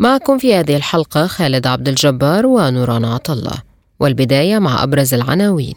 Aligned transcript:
معكم 0.00 0.38
في 0.38 0.54
هذه 0.54 0.76
الحلقة 0.76 1.26
خالد 1.26 1.66
عبد 1.66 1.88
الجبار 1.88 2.46
ونوران 2.46 3.04
عطلة 3.04 3.52
والبداية 4.00 4.58
مع 4.58 4.82
أبرز 4.82 5.14
العناوين. 5.14 5.74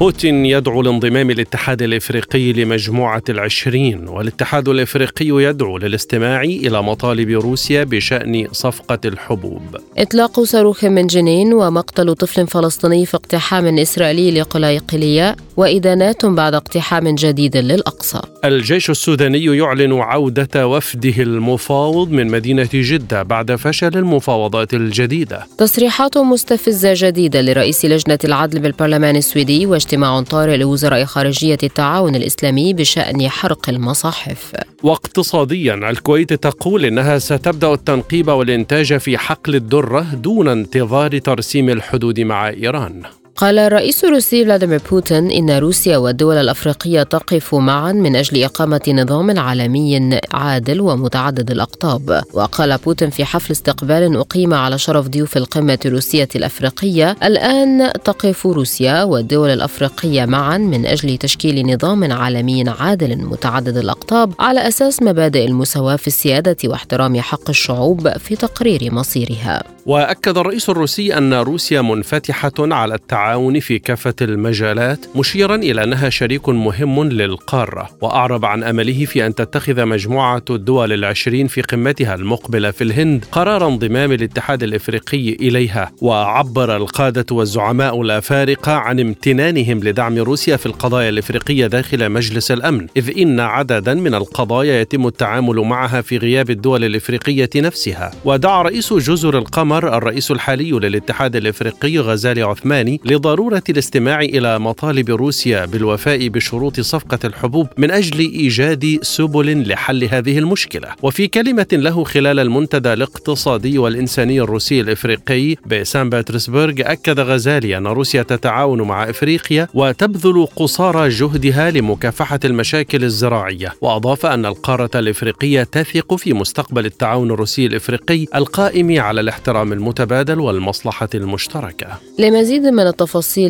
بوتين 0.00 0.46
يدعو 0.46 0.82
لانضمام 0.82 1.30
الاتحاد 1.30 1.82
الإفريقي 1.82 2.52
لمجموعة 2.52 3.22
العشرين 3.28 4.08
والاتحاد 4.08 4.68
الإفريقي 4.68 5.26
يدعو 5.26 5.78
للاستماع 5.78 6.42
إلى 6.42 6.82
مطالب 6.82 7.30
روسيا 7.30 7.84
بشأن 7.84 8.46
صفقة 8.52 8.98
الحبوب. 9.04 9.76
إطلاق 9.98 10.40
صاروخ 10.40 10.84
من 10.84 11.06
جنين 11.06 11.52
ومقتل 11.54 12.14
طفل 12.14 12.46
فلسطيني 12.46 13.06
في 13.06 13.16
اقتحام 13.16 13.78
إسرائيلي 13.78 14.40
لقلايقلية 14.40 15.36
وإدانات 15.56 16.26
بعد 16.26 16.54
اقتحام 16.54 17.14
جديد 17.14 17.56
للأقصى 17.56 18.20
الجيش 18.48 18.90
السوداني 18.90 19.44
يعلن 19.44 19.92
عودة 19.92 20.68
وفده 20.68 21.22
المفاوض 21.22 22.10
من 22.10 22.26
مدينة 22.26 22.68
جدة 22.72 23.22
بعد 23.22 23.54
فشل 23.54 23.98
المفاوضات 23.98 24.74
الجديدة. 24.74 25.46
تصريحات 25.58 26.18
مستفزة 26.18 26.92
جديدة 26.96 27.40
لرئيس 27.42 27.84
لجنة 27.84 28.18
العدل 28.24 28.60
بالبرلمان 28.60 29.16
السويدي 29.16 29.66
واجتماع 29.66 30.22
طارئ 30.22 30.56
لوزراء 30.56 31.04
خارجية 31.04 31.58
التعاون 31.62 32.14
الإسلامي 32.14 32.74
بشأن 32.74 33.28
حرق 33.28 33.68
المصاحف 33.68 34.52
واقتصاديا 34.82 35.74
الكويت 35.74 36.32
تقول 36.32 36.84
إنها 36.84 37.18
ستبدأ 37.18 37.72
التنقيب 37.72 38.28
والإنتاج 38.28 38.96
في 38.96 39.18
حقل 39.18 39.54
الذره 39.54 40.06
دون 40.14 40.48
انتظار 40.48 41.18
ترسيم 41.18 41.70
الحدود 41.70 42.20
مع 42.20 42.48
إيران. 42.48 43.02
قال 43.36 43.58
الرئيس 43.58 44.04
الروسي 44.04 44.44
فلاديمير 44.44 44.80
بوتين 44.90 45.30
إن 45.30 45.50
روسيا 45.50 45.96
والدول 45.96 46.36
الأفريقية 46.36 47.02
تقف 47.02 47.54
معا 47.54 47.92
من 47.92 48.16
أجل 48.16 48.44
إقامة 48.44 48.80
نظام 48.88 49.38
عالمي 49.38 50.20
عادل 50.32 50.80
ومتعدد 50.80 51.50
الأقطاب. 51.50 52.22
وقال 52.32 52.78
بوتين 52.78 53.10
في 53.10 53.24
حفل 53.24 53.52
استقبال 53.52 54.16
أقيم 54.16 54.54
على 54.54 54.78
شرف 54.78 55.08
ضيوف 55.08 55.36
القمة 55.36 55.78
الروسية 55.86 56.28
الأفريقية 56.36 57.16
الآن 57.22 57.92
تقف 58.04 58.46
روسيا 58.46 59.02
والدول 59.02 59.50
الأفريقية 59.50 60.24
معا 60.24 60.58
من 60.58 60.86
أجل 60.86 61.16
تشكيل 61.16 61.74
نظام 61.74 62.12
عالمي 62.12 62.64
عادل 62.68 63.16
متعدد 63.16 63.76
الأقطاب 63.76 64.32
على 64.38 64.68
أساس 64.68 65.02
مبادئ 65.02 65.46
المساواة 65.46 65.96
في 65.96 66.06
السيادة 66.06 66.56
واحترام 66.64 67.20
حق 67.20 67.48
الشعوب 67.48 68.08
في 68.18 68.36
تقرير 68.36 68.94
مصيرها. 68.94 69.62
وأكد 69.86 70.38
الرئيس 70.38 70.70
الروسي 70.70 71.18
أن 71.18 71.34
روسيا 71.34 71.82
منفتحة 71.82 72.52
على 72.58 72.94
التعاون 72.94 73.25
في 73.60 73.78
كافة 73.78 74.14
المجالات 74.22 75.06
مشيرا 75.16 75.54
إلى 75.56 75.84
أنها 75.84 76.08
شريك 76.10 76.48
مهم 76.48 77.04
للقارة. 77.04 77.88
وأعرب 78.00 78.44
عن 78.44 78.62
أمله 78.62 79.04
في 79.04 79.26
أن 79.26 79.34
تتخذ 79.34 79.84
مجموعة 79.84 80.44
الدول 80.50 80.92
العشرين 80.92 81.46
في 81.46 81.62
قمتها 81.62 82.14
المقبلة 82.14 82.70
في 82.70 82.84
الهند 82.84 83.24
قرار 83.32 83.68
انضمام 83.68 84.12
الاتحاد 84.12 84.62
الإفريقي 84.62 85.32
إليها. 85.32 85.92
وعبر 86.00 86.76
القادة 86.76 87.26
والزعماء 87.30 88.02
الافارقه 88.02 88.72
عن 88.72 89.00
امتنانهم 89.00 89.80
لدعم 89.80 90.18
روسيا 90.18 90.56
في 90.56 90.66
القضايا 90.66 91.08
الإفريقية 91.08 91.66
داخل 91.66 92.08
مجلس 92.08 92.50
الأمن 92.50 92.86
إذ 92.96 93.18
إن 93.18 93.40
عددا 93.40 93.94
من 93.94 94.14
القضايا 94.14 94.80
يتم 94.80 95.06
التعامل 95.06 95.56
معها 95.56 96.00
في 96.00 96.16
غياب 96.18 96.50
الدول 96.50 96.84
الإفريقية 96.84 97.50
نفسها. 97.56 98.10
ودعا 98.24 98.62
رئيس 98.62 98.92
جزر 98.92 99.38
القمر 99.38 99.96
الرئيس 99.96 100.30
الحالي 100.30 100.70
للاتحاد 100.70 101.36
الإفريقي 101.36 101.98
غزالي 101.98 102.42
عثماني 102.42 103.00
لضرورة 103.16 103.62
الاستماع 103.68 104.20
إلى 104.20 104.58
مطالب 104.58 105.10
روسيا 105.10 105.64
بالوفاء 105.64 106.28
بشروط 106.28 106.80
صفقة 106.80 107.18
الحبوب 107.24 107.68
من 107.76 107.90
أجل 107.90 108.18
إيجاد 108.18 108.98
سبل 109.02 109.68
لحل 109.68 110.04
هذه 110.04 110.38
المشكلة. 110.38 110.88
وفي 111.02 111.26
كلمة 111.26 111.66
له 111.72 112.04
خلال 112.04 112.38
المنتدى 112.40 112.92
الاقتصادي 112.92 113.78
والإنساني 113.78 114.40
الروسي 114.40 114.80
الإفريقي 114.80 115.56
بسان 115.66 116.10
بطرسبرغ 116.10 116.74
أكد 116.78 117.20
غزالي 117.20 117.76
أن 117.76 117.86
روسيا 117.86 118.22
تتعاون 118.22 118.82
مع 118.82 119.10
إفريقيا 119.10 119.68
وتبذل 119.74 120.46
قصارى 120.56 121.08
جهدها 121.08 121.70
لمكافحة 121.70 122.40
المشاكل 122.44 123.04
الزراعية. 123.04 123.72
وأضاف 123.80 124.26
أن 124.26 124.46
القارة 124.46 124.90
الإفريقية 124.94 125.62
تثق 125.62 126.14
في 126.14 126.32
مستقبل 126.32 126.86
التعاون 126.86 127.30
الروسي 127.30 127.66
الإفريقي 127.66 128.26
القائم 128.34 129.00
على 129.00 129.20
الاحترام 129.20 129.72
المتبادل 129.72 130.40
والمصلحة 130.40 131.08
المشتركة. 131.14 131.88
لمزيد 132.18 132.62
من 132.62 132.86
التفاصيل 132.86 133.05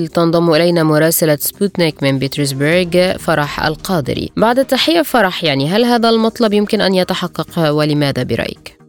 تنضم 0.09 0.55
إلينا 0.55 0.83
مراسلة 0.83 1.39
سبوتنيك 1.41 2.03
من 2.03 2.19
بيترسبرغ 2.19 3.17
فرح 3.19 3.65
القادري 3.65 4.31
بعد 4.37 4.59
التحية 4.59 5.03
فرح 5.03 5.44
يعني 5.44 5.69
هل 5.69 5.84
هذا 5.84 6.09
المطلب 6.09 6.53
يمكن 6.53 6.81
أن 6.81 6.94
يتحقق 6.94 7.71
ولماذا 7.71 8.22
برأيك؟ 8.22 8.86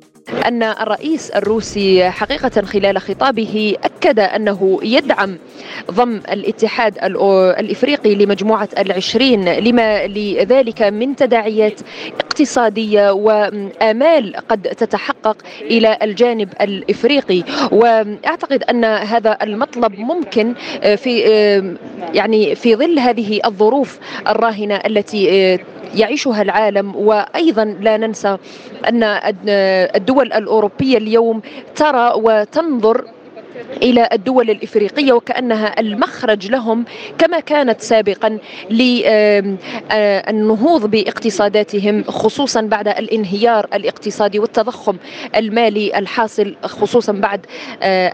أن 0.48 0.64
الرئيس 0.64 1.30
الروسي 1.32 2.10
حقيقة 2.10 2.62
خلال 2.62 2.98
خطابه 3.02 3.76
أكد 3.84 4.20
أنه 4.20 4.80
يدعم 4.84 5.38
ضم 5.92 6.16
الاتحاد 6.32 6.98
الإفريقي 7.60 8.16
لمجموعة 8.16 8.70
العشرين 8.78 9.50
لما 9.54 10.08
لذلك 10.08 10.82
من 10.82 11.16
تداعيات 11.16 11.80
اقتصادية 12.20 13.12
وآمال 13.12 14.36
قد 14.50 14.62
تتحقق 14.62 15.38
إلى 15.62 15.98
الجانب 16.02 16.50
الإفريقي. 16.62 17.44
وأعتقد 17.72 18.64
أن 18.64 18.86
هذا 18.86 19.38
المطلب 19.44 20.00
ممكن 20.00 20.54
في 20.98 21.20
يعني 22.14 22.56
في 22.56 22.76
ظل 22.76 23.00
هذه 23.00 23.40
الظروف 23.46 24.00
الراهنة 24.28 24.76
التي 24.76 25.60
يعيشها 25.96 26.42
العالم. 26.42 26.96
وأيضا 26.96 27.66
لا 27.82 27.98
ننسى 27.98 28.38
أن 28.90 29.04
الدول 29.96 30.34
الأوروبية 30.34 30.98
اليوم 30.98 31.42
ترى 31.76 32.12
وتنظر 32.16 33.06
إلى 33.84 34.10
الدول 34.14 34.50
الإفريقية 34.50 35.14
وكأنها 35.14 35.80
المخرج 35.80 36.52
لهم 36.52 36.86
كما 37.18 37.40
كانت 37.40 37.82
سابقا 37.82 38.38
للنهوض 39.92 40.86
باقتصاداتهم 40.92 42.04
خصوصا 42.04 42.62
بعد 42.62 42.88
الانهيار 42.88 43.68
الاقتصادي 43.74 44.40
والتضخم 44.40 44.98
المالي 45.36 45.98
الحاصل 45.98 46.56
خصوصا 46.64 47.12
بعد 47.12 47.46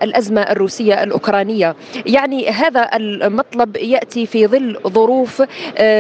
الأزمة 0.04 0.42
الروسية 0.42 1.04
الأوكرانية. 1.04 1.76
يعني 2.06 2.50
هذا 2.50 2.90
المطلب 2.96 3.78
يأتي 3.78 4.26
في 4.26 4.48
ظل 4.48 4.80
ظروف 4.88 5.44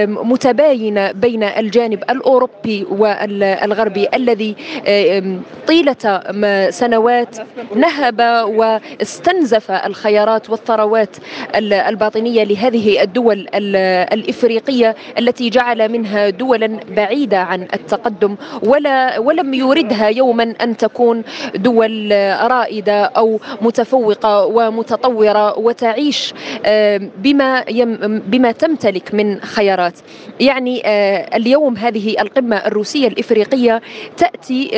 متباينة 0.07 1.11
بين 1.11 1.43
الجانب 1.43 2.03
الأوروبي 2.09 2.83
والغربي 2.91 4.07
الذي 4.13 4.55
طيلة 5.67 6.21
سنوات 6.69 7.35
نهب 7.75 8.21
واستنزف 9.33 9.71
الخيارات 9.71 10.49
والثروات 10.49 11.15
الباطنية 11.55 12.43
لهذه 12.43 13.01
الدول 13.01 13.47
الإفريقية 14.13 14.95
التي 15.19 15.49
جعل 15.49 15.89
منها 15.91 16.29
دولا 16.29 16.79
بعيدة 16.95 17.37
عن 17.39 17.61
التقدم 17.73 18.35
ولا 18.63 19.19
ولم 19.19 19.53
يردها 19.53 20.07
يوما 20.07 20.53
أن 20.61 20.77
تكون 20.77 21.23
دول 21.55 22.11
رائدة 22.51 23.03
أو 23.05 23.39
متفوقة 23.61 24.45
ومتطورة 24.45 25.59
وتعيش 25.59 26.33
بما 27.17 27.63
بما 28.27 28.51
تمتلك 28.51 29.13
من 29.13 29.39
خيارات. 29.41 29.93
يعني 30.39 30.81
اليوم 31.35 31.77
هذه 31.77 32.15
القمة 32.21 32.55
الروسية 32.55 33.07
الإفريقية 33.07 33.81
تأتي 34.17 34.69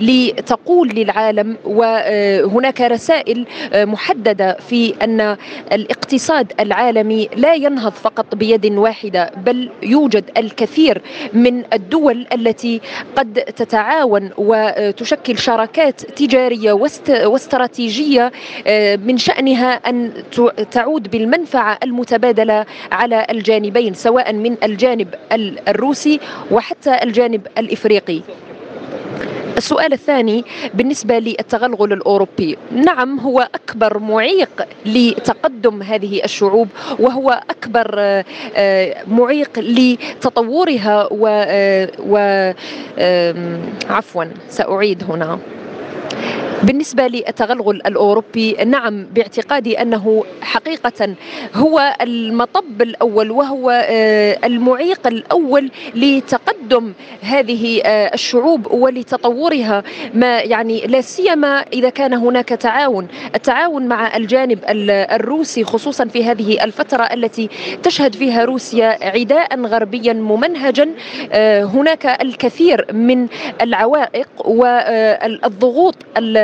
لتقول 0.00 0.88
للعالم 0.88 1.56
وهناك 1.64 2.80
رسائل 2.80 3.46
محددة 3.86 4.56
في 4.68 4.94
أن 5.02 5.36
الاقتصاد 5.72 6.52
العالمي 6.60 7.28
لا 7.36 7.54
ينهض 7.54 7.92
فقط 7.92 8.34
بيد 8.34 8.66
واحدة 8.66 9.30
بل 9.36 9.70
يوجد 9.82 10.24
الكثير 10.36 11.02
من 11.32 11.62
الدول 11.72 12.26
التي 12.32 12.80
قد 13.16 13.32
تتعاون 13.34 14.30
وتشكل 14.38 15.38
شراكات 15.38 16.00
تجارية 16.00 16.72
واستراتيجية 17.26 18.32
من 19.04 19.18
شأنها 19.18 19.72
أن 19.74 20.12
تعود 20.70 21.10
بالمنفعة 21.10 21.78
المتبادلة 21.82 22.66
على 22.92 23.26
الجانبين 23.30 23.94
سواء 23.94 24.32
من 24.32 24.56
الجانب 24.64 25.14
الروسي 25.68 26.20
وحتى 26.50 27.02
الجانب 27.02 27.46
الإفريقي. 27.58 28.20
السؤال 29.56 29.92
الثاني 29.92 30.44
بالنسبة 30.74 31.18
للتغلغل 31.18 31.92
الأوروبي. 31.92 32.58
نعم 32.72 33.20
هو 33.20 33.48
أكبر 33.54 33.98
معيق 33.98 34.66
لتقدم 34.86 35.82
هذه 35.82 36.24
الشعوب 36.24 36.68
وهو 36.98 37.40
أكبر 37.50 37.94
آه، 38.56 38.96
معيق 39.08 39.58
لتطورها 39.58 41.08
و, 41.10 41.26
آه، 41.28 41.88
و 41.98 42.16
عفوا 43.90 44.24
سأعيد 44.48 45.04
هنا. 45.08 45.38
بالنسبة 46.62 47.06
للتغلغل 47.06 47.76
الأوروبي 47.76 48.52
نعم 48.52 49.04
باعتقادي 49.04 49.82
أنه 49.82 50.24
حقيقة 50.42 51.14
هو 51.54 51.96
المطب 52.00 52.82
الأول 52.82 53.30
وهو 53.30 53.70
آه، 53.70 54.38
المعيق 54.44 55.06
الأول 55.06 55.70
لتقدم 55.94 56.92
هذه 57.22 57.82
آه، 57.84 58.14
الشعوب 58.14 58.72
ولتطورها. 58.72 59.82
ما 60.14 60.38
يعني 60.38 60.86
لا 60.86 61.00
سيما 61.00 61.64
إذا 61.72 61.90
كان 61.90 62.14
هناك 62.14 62.48
تعاون 62.48 63.08
التعاون 63.34 63.88
مع 63.88 64.16
الجانب 64.16 64.58
الروسي 64.68 65.64
خصوصا 65.64 66.04
في 66.04 66.24
هذه 66.24 66.64
الفترة 66.64 67.02
التي 67.02 67.48
تشهد 67.82 68.14
فيها 68.14 68.44
روسيا 68.44 68.98
عداء 69.02 69.60
غربيا 69.60 70.12
ممنهجا. 70.12 70.88
آه، 71.32 71.64
هناك 71.64 72.06
الكثير 72.22 72.86
من 72.92 73.26
العوائق 73.62 74.28
والضغوط 74.44 75.94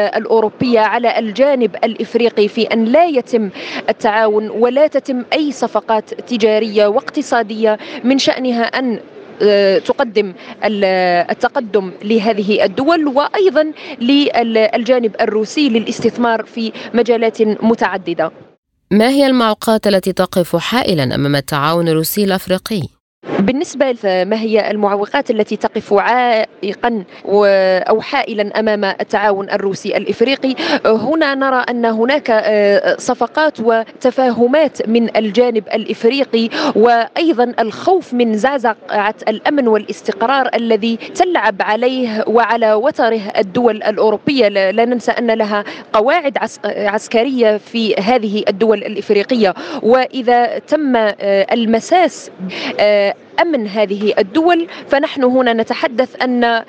الأوروبية 0.07 0.81
على 0.81 1.19
الجانب 1.19 1.77
الإفريقي 1.85 2.49
في 2.49 2.63
أن 2.63 2.85
لا 2.85 3.05
يتم 3.05 3.51
التعاون 3.89 4.51
ولا 4.51 4.87
تتم 4.87 5.25
أي 5.33 5.53
صفقات 5.53 6.15
تجارية 6.15 6.87
واقتصادية 6.87 7.79
من 8.05 8.19
شأنها 8.19 8.63
أن 8.63 9.01
آه، 9.43 9.79
تقدم 9.79 10.33
التقدم 10.65 11.93
لهذه 12.05 12.65
الدول 12.65 13.07
وأيضا 13.07 13.73
للجانب 14.01 15.17
الروسي 15.21 15.69
للاستثمار 15.69 16.45
في 16.45 16.73
مجالات 16.95 17.43
متعددة. 17.43 18.31
ما 18.91 19.09
هي 19.09 19.27
المعوقات 19.27 19.87
التي 19.87 20.13
تقف 20.13 20.57
حائلا 20.57 21.15
أمام 21.15 21.37
التعاون 21.37 21.89
الروسي 21.89 22.25
الأفريقي؟ 22.25 22.83
بالنسبة 23.43 23.95
ما 24.05 24.41
هي 24.41 24.71
المعوقات 24.71 25.31
التي 25.31 25.57
تقف 25.57 25.93
عائقا 25.93 27.05
أو 27.89 28.01
حائلا 28.01 28.61
أمام 28.61 28.85
التعاون 28.85 29.51
الروسي 29.51 29.97
الإفريقي؟ 29.97 30.55
هنا 30.87 31.35
نرى 31.35 31.65
أن 31.71 31.85
هناك 31.85 32.31
آه، 32.31 32.97
صفقات 32.99 33.61
وتفاهمات 33.61 34.89
من 34.89 35.17
الجانب 35.17 35.65
الإفريقي 35.75 36.49
وأيضا 36.77 37.55
الخوف 37.59 38.15
من 38.15 38.35
زعزعة 38.35 39.15
الأمن 39.29 39.69
والاستقرار 39.69 40.51
الذي 40.55 40.97
تلعب 40.97 41.63
عليه 41.63 42.25
وعلى 42.27 42.75
وتره 42.75 43.21
الدول 43.39 43.83
الأوروبية. 43.83 44.49
لا 44.49 44.85
ننسى 44.85 45.13
أن 45.13 45.31
لها 45.31 45.65
قواعد 45.93 46.39
عسكرية 46.65 47.57
في 47.57 47.95
هذه 47.95 48.45
الدول 48.49 48.79
الإفريقية. 48.79 49.55
وإذا 49.83 50.59
تم 50.59 50.97
آه، 50.97 51.15
المساس 51.53 52.31
آه، 52.81 53.12
أمن 53.41 53.67
هذه 53.67 54.15
الدول. 54.19 54.67
فنحن 54.89 55.25
هنا 55.25 55.53
نتحدث 55.53 56.23
أن 56.23 56.65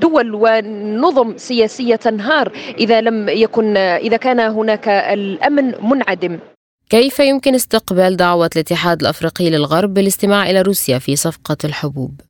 دول 0.00 0.34
ونظم 0.34 1.36
سياسية 1.36 1.96
تنهار 1.96 2.52
إذا 2.78 3.00
لم 3.00 3.28
يكن 3.28 3.76
إذا 3.76 4.16
كان 4.16 4.40
هناك 4.40 4.88
الأمن 4.88 5.74
منعدم. 5.82 6.38
كيف 6.90 7.20
يمكن 7.20 7.54
استقبال 7.54 8.16
دعوة 8.16 8.50
الاتحاد 8.56 9.00
الأفريقي 9.00 9.50
للغرب 9.50 9.94
بالاستماع 9.94 10.50
إلى 10.50 10.62
روسيا 10.62 10.98
في 10.98 11.16
صفقة 11.16 11.56
الحبوب؟ 11.64 12.20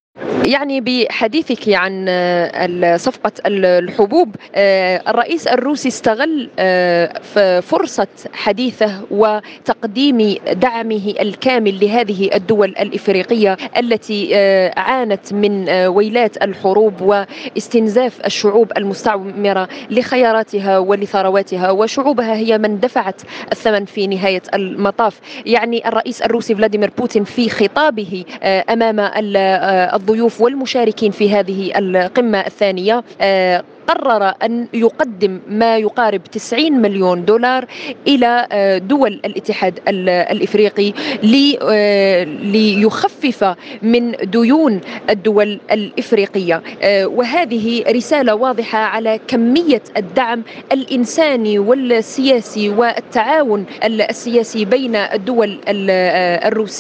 يعني 0.47 0.81
بحديثك 0.81 1.69
عن 1.69 2.07
آه، 2.09 2.97
صفقة 2.97 3.33
الحبوب 3.47 4.37
آه، 4.55 5.03
الرئيس 5.09 5.47
الروسي 5.47 5.89
استغل 5.89 6.49
آه، 6.59 7.61
فرصة 7.61 8.07
حديثه 8.33 9.01
وتقديم 9.11 10.37
دعمه 10.53 11.15
الكامل 11.21 11.85
لهذه 11.85 12.31
الدول 12.35 12.69
الإفريقية 12.69 13.57
التي 13.79 14.35
عانت 14.77 15.33
من 15.33 15.69
ويلات 15.71 16.43
الحروب 16.45 17.01
واستنزاف 17.01 18.27
الشعوب 18.27 18.73
المستعمرة 18.77 19.69
لخياراتها 19.91 20.79
ولثرواتها 20.79 21.71
وشعوبها 21.71 22.35
هي 22.35 22.59
من 22.59 22.81
دفعت 22.81 23.23
الثمن 23.53 23.85
في 23.85 24.07
نهاية 24.07 24.43
المطاف. 24.55 25.21
يعني 25.47 25.89
الرئيس 25.89 26.23
الروسي 26.23 26.55
فلاديمير 26.55 26.91
بوتين 26.99 27.25
في 27.25 27.51
خطابه 27.51 28.25
أمام 28.71 29.01
الضيوف 29.95 30.32
الضيوف 30.33 30.41
والمشاركين 30.41 31.11
في 31.11 31.31
هذه 31.31 31.79
القمة 31.79 32.41
الثانية. 32.41 33.05
آه، 33.21 33.65
قرر 33.87 34.35
أن 34.43 34.69
يقدم 34.75 35.41
ما 35.49 35.77
يقارب 35.77 36.25
90 36.25 36.73
مليون 36.73 37.25
دولار 37.25 37.67
إلى 38.07 38.47
آه، 38.53 38.79
دول 38.79 39.13
الاتحاد 39.25 39.81
الإفريقي 39.89 40.93
آه، 41.63 42.25
ليخفف 42.25 43.55
من 43.83 44.13
ديون 44.13 44.81
الدول 45.11 45.61
الإفريقية. 45.71 46.63
وهذه 47.05 47.85
رسالة 47.91 48.35
واضحة 48.35 48.79
على 48.79 49.21
كمية 49.29 49.83
الدعم 49.97 50.43
الإنساني 50.73 51.59
والسياسي 51.59 52.69
والتعاون 52.69 53.67
السياسي 53.85 54.65
بين 54.65 54.97
الدول 54.97 55.59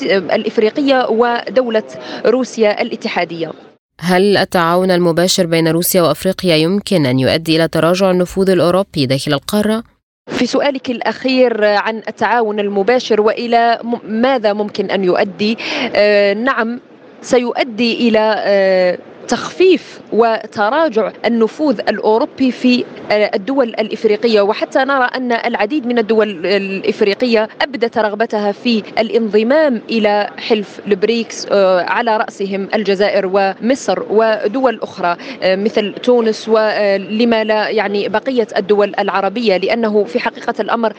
الإفريقية 0.09 1.07
ودولة 1.11 1.85
روسيا 2.27 2.83
الاتحادية. 2.83 3.72
هل 4.05 4.37
التعاون 4.37 4.91
المباشر 4.91 5.47
بين 5.47 5.69
روسيا 5.69 6.03
وأفريقيا 6.03 6.57
يمكن 6.57 7.07
أن 7.07 7.19
يؤدي 7.19 7.57
إلى 7.57 7.69
تراجع 7.69 8.11
النفوذ 8.11 8.51
الأوروبي 8.51 9.07
داخل 9.07 9.33
القارة؟ 9.33 9.83
في 10.27 10.47
سؤالك 10.47 10.91
الأخير 10.91 11.65
عن 11.65 12.03
التعاون 12.09 12.61
المباشر 12.61 13.21
وإلى 13.21 13.79
ماذا 14.05 14.53
ممكن 14.53 14.91
أن 14.91 15.05
يؤدي 15.05 15.59
آه 15.95 16.35
نعم 16.35 16.81
سيؤدي 17.23 18.09
إلى 18.09 18.35
آه 18.39 18.99
تخفيف 19.29 20.01
وتراجع 20.13 21.13
النفوذ 21.27 21.81
الأوروبي 21.89 22.53
في 22.53 22.85
الدول 23.11 23.69
الإفريقية. 23.69 24.41
وحتى 24.41 24.79
نرى 24.79 25.05
أن 25.05 25.33
العديد 25.33 25.87
من 25.87 25.99
الدول 25.99 26.47
الإفريقية 26.47 27.49
أبدت 27.63 27.99
رغبتها 27.99 28.53
في 28.53 28.83
الانضمام 28.99 29.83
إلى 29.91 30.31
حلف 30.39 30.81
البريكس 30.87 31.47
آه، 31.51 31.83
على 31.83 32.17
رأسهم 32.17 32.69
الجزائر 32.75 33.31
ومصر 33.33 34.03
ودول 34.11 34.81
أخرى 34.83 35.17
آه، 35.43 35.57
مثل 35.57 35.95
تونس 35.95 36.49
ولما 36.49 37.45
لا 37.45 37.69
يعني 37.69 38.09
بقية 38.09 38.47
الدول 38.57 38.95
العربية 38.99 39.57
لأنه 39.57 40.05
في 40.05 40.21
حقيقة 40.21 40.55
الأمر 40.61 40.93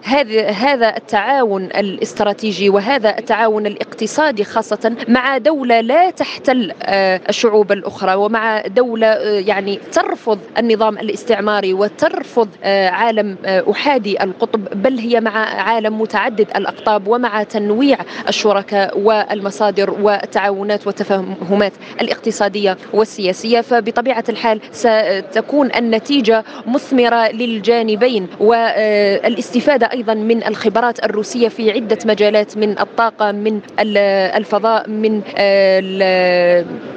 هذا 0.53 0.97
التعاون 0.97 1.63
الاستراتيجي 1.63 2.69
وهذا 2.69 3.17
التعاون 3.17 3.65
الاقتصادي 3.65 4.43
خاصة 4.43 4.95
مع 5.07 5.38
دولة 5.38 5.81
لا 5.81 6.09
تحتل 6.09 6.71
آه، 6.83 7.21
الشعوب 7.29 7.71
ومع 8.15 8.62
دولة 8.67 9.08
آه، 9.08 9.39
يعني 9.39 9.79
ترفض 9.91 10.39
النظام 10.58 10.98
الاستعماري 10.98 11.74
وترفض 11.74 12.50
آه، 12.63 12.89
عالم 12.89 13.38
آه، 13.46 13.72
أحادي 13.72 14.24
القطب 14.24 14.82
بل 14.82 15.00
هي 15.00 15.22
مع 15.22 15.32
عالم 15.62 16.01
متعدد 16.01 16.48
الأقطاب 16.55 17.08
ومع 17.08 17.43
تنويع 17.43 17.98
الشركاء 18.27 19.00
والمصادر 19.00 19.91
والتعاونات 19.91 20.88
والتفاهمات 20.88 21.74
الاقتصادية 22.01 22.77
والسياسية. 22.93 23.62
فبطبيعة 23.62 24.24
الحال 24.29 24.62
ستكون 24.72 25.72
النتيجة 25.75 26.43
مثمرة 26.67 27.32
للجانبين 27.32 28.27
والاستفادة 28.39 29.91
أيضا 29.91 30.13
من 30.13 30.43
الخبرات 30.43 31.05
الروسية 31.05 31.48
في 31.48 31.72
عدة 31.72 31.98
مجالات 32.05 32.58
من 32.58 32.79
الطاقة 32.79 33.32
من 33.32 33.62
الفضاء 33.79 34.89
من 34.89 35.22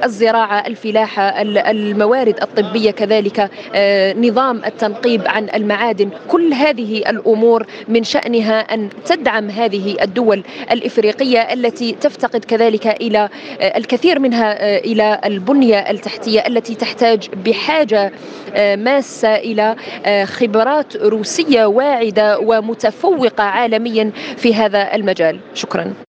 الزراعة 0.05 0.67
الفلاحة 0.67 1.06
المساحة 1.07 1.41
الموارد 1.71 2.43
الطبية 2.43 2.91
كذلك 2.91 3.51
نظام 4.19 4.65
التنقيب 4.65 5.23
عن 5.27 5.49
المعادن. 5.55 6.11
كل 6.29 6.53
هذه 6.53 6.99
الأمور 6.99 7.67
من 7.89 8.05
شأنها 8.05 8.61
أن 8.61 8.89
تدعم 9.05 9.51
هذه 9.51 9.97
الدول 10.03 10.43
الإفريقية 10.71 11.41
التي 11.53 11.93
تفتقد 11.93 12.45
كذلك 12.45 12.87
إلى 12.87 13.29
الكثير 13.61 14.19
منها 14.19 14.79
إلى 14.79 15.21
البنية 15.25 15.91
التحتية 15.91 16.47
التي 16.47 16.75
تحتاج 16.75 17.29
بحاجة 17.45 18.13
ماسة 18.77 19.35
إلى 19.35 19.77
خبرات 20.25 20.97
روسية 20.97 21.65
واعدة 21.67 22.39
ومتفوقة 22.39 23.43
عالميا 23.43 24.11
في 24.37 24.55
هذا 24.55 24.95
المجال. 24.95 25.41
شكرا. 25.55 26.06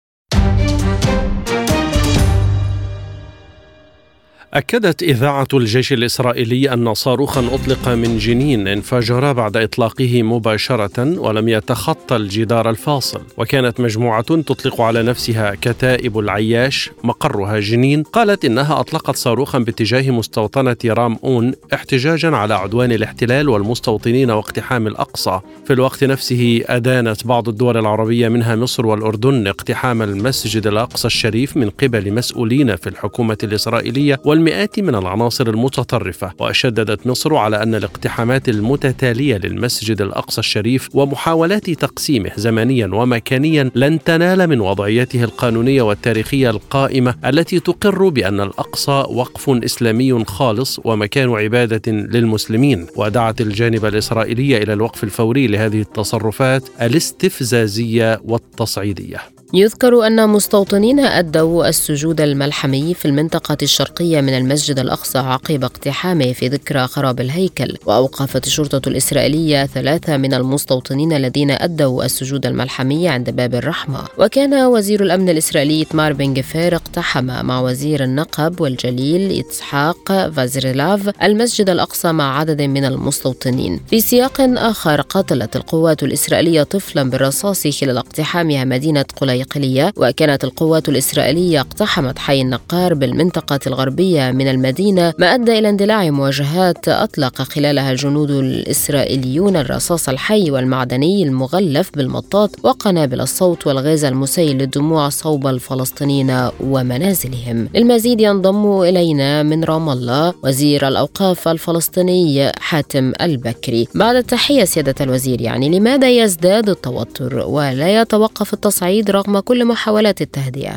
أكدت 4.54 5.02
إذاعة 5.02 5.48
الجيش 5.54 5.92
الإسرائيلي 5.92 6.72
أن 6.72 6.94
صاروخا 6.94 7.40
أطلق 7.54 7.88
من 7.88 8.18
جنين 8.18 8.68
انفجر 8.68 9.32
بعد 9.32 9.56
إطلاقه 9.56 10.22
مباشرة 10.22 11.20
ولم 11.20 11.48
يتخطى 11.48 12.16
الجدار 12.16 12.70
الفاصل. 12.70 13.20
وكانت 13.38 13.80
مجموعة 13.80 14.22
تطلق 14.22 14.80
على 14.80 15.02
نفسها 15.02 15.54
كتائب 15.60 16.18
العياش 16.18 16.90
مقرها 17.04 17.60
جنين. 17.60 18.02
قالت 18.02 18.44
إنها 18.44 18.80
أطلقت 18.80 19.16
صاروخا 19.16 19.58
باتجاه 19.58 20.10
مستوطنة 20.10 20.76
رام 20.84 21.18
أون 21.24 21.52
احتجاجا 21.74 22.36
على 22.36 22.54
عدوان 22.54 22.92
الاحتلال 22.92 23.48
والمستوطنين 23.48 24.30
واقتحام 24.30 24.86
الأقصى. 24.86 25.40
في 25.64 25.72
الوقت 25.72 26.04
نفسه 26.04 26.60
أدانت 26.66 27.26
بعض 27.26 27.48
الدول 27.48 27.76
العربية 27.76 28.28
منها 28.28 28.56
مصر 28.56 28.86
والأردن 28.86 29.46
اقتحام 29.46 30.02
المسجد 30.02 30.66
الأقصى 30.66 31.06
الشريف 31.06 31.56
من 31.56 31.70
قبل 31.70 32.12
مسؤولين 32.12 32.76
في 32.76 32.86
الحكومة 32.88 33.38
الإسرائيلية 33.42 34.20
والمئات 34.36 34.80
من 34.80 34.94
العناصر 34.94 35.46
المتطرفة 35.48 36.32
وشددت 36.38 37.06
مصر 37.06 37.36
على 37.36 37.62
أن 37.62 37.74
الاقتحامات 37.74 38.48
المتتالية 38.48 39.36
للمسجد 39.36 40.02
الأقصى 40.02 40.38
الشريف 40.38 40.88
ومحاولات 40.94 41.70
تقسيمه 41.70 42.30
زمنيا 42.36 42.86
ومكانيا 42.86 43.70
لن 43.74 44.04
تنال 44.04 44.46
من 44.46 44.60
وضعيته 44.60 45.24
القانونية 45.24 45.82
والتاريخية 45.82 46.50
القائمة 46.50 47.14
التي 47.24 47.60
تقر 47.60 48.08
بأن 48.08 48.40
الأقصى 48.40 49.04
وقف 49.08 49.50
إسلامي 49.50 50.24
خالص 50.24 50.80
ومكان 50.84 51.30
عبادة 51.30 51.92
للمسلمين. 51.92 52.86
ودعت 52.96 53.40
الجانب 53.40 53.84
الإسرائيلي 53.84 54.62
إلى 54.62 54.72
الوقف 54.72 55.04
الفوري 55.04 55.46
لهذه 55.46 55.80
التصرفات 55.80 56.62
الاستفزازية 56.82 58.20
والتصعيدية. 58.24 59.35
يذكر 59.54 60.06
أن 60.06 60.28
مستوطنين 60.28 61.00
أدوا 61.00 61.68
السجود 61.68 62.20
الملحمي 62.20 62.94
في 62.94 63.04
المنطقة 63.04 63.56
الشرقية 63.62 64.20
من 64.20 64.36
المسجد 64.36 64.78
الأقصى 64.78 65.18
عقب 65.18 65.64
اقتحامه 65.64 66.32
في 66.32 66.48
ذكرى 66.48 66.86
خراب 66.86 67.20
الهيكل 67.20 67.76
وأوقفت 67.86 68.46
الشرطة 68.46 68.88
الإسرائيلية 68.88 69.66
ثلاثة 69.66 70.16
من 70.16 70.34
المستوطنين 70.34 71.12
الذين 71.12 71.50
أدوا 71.50 72.04
السجود 72.04 72.46
الملحمي 72.46 73.08
عند 73.08 73.30
باب 73.30 73.54
الرحمة. 73.54 74.04
وكان 74.18 74.54
وزير 74.54 75.02
الأمن 75.02 75.28
الإسرائيلي 75.28 75.84
تمار 75.84 76.12
بن 76.12 76.34
جفير 76.34 76.76
اقتحم 76.76 77.24
مع 77.24 77.60
وزير 77.60 78.04
النقب 78.04 78.60
والجليل 78.60 79.44
إسحاق 79.50 80.30
فازريلاف 80.30 81.10
المسجد 81.22 81.70
الأقصى 81.70 82.12
مع 82.12 82.38
عدد 82.38 82.62
من 82.62 82.84
المستوطنين. 82.84 83.80
في 83.90 84.00
سياق 84.00 84.40
آخر 84.40 85.00
قتلت 85.00 85.56
القوات 85.56 86.02
الإسرائيلية 86.02 86.62
طفلا 86.62 87.10
بالرصاص 87.10 87.66
خلال 87.66 87.98
اقتحامها 87.98 88.64
مدينة 88.64 89.04
قليقلية 89.46 89.92
وكانت 89.96 90.44
القوات 90.44 90.88
الإسرائيلية 90.88 91.60
اقتحمت 91.60 92.18
حي 92.18 92.40
النقار 92.40 92.94
بالمنطقة 92.94 93.60
الغربية 93.66 94.30
من 94.30 94.48
المدينة 94.48 95.14
ما 95.18 95.34
أدى 95.34 95.58
إلى 95.58 95.68
اندلاع 95.68 96.10
مواجهات 96.10 96.88
أطلق 96.88 97.42
خلالها 97.42 97.90
الجنود 97.90 98.30
الإسرائيليون 98.30 99.56
الرصاص 99.56 100.08
الحي 100.08 100.50
والمعدني 100.50 101.22
المغلف 101.22 101.90
بالمطاط 101.94 102.50
وقنابل 102.62 103.20
الصوت 103.20 103.66
والغاز 103.66 104.04
المسيل 104.04 104.58
للدموع 104.58 105.08
صوب 105.08 105.46
الفلسطينيين 105.46 106.48
ومنازلهم. 106.60 107.68
المزيد 107.76 108.20
ينضم 108.20 108.82
إلينا 108.82 109.42
من 109.42 109.64
رام 109.64 109.90
الله 109.90 110.34
وزير 110.44 110.88
الأوقاف 110.88 111.48
الفلسطيني 111.48 112.52
حاتم 112.58 113.12
البكري. 113.20 113.88
بعد 113.94 114.16
التحية 114.16 114.64
سيادة 114.64 114.94
الوزير 115.00 115.40
يعني 115.40 115.78
لماذا 115.78 116.10
يزداد 116.10 116.68
التوتر 116.68 117.38
ولا 117.38 118.00
يتوقف 118.00 118.52
التصعيد 118.52 119.10
رغم 119.10 119.25
كل 119.40 119.64
محاولات 119.64 120.20
التهدئة. 120.20 120.76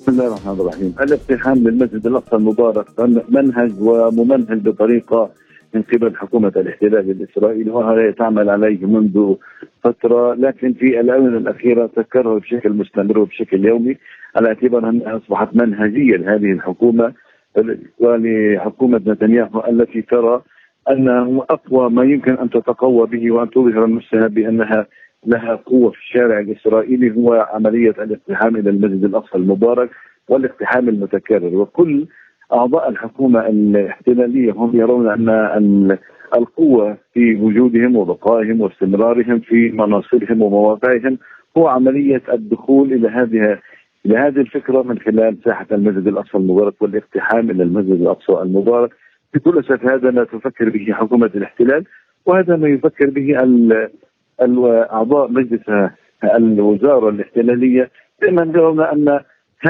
بسم 0.00 0.12
الله 0.12 0.26
الرحمن 0.26 0.60
الرحيم. 0.60 0.94
الاقتحام 1.00 1.58
للمسجد 1.58 2.06
الأقصى 2.06 2.36
المبارك 2.36 2.86
منهج 3.28 3.72
وممنهج 3.80 4.58
بطريقة 4.68 5.30
من 5.74 5.82
قبل 5.82 6.16
حكومة 6.16 6.52
الاحتلال 6.56 7.10
الإسرائيلي 7.10 7.70
وهذا 7.70 8.10
تعمل 8.10 8.50
عليه 8.50 8.86
منذ 8.86 9.34
فترة 9.84 10.34
لكن 10.34 10.72
في 10.72 11.00
الآونة 11.00 11.38
الأخيرة 11.38 11.90
تكرر 11.96 12.38
بشكل 12.38 12.72
مستمر 12.72 13.18
وبشكل 13.18 13.64
يومي 13.64 13.96
على 14.36 14.48
اعتبار 14.48 14.88
انها 14.88 15.16
أصبحت 15.16 15.48
منهجيه 15.54 16.16
لهذه 16.16 16.52
الحكومة 16.52 17.12
ولحكومة 17.98 19.00
نتنياهو 19.06 19.64
التي 19.68 20.02
ترى 20.02 20.42
أنه 20.90 21.44
أقوى 21.50 21.90
ما 21.90 22.04
يمكن 22.04 22.32
أن 22.32 22.50
تتقوى 22.50 23.06
به 23.06 23.30
وأن 23.30 23.50
تظهر 23.50 23.94
نفسها 23.94 24.26
بأنها 24.26 24.86
لها 25.26 25.54
قوة 25.54 25.90
في 25.90 25.98
الشارع 25.98 26.40
الإسرائيلي 26.40 27.16
هو 27.16 27.46
عملية 27.52 27.90
الاقتحام 27.90 28.56
إلى 28.56 28.70
المسجد 28.70 29.04
الأقصى 29.04 29.38
المبارك 29.38 29.90
والاقتحام 30.28 30.88
المتكرر. 30.88 31.56
وكل 31.56 32.06
أعضاء 32.52 32.88
الحكومة 32.88 33.46
الاحتلالية 33.46 34.52
هم 34.52 34.76
يرون 34.76 35.08
أن 35.10 35.98
القوة 36.36 36.96
في 37.14 37.34
وجودهم 37.34 37.96
وبقائهم 37.96 38.60
واستمرارهم 38.60 39.40
في 39.40 39.70
مناصبهم 39.70 40.42
ومواقعهم 40.42 41.18
هو 41.56 41.68
عملية 41.68 42.22
الدخول 42.32 42.92
إلى 42.92 43.08
هذه 43.08 43.58
إلى 44.06 44.18
هذه 44.18 44.40
الفكرة 44.40 44.82
من 44.82 44.98
خلال 44.98 45.36
ساحة 45.44 45.66
المسجد 45.72 46.06
الأقصى 46.06 46.38
المبارك 46.38 46.82
والاقتحام 46.82 47.50
إلى 47.50 47.62
المسجد 47.62 48.00
الأقصى 48.00 48.32
المبارك. 48.32 48.90
بكل 49.34 49.58
أسف 49.58 49.92
هذا 49.92 50.10
ما 50.10 50.24
تفكر 50.24 50.68
به 50.68 50.86
حكومة 50.92 51.30
الاحتلال 51.34 51.84
وهذا 52.26 52.56
ما 52.56 52.68
يفكر 52.68 53.10
به 53.10 53.36
اعضاء 54.92 55.30
مجلس 55.30 55.90
الوزارة 56.24 57.08
الاحتلالية 57.08 57.90
دائما 58.22 58.52
يرون 58.54 58.80
أن 58.80 59.20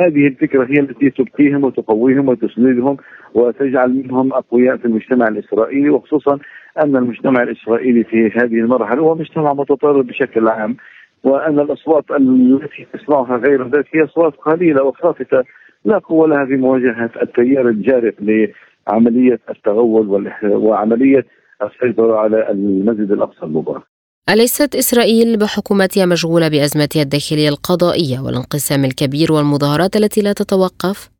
هذه 0.00 0.26
الفكرة 0.26 0.64
هي 0.64 0.80
التي 0.80 1.10
تبقيهم 1.10 1.64
وتقويهم 1.64 2.28
وتسندهم 2.28 2.96
وتجعل 3.34 3.90
منهم 3.90 4.32
أقوياء 4.32 4.76
في 4.76 4.84
المجتمع 4.84 5.28
الإسرائيلي 5.28 5.90
وخصوصا 5.90 6.38
أن 6.84 6.96
المجتمع 6.96 7.42
الإسرائيلي 7.42 8.04
في 8.04 8.26
هذه 8.26 8.54
المرحلة 8.54 9.00
هو 9.00 9.14
مجتمع 9.14 9.52
متطرف 9.52 10.06
بشكل 10.06 10.48
عام 10.48 10.76
وأن 11.24 11.60
الأصوات 11.60 12.04
التي 12.10 12.86
تسمعها 12.92 13.36
غير 13.36 13.68
ذلك 13.68 13.86
هي 13.92 14.04
أصوات 14.04 14.36
قليلة 14.36 14.84
وخافتة 14.84 15.42
لا 15.84 15.98
قوة 15.98 16.28
لها 16.28 16.46
في 16.46 16.56
مواجهة 16.56 17.10
التيار 17.22 17.68
الجارف 17.68 18.14
لعملية 18.20 19.40
التغول 19.50 20.30
وعملية 20.44 21.26
السيطرة 21.62 22.16
على 22.16 22.50
المسجد 22.50 23.12
الأقصى 23.12 23.46
المبارك. 23.46 23.82
أليست 24.28 24.74
إسرائيل 24.74 25.38
بحكومتها 25.38 26.06
مشغولة 26.06 26.48
بأزمتها 26.48 27.02
الداخلية 27.02 27.48
القضائية 27.48 28.18
والانقسام 28.20 28.84
الكبير 28.84 29.32
والمظاهرات 29.32 29.96
التي 29.96 30.20
لا 30.22 30.32
تتوقف؟ 30.32 31.10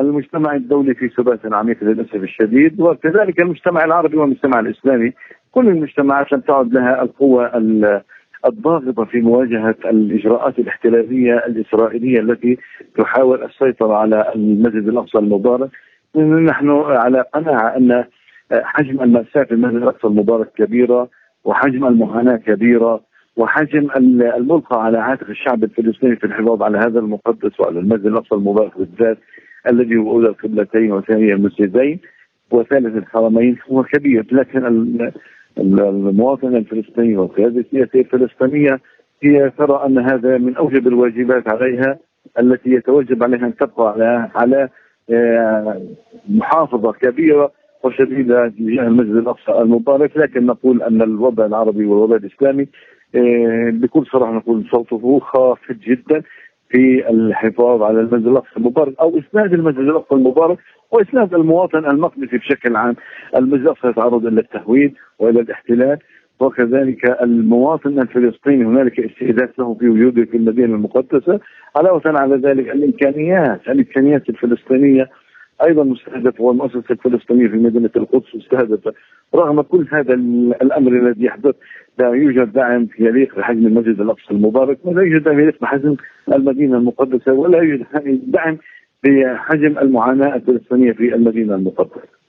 المجتمع 0.00 0.54
الدولي 0.54 0.94
في 0.94 1.08
ثبات 1.08 1.40
عميق 1.52 1.84
للأسف 1.84 2.14
الشديد 2.14 2.80
وكذلك 2.80 3.40
المجتمع 3.42 3.84
العربي 3.84 4.16
والمجتمع 4.16 4.60
الإسلامي. 4.60 5.12
كل 5.52 5.68
المجتمعات 5.68 6.32
لم 6.32 6.40
تعد 6.40 6.72
لها 6.72 7.02
القوة 7.02 7.50
الضاغطة 8.46 9.04
في 9.04 9.20
مواجهة 9.20 9.74
الإجراءات 9.84 10.58
الاحتلالية 10.58 11.34
الإسرائيلية 11.46 12.20
التي 12.20 12.58
تحاول 12.98 13.44
السيطرة 13.44 13.94
على 13.94 14.32
المسجد 14.34 14.88
الأقصى 14.88 15.18
المبارك. 15.18 15.70
نحن 16.16 16.70
على 16.86 17.24
قناعة 17.34 17.76
أن 17.76 18.04
حجم 18.52 19.02
المأساة 19.02 19.42
في 19.44 19.54
المسجد 19.54 19.76
الأقصى 19.76 20.06
المبارك 20.06 20.52
كبيرة. 20.56 21.08
وحجم 21.44 21.86
المعاناه 21.86 22.36
كبيرة 22.36 23.00
وحجم 23.36 23.88
الملقى 24.36 24.84
على 24.84 24.98
عاتق 24.98 25.28
الشعب 25.28 25.64
الفلسطيني 25.64 26.16
في 26.16 26.24
الحفاظ 26.24 26.62
على 26.62 26.78
هذا 26.78 26.98
المقدس 26.98 27.60
وعلى 27.60 27.78
المسجد 27.78 28.06
الأقصى 28.06 28.34
المبارك 28.34 28.78
بالذات 28.78 29.18
الذي 29.70 29.96
هو 29.96 30.10
أولى 30.10 30.28
القبلتين 30.28 30.92
وثاني 30.92 31.32
المسجدين 31.32 32.00
وثالث 32.50 32.96
الحرمين 32.96 33.58
هو 33.70 33.82
كبير. 33.82 34.26
لكن 34.32 34.66
المواطن 35.58 36.56
الفلسطيني 36.56 37.16
والقيادة 37.16 37.60
السياسية 37.60 38.00
الفلسطينية 38.00 38.80
هي 39.22 39.50
ترى 39.58 39.82
أن 39.86 39.98
هذا 39.98 40.38
من 40.38 40.56
أوجب 40.56 40.86
الواجبات 40.86 41.48
عليها 41.48 41.98
التي 42.38 42.70
يتوجب 42.70 43.22
عليها 43.22 43.46
أن 43.46 43.56
تبقى 43.56 43.92
على 43.92 44.30
على 44.34 44.68
آه، 45.10 45.82
محافظة 46.28 46.92
كبيرة 46.92 47.52
وشديده 47.84 48.48
تجاه 48.48 48.82
المسجد 48.86 49.16
الأقصى 49.16 49.52
المبارك 49.52 50.16
لكن 50.16 50.46
نقول 50.46 50.82
أن 50.82 51.02
الوضع 51.02 51.46
العربي 51.46 51.86
والوضع 51.86 52.16
الإسلامي 52.16 52.66
آه، 53.14 53.70
بكل 53.70 54.06
صراحة 54.12 54.32
نقول 54.32 54.64
صوته 54.70 55.18
خافت 55.20 55.76
جدا 55.76 56.22
في 56.70 57.10
الحفاظ 57.10 57.82
على 57.82 58.00
المسجد 58.00 58.26
الأقصى 58.26 58.56
المبارك 58.56 59.00
أو 59.00 59.18
إسناد 59.18 59.52
المسجد 59.52 59.78
الأقصى 59.78 60.14
المبارك 60.14 60.58
وإسناد 60.90 61.34
المواطن 61.34 61.90
المقدسي 61.90 62.38
بشكل 62.38 62.76
عام، 62.76 62.96
المسجد 63.36 63.62
الأقصى 63.62 63.88
يتعرض 63.88 64.26
إلى 64.26 64.40
التهويد 64.40 64.94
وإلى 65.18 65.40
الاحتلال 65.40 65.98
وكذلك 66.40 67.22
المواطن 67.22 67.98
الفلسطيني 67.98 68.64
هنالك 68.64 69.00
استهداف 69.00 69.58
له 69.58 69.74
في 69.74 69.88
وجوده 69.88 70.24
في 70.24 70.36
المدينة 70.36 70.74
المقدسة 70.74 71.40
علاوة 71.76 72.02
على 72.06 72.36
ذلك 72.36 72.68
الإمكانيات 72.70 73.60
الإمكانيات 73.68 74.28
الفلسطينية 74.28 75.08
أيضا 75.66 75.84
مستهدفه 75.84 76.44
والمؤسسه 76.44 76.84
الفلسطينية 76.90 77.48
في 77.48 77.56
مدينة 77.56 77.90
القدس 77.96 78.34
مستهدفه 78.34 78.92
رغم 79.34 79.62
كل 79.62 79.86
هذا 79.92 80.14
الأمر 80.62 80.92
الذي 80.92 81.24
يحدث 81.24 81.54
لا 81.98 82.08
يوجد 82.08 82.52
دعم 82.52 82.88
يليق 82.98 83.36
بحجم 83.36 83.66
المسجد 83.66 84.00
الأقصى 84.00 84.30
المبارك 84.30 84.78
ولا 84.84 85.02
يوجد 85.02 85.22
دعم 85.24 85.38
يليق 85.40 85.60
بحجم 85.60 85.96
المدينة 86.34 86.76
المقدسة 86.76 87.32
ولا 87.32 87.58
يوجد 87.58 87.86
دعم 88.26 88.58
بحجم 89.04 89.78
المعاناة 89.78 90.34
الفلسطينية 90.36 90.92
في 90.92 91.14
المدينة 91.14 91.54
المقدسة. 91.54 92.19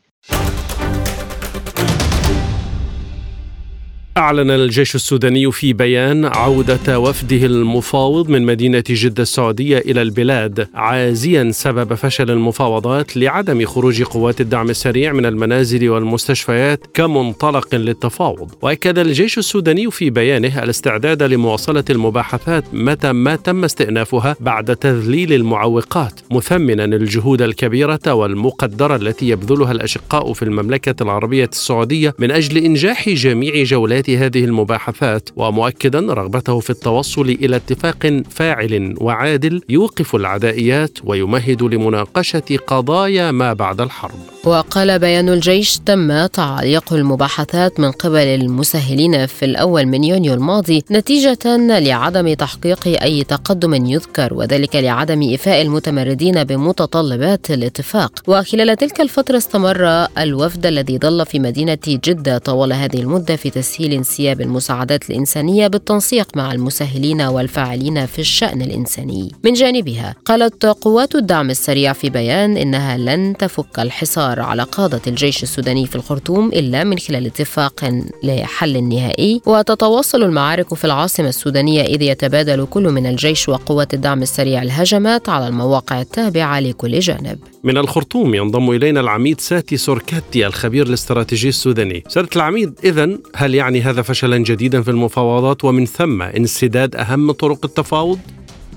أعلن 4.21 4.51
الجيش 4.51 4.95
السوداني 4.95 5.51
في 5.51 5.73
بيان 5.73 6.25
عودة 6.25 6.99
وفده 6.99 7.45
المفاوض 7.45 8.29
من 8.29 8.45
مدينة 8.45 8.83
جدة 8.89 9.23
السعودية 9.23 9.77
إلى 9.77 10.01
البلاد 10.01 10.67
عازيا 10.73 11.51
سبب 11.51 11.93
فشل 11.93 12.31
المفاوضات 12.31 13.17
لعدم 13.17 13.65
خروج 13.65 14.03
قوات 14.03 14.41
الدعم 14.41 14.69
السريع 14.69 15.13
من 15.13 15.25
المنازل 15.25 15.89
والمستشفيات 15.89 16.85
كمنطلق 16.93 17.75
للتفاوض. 17.75 18.51
وأكد 18.61 18.99
الجيش 18.99 19.37
السوداني 19.37 19.91
في 19.91 20.09
بيانه 20.09 20.63
الاستعداد 20.63 21.23
لمواصلة 21.23 21.83
المباحثات 21.89 22.63
متى 22.73 23.11
ما 23.11 23.35
تم 23.35 23.63
استئنافها 23.63 24.35
بعد 24.39 24.75
تذليل 24.75 25.33
المعوقات 25.33 26.19
مثمنا 26.31 26.85
الجهود 26.85 27.41
الكبيرة 27.41 28.13
والمقدرة 28.13 28.95
التي 28.95 29.29
يبذلها 29.29 29.71
الأشقاء 29.71 30.33
في 30.33 30.43
المملكة 30.43 31.03
العربية 31.03 31.49
السعودية 31.51 32.13
من 32.19 32.31
أجل 32.31 32.57
إنجاح 32.57 33.09
جميع 33.09 33.63
جولات 33.63 34.10
هذه 34.17 34.43
المباحثات 34.43 35.29
ومؤكدا 35.35 35.99
رغبته 35.99 36.59
في 36.59 36.69
التوصل 36.69 37.21
إلى 37.21 37.55
اتفاق 37.55 38.21
فاعل 38.29 38.95
وعادل 38.97 39.61
يوقف 39.69 40.15
العدائيات 40.15 40.97
ويمهد 41.03 41.63
لمناقشة 41.63 42.57
قضايا 42.67 43.31
ما 43.31 43.53
بعد 43.53 43.81
الحرب. 43.81 44.19
وقال 44.45 44.99
بيان 44.99 45.29
الجيش 45.29 45.77
تم 45.77 46.25
تعليق 46.25 46.93
المباحثات 46.93 47.79
من 47.79 47.91
قبل 47.91 48.17
المسهلين 48.17 49.25
في 49.25 49.45
الأول 49.45 49.85
من 49.85 50.03
يونيو 50.03 50.33
الماضي 50.33 50.83
نتيجة 50.91 51.57
لعدم 51.79 52.33
تحقيق 52.33 52.87
أي 53.03 53.23
تقدم 53.23 53.73
يذكر 53.85 54.33
وذلك 54.33 54.75
لعدم 54.75 55.21
إيفاء 55.21 55.61
المتمردين 55.61 56.43
بمتطلبات 56.43 57.51
الاتفاق 57.51 58.11
وخلال 58.27 58.75
تلك 58.75 59.01
الفترة 59.01 59.37
استمر 59.37 59.85
الوفد 60.17 60.65
الذي 60.65 60.97
ظل 60.97 61.25
في 61.25 61.39
مدينة 61.39 61.77
جدة 61.87 62.37
طوال 62.37 62.73
هذه 62.73 62.99
المدة 63.01 63.35
في 63.35 63.49
تسهيل 63.49 64.00
انسياب 64.01 64.41
المساعدات 64.41 65.09
الإنسانية 65.09 65.67
بالتنسيق 65.67 66.37
مع 66.37 66.51
المسهلين 66.51 67.21
والفاعلين 67.21 68.05
في 68.05 68.19
الشأن 68.19 68.61
الإنساني. 68.61 69.31
من 69.43 69.53
جانبها 69.53 70.15
قالت 70.25 70.65
قوات 70.65 71.15
الدعم 71.15 71.49
السريع 71.49 71.93
في 71.93 72.09
بيان 72.09 72.57
إنها 72.57 72.97
لن 72.97 73.37
تفك 73.37 73.79
الحصار 73.79 74.39
على 74.39 74.63
قادة 74.63 75.01
الجيش 75.07 75.43
السوداني 75.43 75.87
في 75.87 75.95
الخرطوم 75.95 76.47
إلا 76.47 76.83
من 76.83 76.97
خلال 76.99 77.25
اتفاق 77.25 78.01
لحل 78.23 78.83
نهائي. 78.83 79.41
وتتواصل 79.45 80.23
المعارك 80.23 80.73
في 80.73 80.85
العاصمة 80.85 81.29
السودانية 81.29 81.81
إذ 81.81 82.01
يتبادل 82.01 82.65
كل 82.65 82.83
من 82.83 83.05
الجيش 83.05 83.49
وقوات 83.49 83.93
الدعم 83.93 84.21
السريع 84.21 84.61
الهجمات 84.61 85.29
على 85.29 85.47
المواقع 85.47 86.01
التابعة 86.01 86.59
لكل 86.59 86.99
جانب. 86.99 87.50
من 87.63 87.77
الخرطوم 87.77 88.33
ينضم 88.35 88.71
إلينا 88.71 88.99
العميد 88.99 89.39
ساتي 89.39 89.77
سوركاتي 89.77 90.47
الخبير 90.47 90.85
الاستراتيجي 90.85 91.49
السوداني. 91.49 92.03
سيادة 92.07 92.29
العميد 92.35 92.79
إذا 92.83 93.17
هل 93.35 93.55
يعني 93.55 93.81
هذا 93.81 94.01
فشلا 94.01 94.37
جديدا 94.37 94.81
في 94.81 94.91
المفاوضات 94.91 95.65
ومن 95.65 95.85
ثم 95.85 96.21
انسداد 96.21 96.95
أهم 96.95 97.31
طرق 97.31 97.65
التفاوض؟ 97.65 98.19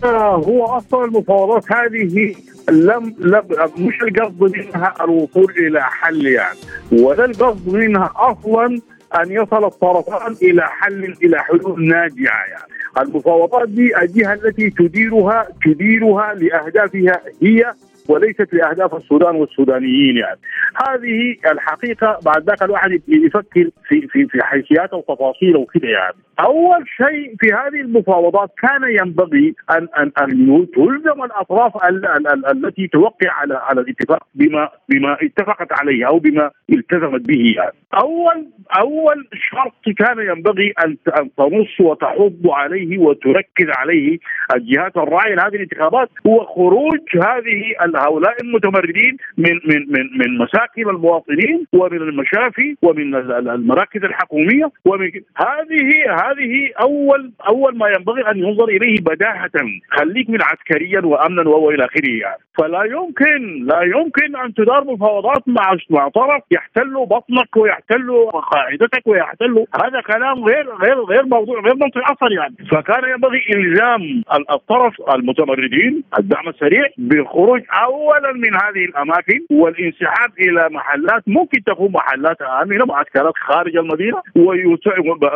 آه 0.05 0.35
هو 0.35 0.64
أصلا 0.64 1.05
المفاوضات 1.05 1.73
هذه 1.73 2.35
لم, 2.71 3.14
لم 3.19 3.43
مش 3.79 3.95
القصد 4.03 4.43
منها 4.57 4.95
الوصول 5.05 5.53
إلى 5.59 5.83
حل 5.83 6.26
يعني. 6.26 6.59
ولا 6.93 7.25
القصد 7.25 7.69
منها 7.69 8.12
أصلا 8.17 8.81
أن 9.21 9.31
يصل 9.33 9.64
الطرفان 9.64 10.37
إلى 10.43 10.62
حل 10.62 11.17
إلى 11.25 11.38
حلول 11.38 11.88
ناجعة 11.88 12.45
يعني. 12.45 12.75
المفاوضات 12.99 13.69
دي 13.69 13.99
الجهة 13.99 14.35
التي 14.35 14.71
تديرها 14.71 15.49
تديرها 15.64 16.35
لأهدافها 16.35 17.21
هي 17.43 17.75
وليست 18.08 18.54
لأهداف 18.54 18.94
السودان 18.94 19.37
والسودانيين 19.37 20.16
يعني 20.16 20.40
هذه 20.88 21.37
الحقيقة 21.52 22.18
بعد 22.25 22.42
ذاك 22.42 22.62
الواحد 22.62 23.00
يفكر 23.08 23.70
في 23.88 24.08
في 24.08 24.26
في 24.26 24.42
حيثيات 24.42 24.94
وتفاصيل 24.94 25.56
وكذا 25.56 25.88
يعني 25.88 26.16
أول 26.40 26.84
شيء 26.96 27.34
في 27.40 27.52
هذه 27.52 27.80
المفاوضات 27.80 28.50
كان 28.62 28.82
ينبغي 29.00 29.54
ان 29.70 29.88
ان 29.99 30.12
أن 30.18 30.66
تلزم 30.75 31.25
الأطراف 31.25 31.84
ال 31.84 32.06
ال 32.06 32.26
ال 32.26 32.67
التي 32.67 32.86
توقع 32.86 33.30
على 33.30 33.54
على 33.54 33.80
الاتفاق 33.80 34.26
بما 34.34 34.69
بما 34.88 35.17
اتفقت 35.23 35.73
عليه 35.73 36.06
أو 36.06 36.19
بما 36.19 36.50
التزمت 36.73 37.21
به 37.21 37.54
يعني. 37.56 37.73
اول 37.95 38.47
أول 38.78 39.28
شرط 39.34 39.97
كان 39.99 40.19
ينبغي 40.19 40.73
أن 40.84 40.97
أن 41.19 41.30
تنص 41.36 41.80
وتحض 41.80 42.43
عليه 42.47 42.99
وتركز 42.99 43.67
عليه 43.69 44.19
الجهات 44.54 44.97
الراعيه 44.97 45.34
لهذه 45.34 45.54
الانتخابات 45.54 46.08
هو 46.26 46.45
خروج 46.45 47.00
هذه 47.14 47.62
هؤلاء 47.97 48.43
المتمردين 48.43 49.17
من 49.39 49.54
من 49.65 49.80
من 49.89 50.04
من 50.19 50.39
مساكن 50.39 50.89
المواطنين 50.89 51.67
ومن 51.73 51.97
المشافي 51.97 52.76
ومن 52.83 53.15
المراكز 53.54 54.04
الحكومية 54.04 54.71
ومن 54.85 55.11
هذه 55.37 55.91
هذه 56.11 56.71
اول 56.80 57.33
أول 57.49 57.78
ما 57.78 57.89
ينبغي 57.89 58.30
أن 58.30 58.39
ينظر 58.39 58.69
إليه 58.69 59.00
بداهة. 59.00 59.50
خليك 59.91 60.30
من 60.30 60.39
عسكريا 60.43 61.00
وامنا 61.00 61.49
والى 61.50 61.85
آخره. 61.85 62.11
يعني 62.11 62.39
فلا 62.59 62.85
يمكن 62.85 63.65
لا 63.67 63.80
يمكن 63.83 64.37
أن 64.37 64.54
تدار 64.54 64.85
مفاوضات 64.85 65.43
مع 65.47 65.76
مع 65.91 66.09
طرف 66.09 66.43
يحتل 66.50 66.95
بطنك 66.95 67.57
ويحتل 67.57 68.30
قاعدتك 68.52 69.07
ويحتل. 69.07 69.67
هذا 69.85 70.00
كلام 70.00 70.45
غير 70.45 70.75
غير 70.75 70.99
غير 71.04 71.25
موضوع 71.25 71.61
غير 71.61 71.75
منطقي 71.75 72.02
أصلا 72.02 72.33
يعني. 72.33 72.57
فكان 72.71 73.11
ينبغي 73.11 73.41
إلزام 73.54 74.23
الطرف 74.50 74.95
المتمردين 75.15 76.02
الدعم 76.19 76.49
السريع 76.49 76.85
بالخروج 76.99 77.63
اولا 77.84 78.32
من 78.32 78.54
هذه 78.54 78.84
الأماكن 78.84 79.40
والانسحاب 79.50 80.30
إلى 80.38 80.68
محلات 80.70 81.23
ممكن 81.26 81.64
تكون 81.64 81.92
محلات 81.92 82.42
آمنة 82.42 82.84
معسكرات 82.84 83.34
خارج 83.36 83.76
المدينة 83.76 84.23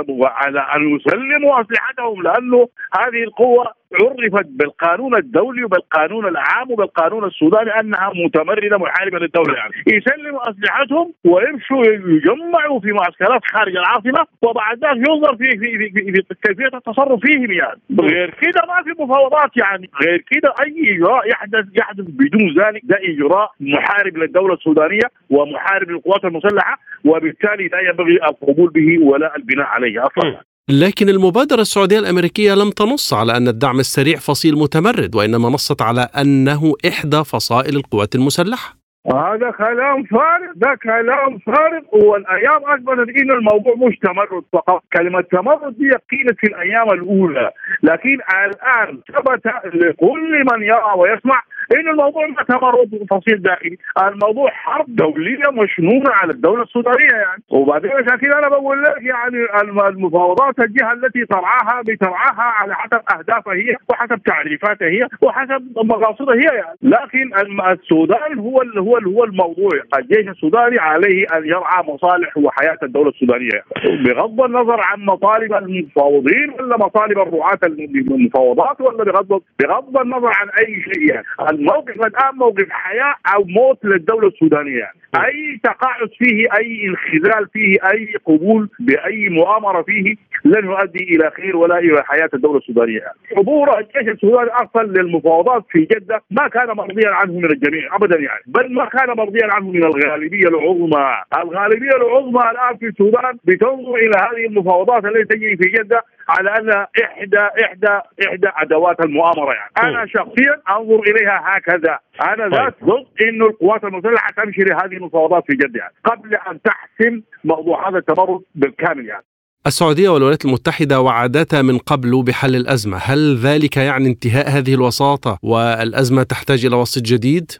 وعلى 0.08 0.60
أن 0.76 0.96
يسلموا 0.96 1.60
أسلحتهم 1.60 2.22
لأنه 2.22 2.68
هذه 2.98 3.22
القوة 3.22 3.72
عرفت 3.92 4.46
بالقانون 4.46 5.16
الدولي 5.16 5.64
وبالقانون 5.64 6.26
العام 6.28 6.70
وبالقانون 6.70 7.24
السوداني 7.24 7.70
أنها 7.80 8.12
متمردة 8.14 8.78
محاربة 8.78 9.18
للدولة 9.18 9.54
يعني. 9.54 9.72
يسلموا 9.86 10.50
أسلحتهم 10.50 11.12
ويمشوا 11.24 11.84
يجمعوا 11.86 12.80
في 12.80 12.92
معسكرات 12.92 13.40
خارج 13.52 13.76
العاصمة 13.76 14.26
وبعد 14.42 14.84
ذلك 14.84 15.08
ينظر 15.08 15.36
في 15.36 15.50
في 15.50 15.78
في, 15.78 15.90
في, 15.90 16.12
في 16.12 16.34
كيفية 16.42 16.76
التصرف 16.76 17.20
فيهم 17.20 17.52
يعني. 17.52 17.80
غير 18.00 18.30
كده 18.40 18.62
ما 18.68 18.82
في 18.82 19.02
مفاوضات 19.02 19.50
يعني. 19.56 19.90
غير 20.02 20.24
كده 20.30 20.54
أي 20.62 20.96
إجراء 20.96 21.28
يحدث 21.28 21.64
يحدث 21.78 22.04
بدون 22.08 22.64
ذلك. 22.64 22.80
ده 22.84 22.98
إجراء 23.02 23.50
محارب 23.60 24.16
للدولة 24.16 24.54
السودانية 24.54 25.10
ومحارب 25.30 25.90
للقوات 25.90 26.24
المسلحة 26.24 26.78
وبالتالي 27.04 27.68
لا 27.68 27.80
ينبغي 27.80 28.14
القبول 28.14 28.70
به 28.70 28.98
ولا 29.04 29.36
البناء 29.36 29.66
عليه 29.66 30.02
أصلا. 30.02 30.47
لكن 30.70 31.08
المبادرة 31.08 31.60
السعودية 31.60 31.98
الأمريكية 31.98 32.54
لم 32.54 32.70
تنص 32.70 33.14
على 33.14 33.36
أن 33.36 33.48
الدعم 33.48 33.78
السريع 33.80 34.16
فصيل 34.16 34.54
متمرد 34.54 35.14
وإنما 35.14 35.48
نصت 35.48 35.82
على 35.82 36.08
أنه 36.20 36.74
إحدى 36.88 37.24
فصائل 37.24 37.76
القوات 37.76 38.14
المسلحة. 38.14 38.78
هذا 39.14 39.50
كلام 39.50 40.04
فارغ 40.04 40.52
ده 40.56 40.74
كلام 40.82 41.38
فارغ 41.38 41.82
والأيام 41.92 42.60
اثبتت 42.66 43.16
ان 43.22 43.30
الموضوع 43.30 43.74
مش 43.88 43.98
تمرد 43.98 44.44
فقط. 44.52 44.82
كلمة 44.92 45.20
تمرد 45.20 45.78
دي 45.78 45.90
قيلت 45.90 46.38
في 46.40 46.46
الأيام 46.46 46.90
الأولى 46.90 47.50
لكن 47.82 48.18
الآن 48.44 49.00
ثبت 49.14 49.46
لكل 49.74 50.44
من 50.52 50.62
يرى 50.62 50.92
ويسمع 50.96 51.42
انه 51.76 51.90
الموضوع 51.90 52.26
ما 52.26 52.42
تمرد 52.42 53.06
فصيل 53.10 53.42
داخلي، 53.42 53.78
الموضوع 54.02 54.50
حرب 54.50 54.86
دولية 54.88 55.50
مشنونه 55.52 56.10
على 56.10 56.32
الدولة 56.32 56.62
السودانية 56.62 57.12
يعني، 57.12 57.42
وبعدين 57.50 57.90
عشان 57.90 58.32
أنا 58.32 58.48
بقول 58.48 58.82
لك 58.82 59.02
يعني 59.02 59.68
المفاوضات 59.88 60.58
الجهة 60.60 60.92
التي 60.92 61.24
ترعاها 61.24 61.82
بترعاها 61.82 62.42
على 62.42 62.74
حسب 62.74 63.00
أهدافها 63.16 63.54
هي 63.54 63.76
وحسب 63.88 64.22
تعريفاتها 64.22 64.88
هي 64.88 65.08
وحسب 65.22 65.72
مقاصدها 65.76 66.34
هي 66.34 66.56
يعني، 66.56 66.78
لكن 66.82 67.30
السودان 67.70 68.38
هو 68.38 68.62
هو 68.76 68.98
هو 68.98 69.24
الموضوع، 69.24 69.70
الجيش 69.98 70.28
السوداني 70.28 70.78
عليه 70.78 71.26
أن 71.36 71.46
يرعى 71.46 71.84
مصالح 71.84 72.36
وحياة 72.36 72.78
الدولة 72.82 73.08
السودانية 73.08 73.48
يعني. 73.52 74.02
بغض 74.04 74.40
النظر 74.40 74.80
عن 74.80 75.00
مطالب 75.04 75.54
المفاوضين 75.54 76.50
ولا 76.50 76.76
مطالب 76.76 77.18
الرعاة 77.18 77.58
المفاوضات 77.64 78.80
ولا 78.80 79.04
بغض 79.04 79.42
بغض 79.60 79.98
النظر 79.98 80.30
عن 80.34 80.48
أي 80.58 80.82
شيء 80.82 81.10
يعني. 81.10 81.26
الموقف 81.58 82.06
الآن 82.06 82.34
موقف 82.34 82.66
حياة 82.70 83.14
أو 83.34 83.44
موت 83.44 83.84
للدولة 83.84 84.28
السودانية. 84.28 84.78
يعني. 84.78 84.98
أي 85.16 85.60
تقاعس 85.64 86.08
فيه 86.18 86.48
أي 86.58 86.88
انخذال 86.88 87.48
فيه 87.52 87.76
أي 87.92 88.14
قبول 88.24 88.68
بأي 88.80 89.28
مؤامرة 89.28 89.82
فيه 89.82 90.14
لن 90.44 90.64
يؤدي 90.64 91.04
إلى 91.04 91.30
خير 91.30 91.56
ولا 91.56 91.78
إلى 91.78 92.02
حياة 92.04 92.30
الدولة 92.34 92.58
السودانية. 92.58 93.02
حضور 93.36 93.78
الجيش 93.78 94.14
السوداني 94.14 94.50
أصلا 94.50 94.82
للمفاوضات 94.82 95.64
في 95.70 95.80
جدة 95.80 96.22
ما 96.30 96.48
كان 96.48 96.66
مرضيا 96.66 97.10
عنه 97.10 97.32
من 97.32 97.44
الجميع 97.44 97.96
ابدا 97.96 98.16
يعني. 98.16 98.42
بل 98.46 98.74
ما 98.74 98.84
كان 98.84 99.16
مرضيا 99.16 99.46
عنه 99.52 99.70
من 99.70 99.84
الغالبية 99.84 100.48
العظمى. 100.48 101.14
الغالبية 101.42 101.96
العظمى 101.96 102.50
الآن 102.50 102.76
في 102.76 102.86
السودان 102.86 103.38
بتنظر 103.44 103.94
إلى 103.94 104.16
هذه 104.16 104.46
المفاوضات 104.46 105.04
التي 105.04 105.24
تجري 105.24 105.56
في 105.56 105.68
جدة 105.68 106.02
على 106.28 106.50
انها 106.58 106.88
احدى 107.04 107.38
احدى 107.38 108.00
إحدى 108.26 108.48
أدوات 108.56 109.00
المؤامرة 109.00 109.52
يعني. 109.52 109.70
أنا 109.82 110.06
شخصيا 110.06 110.62
أنظر 110.70 111.00
إليها 111.00 111.42
هكذا. 111.44 111.98
أنا. 112.22 112.56
ذات 112.56 112.74
ضد 112.84 113.06
انه 113.22 113.46
القوات 113.46 113.84
المسلحة 113.84 114.32
تمشي 114.36 114.60
لهذه 114.60 114.92
المفاوضات 114.96 115.44
في 115.46 115.54
جده 115.56 115.80
يعني 115.80 115.94
قبل 116.04 116.34
أن 116.34 116.62
تحسم 116.62 117.22
موضوع 117.44 117.88
هذا 117.88 117.98
التمرد 117.98 118.40
بالكامل 118.54 119.06
يعني. 119.06 119.24
السعودية 119.66 120.08
والولايات 120.08 120.44
المتحدة 120.44 121.00
وعدتا 121.00 121.62
من 121.62 121.78
قبل 121.78 122.22
بحل 122.22 122.56
الأزمة. 122.56 122.96
هل 122.96 123.36
ذلك 123.36 123.76
يعني 123.76 124.08
انتهاء 124.08 124.48
هذه 124.48 124.74
الوساطة 124.74 125.38
والأزمة 125.42 126.22
تحتاج 126.22 126.66
إلى 126.66 126.76
وسيط 126.76 127.04
جديد؟ 127.04 127.52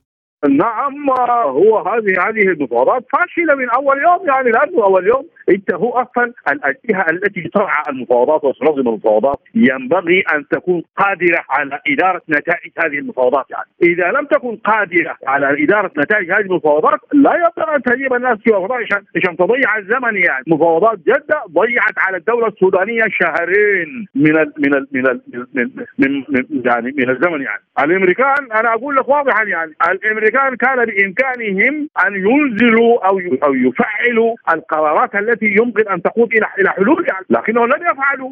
نعم 0.49 1.11
هو 1.45 1.79
هذه 1.79 2.29
هذه 2.29 2.43
المفاوضات 2.43 3.05
فاشلة 3.13 3.55
من 3.55 3.71
أول 3.71 3.97
يوم 3.99 4.29
يعني 4.29 4.51
لأنه 4.51 4.85
أول 4.85 5.07
يوم 5.07 5.27
انت 5.51 5.75
هو 5.75 5.91
أصلا. 5.91 6.33
الجهه 6.53 7.07
التي 7.11 7.51
ترعى 7.55 7.83
المفاوضات 7.89 8.45
وتنظم 8.45 8.89
المفاوضات 8.89 9.41
ينبغي 9.55 10.21
أن 10.35 10.49
تكون 10.49 10.83
قادرة 10.97 11.45
على 11.51 11.81
إدارة 11.89 12.23
نتائج 12.29 12.73
هذه 12.79 12.99
المفاوضات. 12.99 13.47
يعني 13.51 13.67
إذا 13.83 14.11
لم 14.11 14.27
تكن 14.27 14.57
قادرة 14.57 15.17
على 15.27 15.65
إدارة 15.65 15.91
نتائج 15.99 16.31
هذه 16.33 16.41
المفاوضات 16.41 17.01
لا 17.13 17.37
يقدر 17.37 17.77
أن 17.77 17.83
تجيب 17.83 18.15
الناس 18.15 18.39
في 18.39 18.51
مفاوضات 18.51 18.79
عشان 18.85 19.05
عشان 19.17 19.37
تضيع 19.37 19.79
الزمن. 19.79 20.17
يعني 20.17 20.45
مفاوضات 20.47 20.99
جدة 20.99 21.43
ضيعت 21.51 21.99
على 21.99 22.17
الدولة 22.17 22.47
السودانية 22.47 23.03
شهرين 23.11 24.07
من 24.15 24.39
ال 24.39 24.53
من 24.59 24.75
ال 24.75 24.89
من 24.93 25.07
ال 25.07 25.21
من, 25.55 25.71
من, 25.99 26.25
من 26.29 26.63
يعني 26.65 26.95
من 26.99 27.11
الزمن. 27.11 27.43
يعني 27.43 27.63
الأمريكان 27.85 28.53
أنا 28.53 28.75
أقول 28.75 28.97
لك 28.97 29.09
واضحا 29.09 29.45
يعني 29.45 29.73
الأمريكان 29.91 30.57
كان 30.57 30.85
بإمكانهم 30.85 31.89
أن 32.07 32.15
ينزلوا 32.15 33.07
أو 33.09 33.21
أو 33.45 33.55
يفعلوا 33.55 34.37
القرارات 34.55 35.15
التي 35.15 35.38
يمكن 35.43 35.89
أن 35.89 36.03
تقود 36.03 36.29
إلى 36.33 36.47
إلى 36.61 36.71
حلول 36.71 37.07
يعني 37.09 37.27
لكنهم 37.31 37.65
لم 37.65 37.83
يفعلوا 37.93 38.31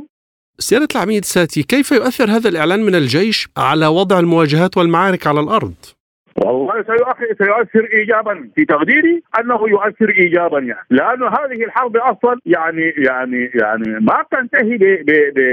سيادة 0.59 0.89
العميد 0.95 1.25
ساتي 1.25 1.63
كيف 1.63 1.93
يؤثر 1.93 2.31
هذا 2.31 2.49
الإعلان 2.49 2.83
من 2.83 2.95
الجيش 2.95 3.49
على 3.57 3.87
وضع 3.87 4.19
المواجهات 4.19 4.77
والمعارك 4.77 5.27
على 5.27 5.41
الأرض؟ 5.41 5.75
والله 6.45 6.83
سيؤثر 7.39 7.89
ايجابا 7.93 8.49
في 8.57 8.65
تقديري 8.65 9.23
أنه 9.41 9.61
يؤثر 9.69 10.11
ايجابا 10.11 10.59
يعني. 10.59 10.87
لأنه 10.91 11.27
هذه 11.29 11.65
الحرب 11.65 11.97
أصلا 11.97 12.41
يعني 12.47 12.95
يعني 12.97 13.51
يعني 13.55 14.01
ما 14.01 14.25
تنتهي 14.31 14.77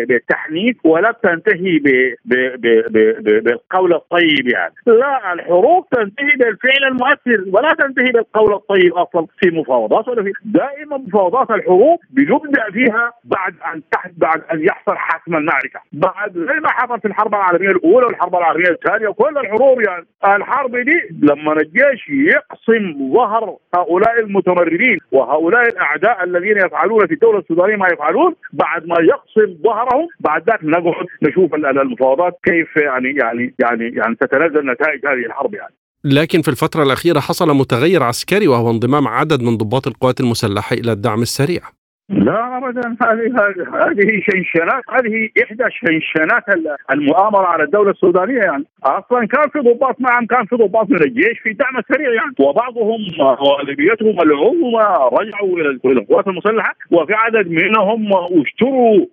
بالتحنيك 0.07 0.77
ولا 0.83 1.15
تنتهي 1.23 1.79
بالقول 2.25 3.93
الطيب 3.93 4.47
يعني. 4.47 4.73
لا 4.85 5.33
الحروب 5.33 5.85
تنتهي 5.91 6.35
بالفعل 6.39 6.83
المؤثر 6.91 7.43
ولا 7.53 7.73
تنتهي 7.73 8.11
بالقول 8.11 8.53
الطيب 8.53 8.93
أصلا 8.93 9.27
في 9.39 9.49
مفاوضات 9.49 10.07
ولا 10.07 10.23
في 10.23 10.31
دائما 10.45 10.97
مفاوضات 10.97 11.51
الحروب 11.51 11.99
بنبدا 12.09 12.71
فيها 12.71 13.13
بعد 13.23 13.53
أن 13.73 13.81
تحت 13.91 14.11
بعد 14.17 14.41
أن 14.53 14.63
يحصل 14.63 14.95
حسم 14.97 15.35
المعركة. 15.35 15.79
بعد 15.93 16.33
زي 16.33 16.59
ما 16.59 16.69
حصل 16.69 16.99
في 16.99 17.07
الحرب 17.07 17.35
العالمية 17.35 17.69
الأولى 17.69 18.05
والحرب 18.05 18.35
العالمية 18.35 18.69
الثانية 18.69 19.07
وكل 19.07 19.37
الحروب 19.37 19.81
يعني. 19.81 20.05
الحرب 20.25 20.72
دي 20.81 21.25
لما 21.27 21.53
الجيش 21.53 22.09
يقسم 22.09 23.13
ظهر 23.13 23.57
هؤلاء 23.75 24.19
المتمردين 24.19 24.97
وهؤلاء 25.11 25.67
الأعداء 25.67 26.23
الذين 26.23 26.57
يفعلون 26.57 27.07
في 27.07 27.13
الدولة 27.13 27.39
السودانية 27.39 27.75
ما 27.75 27.87
يفعلون 27.93 28.35
بعد 28.53 28.85
ما 28.87 28.95
يقسم 28.99 29.57
ظهرهم 29.63 30.07
بعد 30.19 30.49
ذلك 30.49 30.63
نقعد 30.63 31.05
نشوف 31.21 31.55
المفاوضات 31.55 32.39
كيف 32.43 32.77
يعني 32.77 33.09
يعني 33.09 33.53
يعني 33.59 33.89
يعني 33.95 34.15
تتنزل 34.15 34.71
نتائج 34.71 35.05
هذه 35.05 35.25
الحرب 35.25 35.53
يعني. 35.53 35.73
لكن 36.05 36.41
في 36.41 36.47
الفترة 36.47 36.83
الأخيرة 36.83 37.19
حصل 37.19 37.55
متغير 37.55 38.03
عسكري 38.03 38.47
وهو 38.47 38.71
انضمام 38.71 39.07
عدد 39.07 39.43
من 39.43 39.57
ضباط 39.57 39.87
القوات 39.87 40.19
المسلحة 40.19 40.73
إلى 40.73 40.91
الدعم 40.91 41.21
السريع. 41.21 41.61
لا 42.09 42.57
ابدا. 42.57 42.95
هذه 43.01 43.33
هذه 43.73 44.21
شنشنات 44.21 44.83
هذه 44.89 45.29
إحدى 45.43 45.63
شنشنات 45.69 46.43
المؤامرة 46.91 47.47
على 47.47 47.63
الدولة 47.63 47.91
السودانية 47.91 48.39
يعني. 48.39 48.65
أصلا 48.83 49.27
كان 49.27 49.49
في 49.49 49.59
ضباط 49.59 50.01
نعم 50.01 50.25
كان 50.25 50.45
في 50.45 50.55
ضباط 50.55 50.89
من 50.89 51.03
الجيش 51.03 51.39
في 51.43 51.53
دعم 51.53 51.81
سريع 51.93 52.09
يعني. 52.13 52.33
وبعضهم 52.39 52.99
غالبيتهم 53.19 54.21
العظمى 54.21 55.09
رجعوا 55.21 55.57
إلى 55.57 55.79
القوات 55.85 56.27
المسلحة 56.27 56.75
وفي 56.91 57.13
عدد 57.13 57.47
منهم 57.47 58.09
أشتروا 58.13 59.05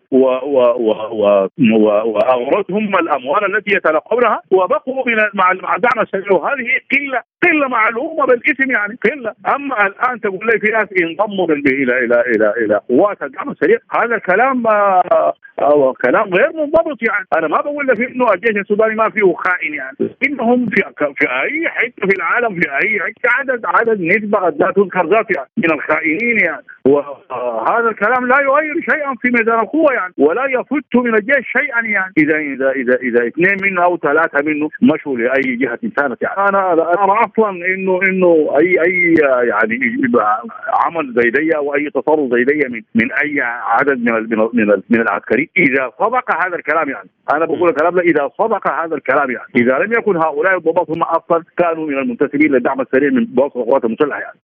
واورثهم 1.91 2.97
الأموال 2.97 3.57
التي 3.57 3.77
يتلقونها 3.77 4.41
وبقوا 4.51 5.05
مع 5.35 5.53
الدعم 5.53 6.01
السريع 6.03 6.33
وهذه 6.33 6.67
قلة 6.93 7.23
قلة 7.43 7.69
معلومه 7.69 8.27
بالاسم 8.27 8.71
يعني 8.71 8.99
قلة. 9.05 9.35
أما 9.55 9.87
الآن 9.87 10.21
تقول 10.21 10.47
لي 10.47 10.61
في 10.61 10.73
ناس 10.73 10.89
انضموا 11.03 11.47
إلى 11.55 12.05
إلى 12.05 12.21
إلى 12.21 12.55
إلى 12.57 12.80
قوات 12.89 13.23
الدعم 13.23 13.51
السريع 13.51 13.79
هذا 13.91 14.19
كلام 14.19 14.67
آه 14.67 15.35
كلام 16.05 16.35
غير 16.35 16.53
منضبط 16.53 17.03
يعني. 17.03 17.27
أنا 17.37 17.49
ما 17.49 17.61
بقول 17.61 17.87
لك 17.87 18.01
إنه 18.01 18.33
الجيش 18.33 18.57
السوداني 18.57 18.95
ما 18.95 19.11
فيه 19.11 19.35
خائن 19.35 19.75
يعني. 19.75 19.97
إنهم 20.27 20.67
في 20.67 20.83
في 21.17 21.27
أي 21.43 21.69
حتة 21.69 22.09
في 22.09 22.17
العالم 22.17 22.61
في 22.61 22.69
أي 22.71 23.01
حتة 23.01 23.31
عدد 23.39 23.61
عدد 23.65 24.01
نسبة 24.01 24.39
لا 24.41 24.73
تذكر 24.77 25.07
ذات 25.07 25.37
يعني 25.37 25.49
من 25.57 25.73
الخائنين 25.73 26.39
يعني. 26.39 26.63
وهذا 26.85 27.89
الكلام 27.89 28.27
لا 28.27 28.41
يغير 28.41 28.75
شيئا 28.91 29.15
في 29.23 29.29
ميدان 29.31 29.61
القوة 29.61 29.93
يعني 29.93 30.15
ولا 30.19 30.45
يفت 30.45 30.97
من 30.97 31.15
الجيش 31.15 31.47
شيئا 31.59 31.81
يعني. 31.81 32.13
إذا 32.19 32.39
إذا 32.39 32.71
إذا 32.71 32.97
إذا 32.97 33.27
اثنين 33.27 33.57
منه 33.63 33.85
أو 33.85 33.97
ثلاثة 33.97 34.45
منه 34.45 34.69
مشوا 34.83 35.19
لأي 35.19 35.57
جهة 35.57 35.79
كانت 35.97 36.23
يعني. 36.23 36.49
أنا 36.49 36.73
أنا 36.73 37.21
أصلا 37.25 37.51
إنه 37.51 38.01
إنه 38.09 38.57
أي 38.61 38.75
أي 38.87 39.15
يعني 39.49 39.79
عمل 40.85 41.15
زي 41.17 41.31
دي 41.31 41.57
أو 41.57 41.75
أي 41.75 41.91
تصرف 41.91 42.33
زي 42.33 42.45
دي 42.45 42.59
من 42.71 42.83
من 42.95 43.13
أي 43.13 43.41
عدد 43.41 43.99
من 43.99 44.13
من 44.53 44.83
من 44.91 45.01
العسكريين. 45.01 45.49
إذا 45.57 45.91
صدق 45.99 46.45
هذا 46.47 46.57
الكلام 46.57 46.89
يعني 46.89 47.09
أنا 47.35 47.45
بقول 47.45 47.69
الكلام 47.69 47.95
ده 47.95 48.03
إذا 48.03 48.31
صدق 48.39 48.71
هذا 48.71 48.95
الكلام 48.95 49.31
يعني 49.31 49.49
إذا 49.57 49.79
لم 49.79 49.93
يكن 49.93 50.17
هؤلاء 50.17 50.57
الضباط 50.57 50.91
هم 50.91 51.03
أصلا 51.03 51.45
كانوا 51.57 51.87
من 51.87 51.99
المنتسبين 51.99 52.53
للدعم 52.53 52.81
السريع 52.81 53.11
من 53.11 53.25
ضباط 53.25 53.57
القوات 53.57 53.85
المسلحة 53.85 54.21
يعني. 54.21 54.39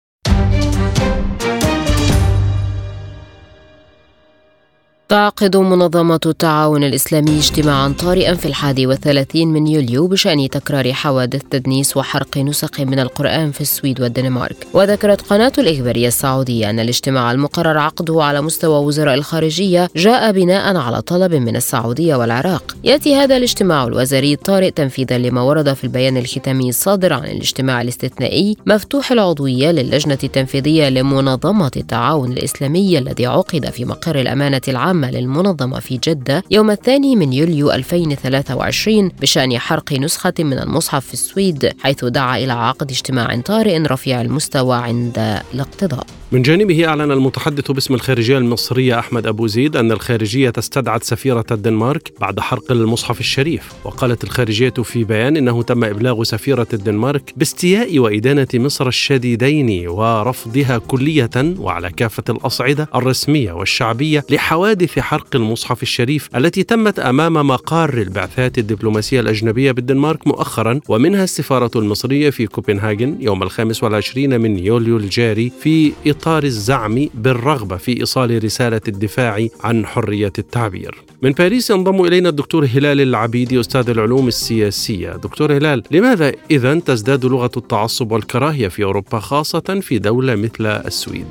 تعقد 5.09 5.57
منظمة 5.57 6.21
التعاون 6.27 6.85
الإسلامي 6.85 7.39
اجتماعا 7.39 7.95
طارئا 7.99 8.35
في 8.35 8.47
الحادي 8.47 8.87
والثلاثين 8.87 9.49
من 9.49 9.67
يوليو 9.67 10.07
بشأن 10.07 10.49
تكرار 10.49 10.93
حوادث 10.93 11.43
تدنيس 11.51 11.97
وحرق 11.97 12.39
نسخ 12.39 12.81
من 12.81 12.99
القرآن 12.99 13.51
في 13.51 13.61
السويد 13.61 14.01
والدنمارك. 14.01 14.67
وذكرت 14.73 15.21
قناة 15.21 15.53
الإخبارية 15.59 16.09
السعودية 16.09 16.71
أن 16.71 16.81
الاجتماع 16.81 17.33
المقرر 17.33 17.79
عقده 17.79 18.25
على 18.25 18.41
مستوى 18.41 18.85
وزراء 18.85 19.15
الخارجية 19.15 19.89
جاء 19.97 20.33
بناء 20.33 20.77
على 20.77 21.03
طلب 21.03 21.35
من 21.35 21.57
السعودية 21.57 22.17
والعراق. 22.17 22.77
يأتي 22.85 23.17
هذا 23.17 23.37
الاجتماع 23.37 23.85
الوزاري 23.85 24.33
الطارئ 24.33 24.71
تنفيذا 24.71 25.19
لما 25.19 25.43
ورد 25.43 25.73
في 25.73 25.85
البيان 25.85 26.17
الختامي 26.17 26.69
الصادر 26.69 27.13
عن 27.13 27.25
الاجتماع 27.25 27.83
الاستثنائي 27.83 28.57
مفتوح 28.67 29.13
العضوية 29.13 29.71
للجنة 29.71 30.19
التنفيذية 30.25 30.89
لمنظمة 30.89 31.71
التعاون 31.77 32.33
الإسلامي 32.33 32.99
الذي 32.99 33.27
عقد 33.27 33.71
في 33.71 33.85
مقر 33.85 34.21
الأمانة 34.21 34.61
العامة 34.69 34.95
العامة 35.09 35.21
للمنظمة 35.21 35.81
في 35.81 35.99
جدة 36.05 36.45
يوم 36.51 36.71
الثاني 36.71 37.17
من 37.17 37.33
يوليو 37.33 37.73
2023 37.73 39.09
بشأن 39.09 39.59
حرق 39.59 39.93
نسخة 39.93 40.35
من 40.39 40.59
المصحف 40.59 41.07
في 41.07 41.15
السويد 41.15 41.73
حيث 41.83 42.05
دعا 42.05 42.39
إلى 42.39 42.53
عقد 42.53 42.91
اجتماع 42.91 43.41
طارئ 43.41 43.79
رفيع 43.79 44.21
المستوى 44.21 44.77
عند 44.77 45.43
الاقتضاء. 45.55 46.07
من 46.35 46.43
جانبه 46.43 46.89
أعلن 46.89 47.13
المتحدث 47.13 47.71
باسم 47.71 47.95
الخارجية 47.95 48.39
المصرية 48.39 48.99
أحمد 48.99 49.27
أبو 49.27 49.47
زيد 49.47 49.77
أن 49.77 49.93
الخارجية 49.93 50.53
استدعت 50.59 51.05
سفيرة 51.05 51.45
الدنمارك 51.51 52.13
بعد 52.21 52.41
حرق 52.41 52.73
المصحف 52.73 53.21
الشريف 53.21 53.73
وقالت 53.85 54.25
الخارجية 54.25 54.71
في 54.71 55.05
بيان 55.05 55.37
إنه 55.37 55.63
تم 55.63 55.85
إبلاغ 55.85 56.23
سفيرة 56.23 56.67
الدنمارك 56.73 57.33
باستياء 57.37 57.99
وإدانة 57.99 58.47
مصر 58.55 58.89
الشديدين 58.89 59.89
ورفضها 59.89 60.79
كلية 60.79 61.31
وعلى 61.37 61.91
كافة 61.91 62.25
الأصعدة 62.29 62.89
الرسمية 62.95 63.53
والشعبية 63.53 64.25
لحوادث 64.31 64.99
حرق 64.99 65.37
المصحف 65.37 65.83
الشريف 65.83 66.29
التي 66.37 66.63
تمت 66.63 66.99
أمام 66.99 67.47
مقار 67.47 67.95
البعثات 67.95 68.59
الدبلوماسية 68.59 69.21
الأجنبية 69.21 69.73
بالدنمارك 69.73 70.27
مؤخرا 70.27 70.81
ومنها 70.89 71.25
السفارة 71.25 71.71
المصرية 71.77 72.31
في 72.31 72.47
كوبنهاجن 72.47 73.17
يوم 73.21 73.43
الخامس 73.43 73.85
والعشرين 73.85 74.41
من 74.41 74.59
يوليو 74.59 74.97
الجاري 74.97 75.53
في 75.61 75.93
إطار 76.07 76.24
الزعم 76.29 77.09
بالرغبة 77.15 77.77
في 77.77 78.01
إيصال 78.01 78.45
رسالة 78.45 78.81
الدفاع 78.89 79.47
عن 79.65 79.87
حرية 79.87 80.33
التعبير. 80.39 80.95
من 81.23 81.31
باريس 81.31 81.71
ينضم 81.71 82.05
إلينا 82.05 82.29
الدكتور 82.29 82.65
هلال 82.65 83.01
العبيدي 83.01 83.61
أستاذ 83.61 83.91
العلوم 83.91 84.29
السياسية. 84.29 85.11
دكتور 85.11 85.53
هلال 85.53 85.83
لماذا 85.91 86.33
إذا 86.51 86.81
تزداد 86.81 87.25
لغة 87.25 87.51
التعصب 87.57 88.13
والكراهية 88.13 88.69
في 88.69 88.85
أوروبا 88.85 89.19
خاصة 89.19 89.81
في 89.81 89.99
دولة 89.99 90.35
مثل 90.35 90.67
السويد؟ 90.67 91.27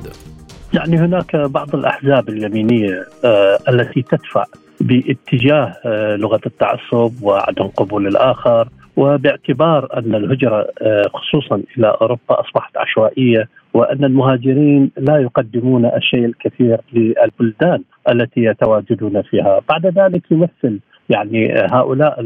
يعني 0.74 0.96
هناك 0.96 1.36
بعض 1.36 1.74
الأحزاب 1.74 2.28
اليمينية 2.28 3.06
آه 3.24 3.58
التي 3.68 4.02
تدفع 4.02 4.44
باتجاه 4.80 5.76
آه 5.84 6.16
لغة 6.16 6.40
التعصب 6.46 7.22
وعدم 7.22 7.66
قبول 7.66 8.06
الآخر 8.06 8.68
وباعتبار 8.96 9.88
أن 9.96 10.14
الهجرة 10.14 10.66
آه، 10.82 11.10
خصوصا 11.14 11.62
إلى 11.78 11.96
أوروبا 12.00 12.40
أصبحت 12.40 12.76
عشوائية 12.76 13.48
وأن 13.74 14.04
المهاجرين 14.04 14.90
لا 14.96 15.16
يقدمون 15.16 15.86
الشيء 15.86 16.24
الكثير 16.24 16.80
للبلدان 16.92 17.82
التي 18.08 18.40
يتواجدون 18.40 19.22
فيها، 19.22 19.60
بعد 19.68 19.86
ذلك 19.86 20.22
يمثل 20.30 20.80
يعني 21.10 21.54
هؤلاء 21.72 22.20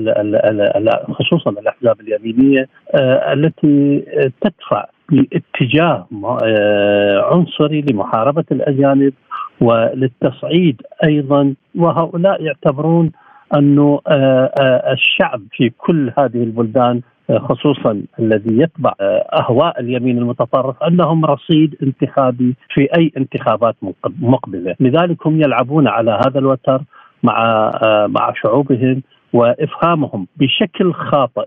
خصوصا 1.13 1.51
الأحزاب 1.51 2.01
اليمينية 2.01 2.69
آه، 2.95 3.33
التي 3.33 4.05
تدفع 4.41 4.85
باتجاه 5.13 6.07
آه، 6.43 7.35
عنصري 7.35 7.85
لمحاربة 7.91 8.45
الأجانب 8.53 9.13
وللتصعيد 9.61 10.83
أيضا. 11.05 11.55
وهؤلاء 11.75 12.43
يعتبرون 12.43 13.13
أنه 13.57 14.01
آه، 14.09 14.93
الشعب 14.93 15.41
في 15.53 15.71
كل 15.79 16.13
هذه 16.19 16.43
البلدان 16.43 17.01
خصوصا 17.37 18.03
الذي 18.19 18.59
يتبع 18.59 18.93
أهواء 19.41 19.81
اليمين 19.81 20.19
المتطرف 20.19 20.83
أنهم 20.83 21.25
رصيد 21.25 21.75
انتخابي 21.83 22.57
في 22.75 22.89
أي 22.99 23.13
انتخابات 23.17 23.77
مقبلة، 24.21 24.75
لذلك 24.81 25.27
هم 25.27 25.41
يلعبون 25.41 25.89
على 25.89 26.11
هذا 26.27 26.39
الوتر 26.39 26.83
مع 27.23 27.71
مع 28.07 28.33
شعوبهم 28.43 29.03
وإفهامهم 29.33 30.27
بشكل 30.37 30.93
خاطئ 30.93 31.47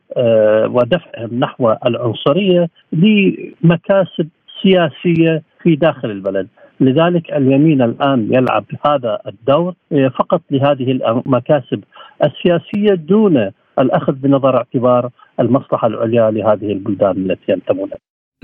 ودفعهم 0.67 1.39
نحو 1.39 1.75
العنصرية 1.85 2.69
لمكاسب 2.93 4.27
سياسية 4.61 5.41
في 5.63 5.75
داخل 5.75 6.11
البلد، 6.11 6.47
لذلك 6.79 7.33
اليمين 7.33 7.81
الآن 7.81 8.27
يلعب 8.33 8.65
هذا 8.85 9.19
الدور 9.27 9.73
فقط 10.19 10.41
لهذه 10.51 10.91
المكاسب 10.91 11.83
السياسية 12.23 12.93
دون 12.93 13.51
الأخذ 13.79 14.13
بنظر 14.13 14.57
اعتبار 14.57 15.09
المصلحة 15.39 15.87
العليا 15.87 16.31
لهذه 16.31 16.71
البلدان 16.71 17.31
التي 17.31 17.51
ينتمون 17.51 17.89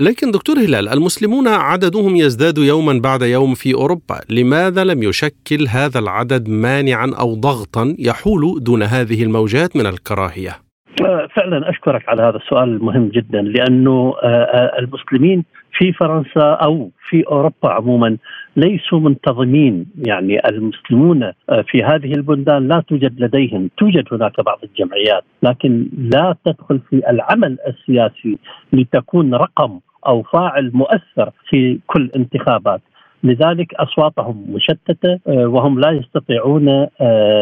لكن 0.00 0.30
دكتور 0.30 0.58
هلال 0.58 0.88
المسلمون 0.88 1.48
عددهم 1.48 2.16
يزداد 2.16 2.58
يوما 2.58 3.00
بعد 3.02 3.22
يوم 3.22 3.54
في 3.54 3.74
أوروبا، 3.74 4.20
لماذا 4.30 4.84
لم 4.84 5.02
يشكل 5.02 5.66
هذا 5.68 5.98
العدد 5.98 6.48
مانعا 6.48 7.10
أو 7.20 7.34
ضغطا 7.34 7.96
يحول 7.98 8.64
دون 8.64 8.82
هذه 8.82 9.22
الموجات 9.22 9.76
من 9.76 9.86
الكراهية؟ 9.86 10.67
آه، 11.02 11.26
فعلا 11.26 11.70
أشكرك 11.70 12.08
على 12.08 12.22
هذا 12.22 12.36
السؤال 12.36 12.68
المهم 12.68 13.08
جدا 13.08 13.42
لأنه 13.42 14.14
آه، 14.22 14.26
آه، 14.26 14.78
المسلمين 14.78 15.44
في 15.72 15.92
فرنسا 15.92 16.50
أو 16.52 16.90
في 17.08 17.24
أوروبا 17.26 17.70
عموما 17.70 18.16
ليسوا 18.56 19.00
منتظمين. 19.00 19.86
يعني 20.06 20.48
المسلمون 20.48 21.32
في 21.66 21.84
هذه 21.84 22.12
البلدان 22.12 22.68
لا 22.68 22.80
توجد 22.88 23.20
لديهم 23.20 23.70
توجد 23.76 24.04
هناك 24.12 24.40
بعض 24.40 24.58
الجمعيات 24.64 25.24
لكن 25.42 25.88
لا 25.98 26.36
تدخل 26.44 26.80
في 26.90 27.10
العمل 27.10 27.56
السياسي 27.66 28.38
لتكون 28.72 29.34
رقم 29.34 29.80
أو 30.06 30.22
فاعل 30.22 30.70
مؤثر 30.74 31.30
في 31.48 31.78
كل 31.86 32.10
انتخابات. 32.16 32.80
لذلك 33.24 33.74
أصواتهم 33.74 34.46
مشتتة 34.48 35.18
وهم 35.26 35.80
لا 35.80 35.90
يستطيعون 35.90 36.68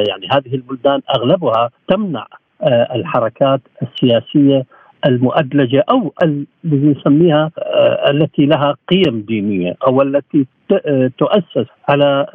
يعني 0.08 0.28
هذه 0.32 0.54
البلدان 0.54 1.00
أغلبها 1.16 1.70
تمنع 1.88 2.26
آه، 2.26 2.45
الحركات 2.62 3.60
السياسية 3.82 4.64
المؤدلجة 5.06 5.84
أو 5.90 6.12
الذي 6.22 6.46
نسميها 6.86 7.50
آه، 7.58 8.10
التي 8.10 8.46
لها 8.46 8.76
قيم 8.88 9.20
دينية 9.20 9.76
أو 9.86 10.02
التي 10.02 10.46
آه، 10.86 11.10
تؤسس 11.18 11.66
على 11.88 12.26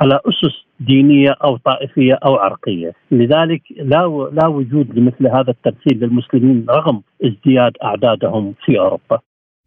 على 0.00 0.20
أسس 0.26 0.64
دينية 0.80 1.36
أو 1.44 1.56
طائفية 1.56 2.18
أو 2.24 2.34
عرقية، 2.34 2.92
لذلك 3.10 3.62
لا 3.76 4.28
لا 4.32 4.46
وجود 4.46 4.98
لمثل 4.98 5.26
هذا 5.26 5.50
التمثيل 5.50 6.00
للمسلمين 6.00 6.66
رغم 6.70 7.02
ازدياد 7.24 7.72
أعدادهم 7.84 8.54
في 8.64 8.78
أوروبا. 8.78 9.18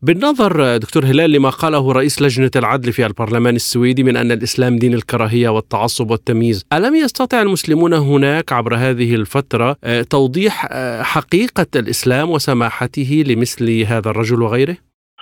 بالنظر 0.06 0.78
دكتور 0.78 1.06
هلال 1.06 1.32
لما 1.32 1.50
قاله 1.50 1.92
رئيس 1.92 2.22
لجنة 2.22 2.52
العدل 2.56 2.94
في 2.94 3.06
البرلمان 3.06 3.56
السويدي 3.56 4.04
من 4.04 4.18
أن 4.18 4.32
الإسلام 4.32 4.80
دين 4.80 4.94
الكراهية 4.94 5.50
والتعصب 5.50 6.12
والتمييز 6.12 6.66
ألم 6.74 6.96
يستطع 6.96 7.42
المسلمون 7.42 7.94
هناك 7.94 8.54
عبر 8.54 8.76
هذه 8.76 9.16
الفترة 9.16 9.78
آه، 9.84 10.02
توضيح 10.02 10.68
آه، 10.72 11.04
حقيقة 11.04 11.66
الإسلام 11.76 12.30
وسماحته 12.30 13.24
لمثل 13.28 13.82
هذا 13.82 14.10
الرجل 14.10 14.42
وغيره؟ 14.42 14.78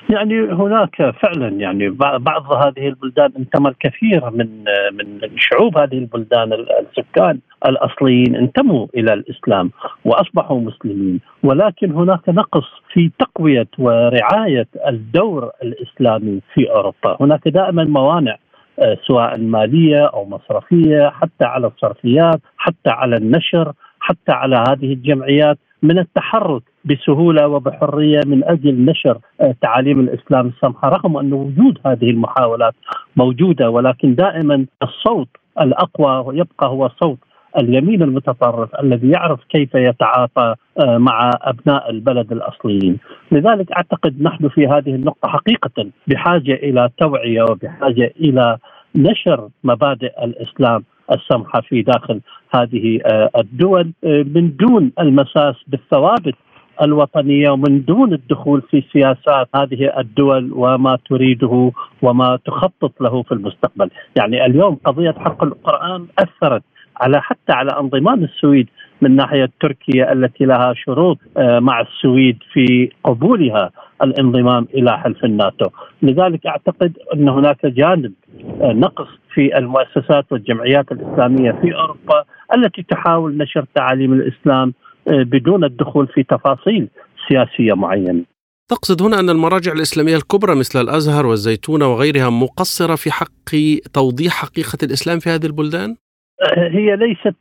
يعني 0.10 0.54
هناك 0.54 0.96
فعلا 0.96 1.48
يعني 1.48 1.90
بعض 2.20 2.52
هذه 2.52 2.88
البلدان 2.88 3.32
انتمى 3.38 3.70
الكثير 3.70 4.30
من 4.30 4.48
من 4.94 5.30
شعوب 5.38 5.78
هذه 5.78 5.98
البلدان 5.98 6.54
السكان 6.54 7.40
الأصليين 7.68 8.36
انتموا 8.36 8.88
إلى 8.96 9.14
الإسلام 9.14 9.72
وأصبحوا 10.06 10.60
مسلمين. 10.60 11.20
ولكن 11.44 11.92
هناك 11.92 12.30
نقص 12.30 12.68
في 12.94 13.12
تقوية 13.20 13.68
ورعاية 13.80 14.68
الدور 14.88 15.52
الإسلامي 15.64 16.42
في 16.54 16.72
أوروبا، 16.72 17.18
هناك 17.22 17.48
دائما 17.48 17.84
موانع 17.84 18.38
آه، 18.80 18.98
سواء 19.08 19.40
مالية 19.40 20.06
أو 20.06 20.26
مصرفية 20.26 21.10
حتى 21.10 21.46
على 21.46 21.68
الصرفيات، 21.68 22.42
حتى 22.58 22.90
على 22.90 23.18
النشر، 23.18 23.74
حتى 24.00 24.32
على 24.32 24.56
هذه 24.56 24.94
الجمعيات 24.94 25.58
من 25.84 26.00
التحرك 26.00 26.64
بسهولة 26.86 27.48
وبحرية 27.48 28.22
من 28.26 28.44
أجل 28.44 28.86
نشر 28.86 29.18
آه، 29.42 29.56
تعاليم 29.62 30.00
الإسلام 30.00 30.48
السمحة 30.48 30.90
رغم 30.90 31.18
أن 31.18 31.34
وجود 31.34 31.80
هذه 31.86 32.10
المحاولات 32.10 32.74
موجودة 33.16 33.70
ولكن 33.70 34.16
دائما 34.16 34.66
الصوت 34.84 35.28
الأقوى 35.62 36.38
يبقى 36.38 36.68
هو 36.68 36.90
صوت 37.02 37.18
اليمين 37.58 38.02
المتطرف 38.02 38.70
الذي 38.84 39.10
يعرف 39.10 39.40
كيف 39.50 39.76
يتعاطى 39.76 40.56
آه، 40.80 40.98
مع 40.98 41.32
أبناء 41.42 41.90
البلد 41.90 42.32
الأصليين، 42.32 42.98
لذلك 43.32 43.72
أعتقد 43.72 44.22
نحن 44.22 44.48
في 44.48 44.68
هذه 44.68 44.96
النقطة 44.96 45.30
حقيقة 45.30 45.88
بحاجة 46.08 46.54
إلى 46.54 46.90
توعية 46.98 47.44
وبحاجة 47.44 48.14
إلى 48.20 48.58
نشر 48.96 49.50
مبادئ 49.64 50.24
الإسلام 50.24 50.84
السمحة 51.12 51.62
في 51.62 51.82
داخل 51.82 52.22
هذه 52.56 53.00
آه، 53.06 53.30
الدول 53.38 53.92
من 54.04 54.56
دون 54.56 54.92
المساس 55.00 55.56
بالثوابت 55.68 56.36
الوطنية 56.82 57.50
ومن 57.50 57.86
دون 57.86 58.14
الدخول 58.14 58.62
في 58.62 58.84
سياسات 58.94 59.48
هذه 59.56 60.00
الدول 60.00 60.52
وما 60.54 60.98
تريده 61.10 61.72
وما 62.02 62.40
تخطط 62.46 63.02
له 63.02 63.24
في 63.24 63.32
المستقبل، 63.32 63.90
يعني 64.16 64.46
اليوم 64.46 64.76
قضية 64.76 65.12
حق 65.12 65.44
القرآن 65.44 66.06
أثرت 66.20 66.64
على 66.98 67.22
حتى 67.22 67.54
على 67.54 67.72
انضمام 67.80 68.24
السويد 68.24 68.70
من 69.02 69.16
ناحية 69.16 69.50
تركيا 69.62 70.14
التي 70.14 70.46
لها 70.46 70.74
شروط 70.74 71.18
آه، 71.38 71.60
مع 71.60 71.82
السويد 71.82 72.38
في 72.54 72.90
قبولها 73.04 73.70
الانضمام 74.04 74.68
إلى 74.74 74.98
حلف 74.98 75.26
الناتو، 75.26 75.70
لذلك 76.02 76.46
أعتقد 76.46 76.98
أن 77.14 77.30
هناك 77.30 77.66
جانب 77.66 78.14
نقص 78.62 79.08
في 79.34 79.58
المؤسسات 79.58 80.26
والجمعيات 80.32 80.92
الإسلامية 80.92 81.52
في 81.52 81.76
أوروبا 81.76 82.24
التي 82.56 82.84
تحاول 82.84 83.38
نشر 83.38 83.66
تعاليم 83.76 84.14
الإسلام 84.14 84.68
آه، 84.70 84.83
بدون 85.08 85.64
الدخول 85.64 86.08
في 86.08 86.24
تفاصيل 86.24 86.88
سياسية 87.28 87.74
معينة. 87.74 88.24
تقصد 88.70 89.02
هنا 89.02 89.20
أن 89.20 89.30
المراجع 89.30 89.72
الإسلامية 89.72 90.16
الكبرى 90.16 90.56
مثل 90.56 90.82
الأزهر 90.82 91.26
والزيتونه 91.26 91.88
وغيرها 91.88 92.30
مقصرة 92.30 92.96
في 92.96 93.12
حق 93.12 93.50
توضيح 93.94 94.34
حقيقة 94.34 94.78
الإسلام 94.84 95.20
في 95.20 95.30
هذه 95.30 95.46
البلدان؟ 95.46 95.96
آه، 96.42 96.70
هي 96.70 96.96
ليست 96.96 97.36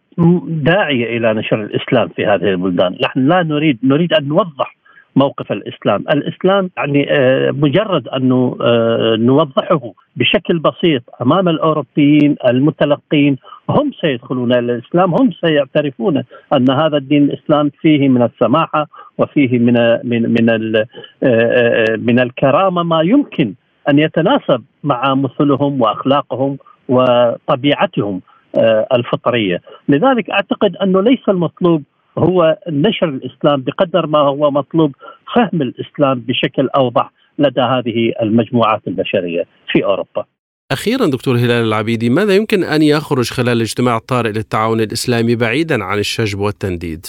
داعية 0.48 1.16
إلى 1.16 1.34
نشر 1.34 1.62
الإسلام 1.62 2.08
في 2.08 2.26
هذه 2.26 2.44
البلدان، 2.44 2.96
نحن 3.02 3.28
لا 3.28 3.42
نريد 3.42 3.78
نريد 3.82 4.12
أن 4.12 4.28
نوضح 4.28 4.76
موقف 5.16 5.52
الإسلام، 5.52 6.04
الإسلام 6.10 6.70
يعني 6.76 7.06
آه، 7.10 7.50
مجرد 7.50 8.08
أنه 8.08 8.56
آه، 8.60 9.16
نوضحه 9.18 9.92
بشكل 10.16 10.58
بسيط 10.58 11.02
أمام 11.22 11.48
الأوروبيين 11.48 12.36
المتلقين 12.48 13.36
هم 13.68 13.90
سيدخلون 14.00 14.52
إلى 14.52 14.72
الإسلام، 14.72 15.14
هم 15.14 15.30
سيعترفون 15.32 16.22
أن 16.56 16.70
هذا 16.70 16.96
الدين 16.96 17.22
الإسلام 17.22 17.70
فيه 17.80 18.08
من 18.08 18.22
السماحة 18.22 18.86
وفيه 19.18 19.58
من 19.58 19.98
من 20.04 20.22
من 20.32 20.76
آه، 21.22 21.96
من 21.98 22.20
الكرامة. 22.20 22.82
ما 22.82 23.02
يمكن 23.02 23.54
أن 23.88 23.98
يتناسب 23.98 24.62
مع 24.84 25.14
مثلهم 25.14 25.82
وأخلاقهم 25.82 26.58
وطبيعتهم 26.88 28.20
الفطرية، 28.94 29.60
لذلك 29.88 30.30
أعتقد 30.30 30.76
أنه 30.76 31.02
ليس 31.02 31.28
المطلوب 31.28 31.82
هو 32.18 32.58
نشر 32.68 33.08
الإسلام 33.08 33.62
بقدر 33.62 34.06
ما 34.06 34.18
هو 34.18 34.50
مطلوب 34.50 34.94
فهم 35.34 35.62
الإسلام 35.62 36.20
بشكل 36.20 36.68
أوضح 36.68 37.12
لدى 37.38 37.60
هذه 37.60 38.12
المجموعات 38.22 38.82
البشرية 38.86 39.44
في 39.72 39.84
أوروبا. 39.84 40.24
أخيرا 40.72 41.06
دكتور 41.06 41.36
هلال 41.36 41.66
العبيدي 41.66 42.10
ماذا 42.10 42.36
يمكن 42.36 42.64
أن 42.64 42.82
يخرج 42.82 43.30
خلال 43.30 43.56
الاجتماع 43.56 43.96
الطارئ 43.96 44.32
للتعاون 44.32 44.80
الإسلامي 44.80 45.36
بعيدا 45.36 45.84
عن 45.84 45.98
الشجب 45.98 46.38
والتنديد؟ 46.38 47.06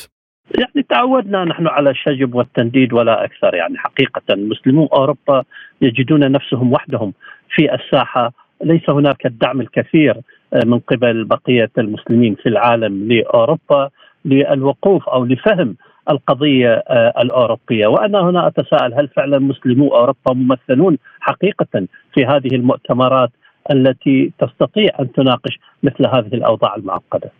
يعني 0.59 0.85
تعودنا 0.89 1.45
نحن 1.45 1.67
على 1.67 1.89
الشجب 1.89 2.35
والتنديد 2.35 2.93
ولا 2.93 3.25
أكثر 3.25 3.55
يعني 3.55 3.77
حقيقة 3.77 4.21
مسلمو 4.29 4.85
أوروبا 4.85 5.43
يجدون 5.81 6.31
نفسهم 6.31 6.73
وحدهم 6.73 7.13
في 7.55 7.73
الساحة 7.73 8.31
ليس 8.63 8.89
هناك 8.89 9.25
الدعم 9.25 9.61
الكثير 9.61 10.15
من 10.65 10.79
قبل 10.79 11.23
بقية 11.23 11.71
المسلمين 11.77 12.35
في 12.35 12.49
العالم 12.49 13.07
لأوروبا 13.07 13.89
للوقوف 14.25 15.09
أو 15.09 15.25
لفهم 15.25 15.75
القضية 16.09 16.69
آه، 16.69 17.13
الأوروبية. 17.21 17.87
وأنا 17.87 18.29
هنا 18.29 18.47
أتساءل 18.47 18.93
هل 18.93 19.07
فعلا 19.07 19.39
مسلمو 19.39 19.87
أوروبا 19.87 20.33
ممثلون 20.33 20.97
حقيقة 21.19 21.87
في 22.13 22.25
هذه 22.25 22.55
المؤتمرات 22.55 23.29
التي 23.71 24.31
تستطيع 24.39 24.89
أن 24.99 25.11
تناقش 25.11 25.59
مثل 25.83 26.07
هذه 26.07 26.33
الأوضاع 26.33 26.75
المعقدة؟ 26.75 27.31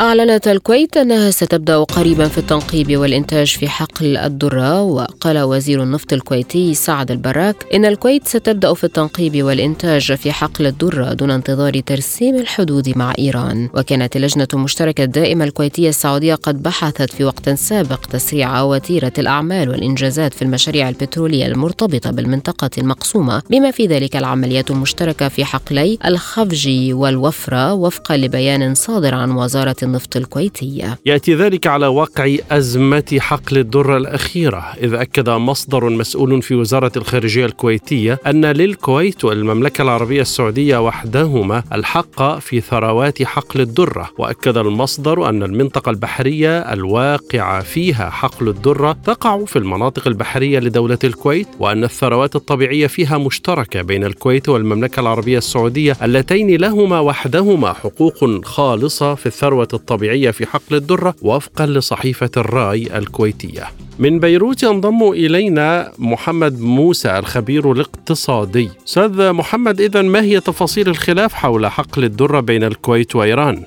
أعلنت 0.00 0.48
الكويت 0.48 0.96
أنها 0.96 1.30
ستبدأ 1.30 1.78
قريبا 1.78 2.28
في 2.28 2.38
التنقيب 2.38 2.96
والإنتاج 2.96 3.56
في 3.56 3.68
حقل 3.68 4.16
الذرة 4.16 4.82
وقال 4.82 5.38
وزير 5.38 5.82
النفط 5.82 6.12
الكويتي 6.12 6.74
سعد 6.74 7.10
البراك 7.10 7.56
إن 7.74 7.84
الكويت 7.84 8.28
ستبدأ 8.28 8.74
في 8.74 8.84
التنقيب 8.84 9.42
والإنتاج 9.42 10.12
في 10.12 10.32
حقل 10.32 10.66
الذرة 10.66 11.12
دون 11.12 11.30
انتظار 11.30 11.80
ترسيم 11.80 12.36
الحدود 12.36 12.98
مع 12.98 13.12
إيران. 13.18 13.68
وكانت 13.74 14.16
اللجنة 14.16 14.48
المشتركة 14.54 15.04
الدائمة 15.04 15.44
الكويتية 15.44 15.88
السعودية 15.88 16.34
قد 16.34 16.62
بحثت 16.62 17.12
في 17.12 17.24
وقت 17.24 17.50
سابق 17.50 18.00
تسريع 18.06 18.62
وتيرة 18.62 19.12
الأعمال 19.18 19.68
والإنجازات 19.68 20.34
في 20.34 20.42
المشاريع 20.42 20.88
البترولية 20.88 21.46
المرتبطة 21.46 22.10
بالمنطقة 22.10 22.70
المقسومة 22.78 23.42
بما 23.50 23.70
في 23.70 23.86
ذلك 23.86 24.16
العمليات 24.16 24.70
المشتركة 24.70 25.28
في 25.28 25.44
حقلي 25.44 25.98
الخفجي 26.04 26.92
والوفرة 26.92 27.72
وفقا 27.72 28.16
لبيان 28.16 28.74
صادر 28.74 29.14
عن 29.14 29.30
وزارة 29.30 29.89
النفط 29.90 30.16
الكويتية 30.16 30.98
يأتي 31.06 31.34
ذلك 31.34 31.66
على 31.66 31.86
وقع 31.86 32.36
أزمة 32.50 33.18
حقل 33.20 33.58
الدرة 33.58 33.96
الأخيرة 33.96 34.58
إذ 34.82 34.94
أكد 34.94 35.30
مصدر 35.30 35.90
مسؤول 35.90 36.42
في 36.42 36.54
وزارة 36.54 36.92
الخارجية 36.96 37.46
الكويتية 37.46 38.20
أن 38.26 38.44
للكويت 38.46 39.24
والمملكة 39.24 39.82
العربية 39.82 40.20
السعودية 40.20 40.86
وحدهما 40.86 41.62
الحق 41.72 42.38
في 42.38 42.60
ثروات 42.60 43.22
حقل 43.22 43.60
الدرة 43.60 44.10
وأكد 44.18 44.56
المصدر 44.56 45.28
أن 45.28 45.42
المنطقة 45.42 45.90
البحرية 45.90 46.58
الواقعة 46.58 47.62
فيها 47.62 48.10
حقل 48.10 48.48
الدرة 48.48 48.96
تقع 49.04 49.44
في 49.44 49.56
المناطق 49.56 50.08
البحرية 50.08 50.58
لدولة 50.58 50.98
الكويت 51.04 51.48
وأن 51.58 51.84
الثروات 51.84 52.36
الطبيعية 52.36 52.86
فيها 52.86 53.18
مشتركة 53.18 53.82
بين 53.82 54.04
الكويت 54.04 54.48
والمملكة 54.48 55.00
العربية 55.00 55.38
السعودية 55.38 55.96
اللتين 56.02 56.60
لهما 56.60 57.00
وحدهما 57.00 57.72
حقوق 57.72 58.44
خالصة 58.44 59.14
في 59.14 59.26
الثروة 59.26 59.68
الطبيعية 59.80 60.30
في 60.30 60.46
حقل 60.46 60.76
الدرة 60.76 61.14
وفقا 61.22 61.66
لصحيفة 61.66 62.30
الرأي 62.36 62.98
الكويتية 62.98 63.64
من 63.98 64.18
بيروت 64.18 64.62
ينضم 64.62 65.10
إلينا 65.10 65.92
محمد 65.98 66.60
موسى 66.60 67.18
الخبير 67.18 67.72
الاقتصادي 67.72 68.70
أستاذ 68.86 69.32
محمد 69.32 69.80
إذا 69.80 70.02
ما 70.02 70.22
هي 70.22 70.40
تفاصيل 70.40 70.88
الخلاف 70.88 71.34
حول 71.34 71.66
حقل 71.66 72.04
الدرة 72.04 72.40
بين 72.40 72.64
الكويت 72.64 73.16
وإيران؟ 73.16 73.64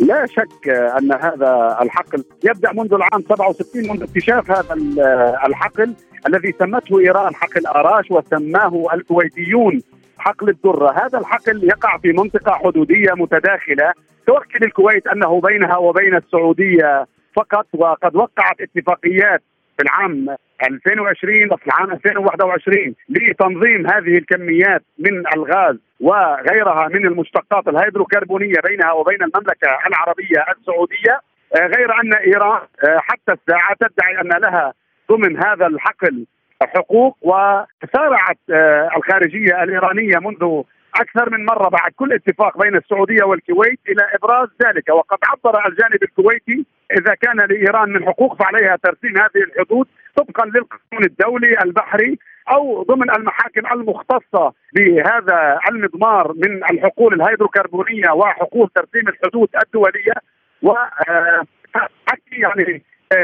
لا 0.00 0.26
شك 0.26 0.68
أن 0.68 1.12
هذا 1.12 1.78
الحقل 1.82 2.24
يبدأ 2.44 2.72
منذ 2.72 2.94
العام 2.94 3.22
67 3.28 3.88
منذ 3.88 4.02
اكتشاف 4.02 4.50
هذا 4.50 4.74
الحقل 5.46 5.94
الذي 6.26 6.54
سمته 6.58 6.98
إيران 6.98 7.34
حقل 7.34 7.66
آراش 7.66 8.10
وسماه 8.10 8.86
الكويتيون 8.94 9.82
حقل 10.18 10.48
الدره، 10.48 10.90
هذا 10.90 11.18
الحقل 11.18 11.64
يقع 11.64 11.98
في 11.98 12.12
منطقة 12.12 12.52
حدودية 12.52 13.12
متداخلة. 13.12 13.92
توكل 14.26 14.64
الكويت 14.64 15.06
أنه 15.06 15.40
بينها 15.40 15.76
وبين 15.76 16.14
السعودية 16.16 17.06
فقط 17.36 17.66
وقد 17.72 18.16
وقعت 18.16 18.60
اتفاقيات 18.60 19.42
في 19.76 19.82
العام 19.82 20.36
2020 20.62 21.52
وفي 21.52 21.66
العام 21.66 21.90
2021 21.92 22.94
لتنظيم 23.08 23.86
هذه 23.86 24.18
الكميات 24.18 24.82
من 24.98 25.22
الغاز 25.36 25.76
وغيرها 26.00 26.88
من 26.88 27.06
المشتقات 27.06 27.68
الهيدروكربونية 27.68 28.60
بينها 28.68 28.92
وبين 28.92 29.22
المملكة 29.22 29.78
العربية 29.86 30.44
السعودية. 30.58 31.20
آه، 31.56 31.66
غير 31.66 32.00
أن 32.00 32.14
إيران 32.14 32.60
آه، 32.88 32.98
حتى 32.98 33.32
الساعة 33.32 33.76
تدعي 33.80 34.20
أن 34.20 34.42
لها 34.42 34.72
ضمن 35.10 35.44
هذا 35.44 35.66
الحقل 35.66 36.26
حقوق 36.62 37.16
وسارعت 37.22 38.38
آه، 38.50 38.90
الخارجية 38.96 39.62
الإيرانية 39.62 40.18
منذ 40.18 40.62
أكثر 40.94 41.30
من 41.30 41.44
مرة 41.44 41.68
بعد 41.68 41.90
كل 41.96 42.12
اتفاق 42.12 42.62
بين 42.62 42.76
السعودية 42.76 43.24
والكويت 43.24 43.80
إلى 43.88 44.02
إبراز 44.14 44.48
ذلك. 44.66 44.88
وقد 44.88 45.18
عبر 45.22 45.68
الجانب 45.68 46.02
الكويتي 46.02 46.66
إذا 46.98 47.14
كان 47.14 47.36
لإيران 47.36 47.88
من 47.88 48.04
حقوق 48.04 48.42
فعليها 48.42 48.76
ترسيم 48.76 49.16
هذه 49.16 49.42
الحدود 49.46 49.86
طبقا 50.16 50.46
للقانون 50.46 51.04
الدولي 51.04 51.56
البحري 51.64 52.18
أو 52.52 52.82
ضمن 52.82 53.10
المحاكم 53.10 53.66
المختصة 53.72 54.52
بهذا 54.72 55.58
المضمار 55.70 56.32
من 56.36 56.64
الحقول 56.64 57.14
الهيدروكربونية 57.14 58.10
وحقول 58.10 58.70
ترسيم 58.74 59.08
الحدود 59.08 59.48
الدولية 59.64 60.14
و 60.62 60.70
آه، 61.08 61.42
يعني 62.32 62.82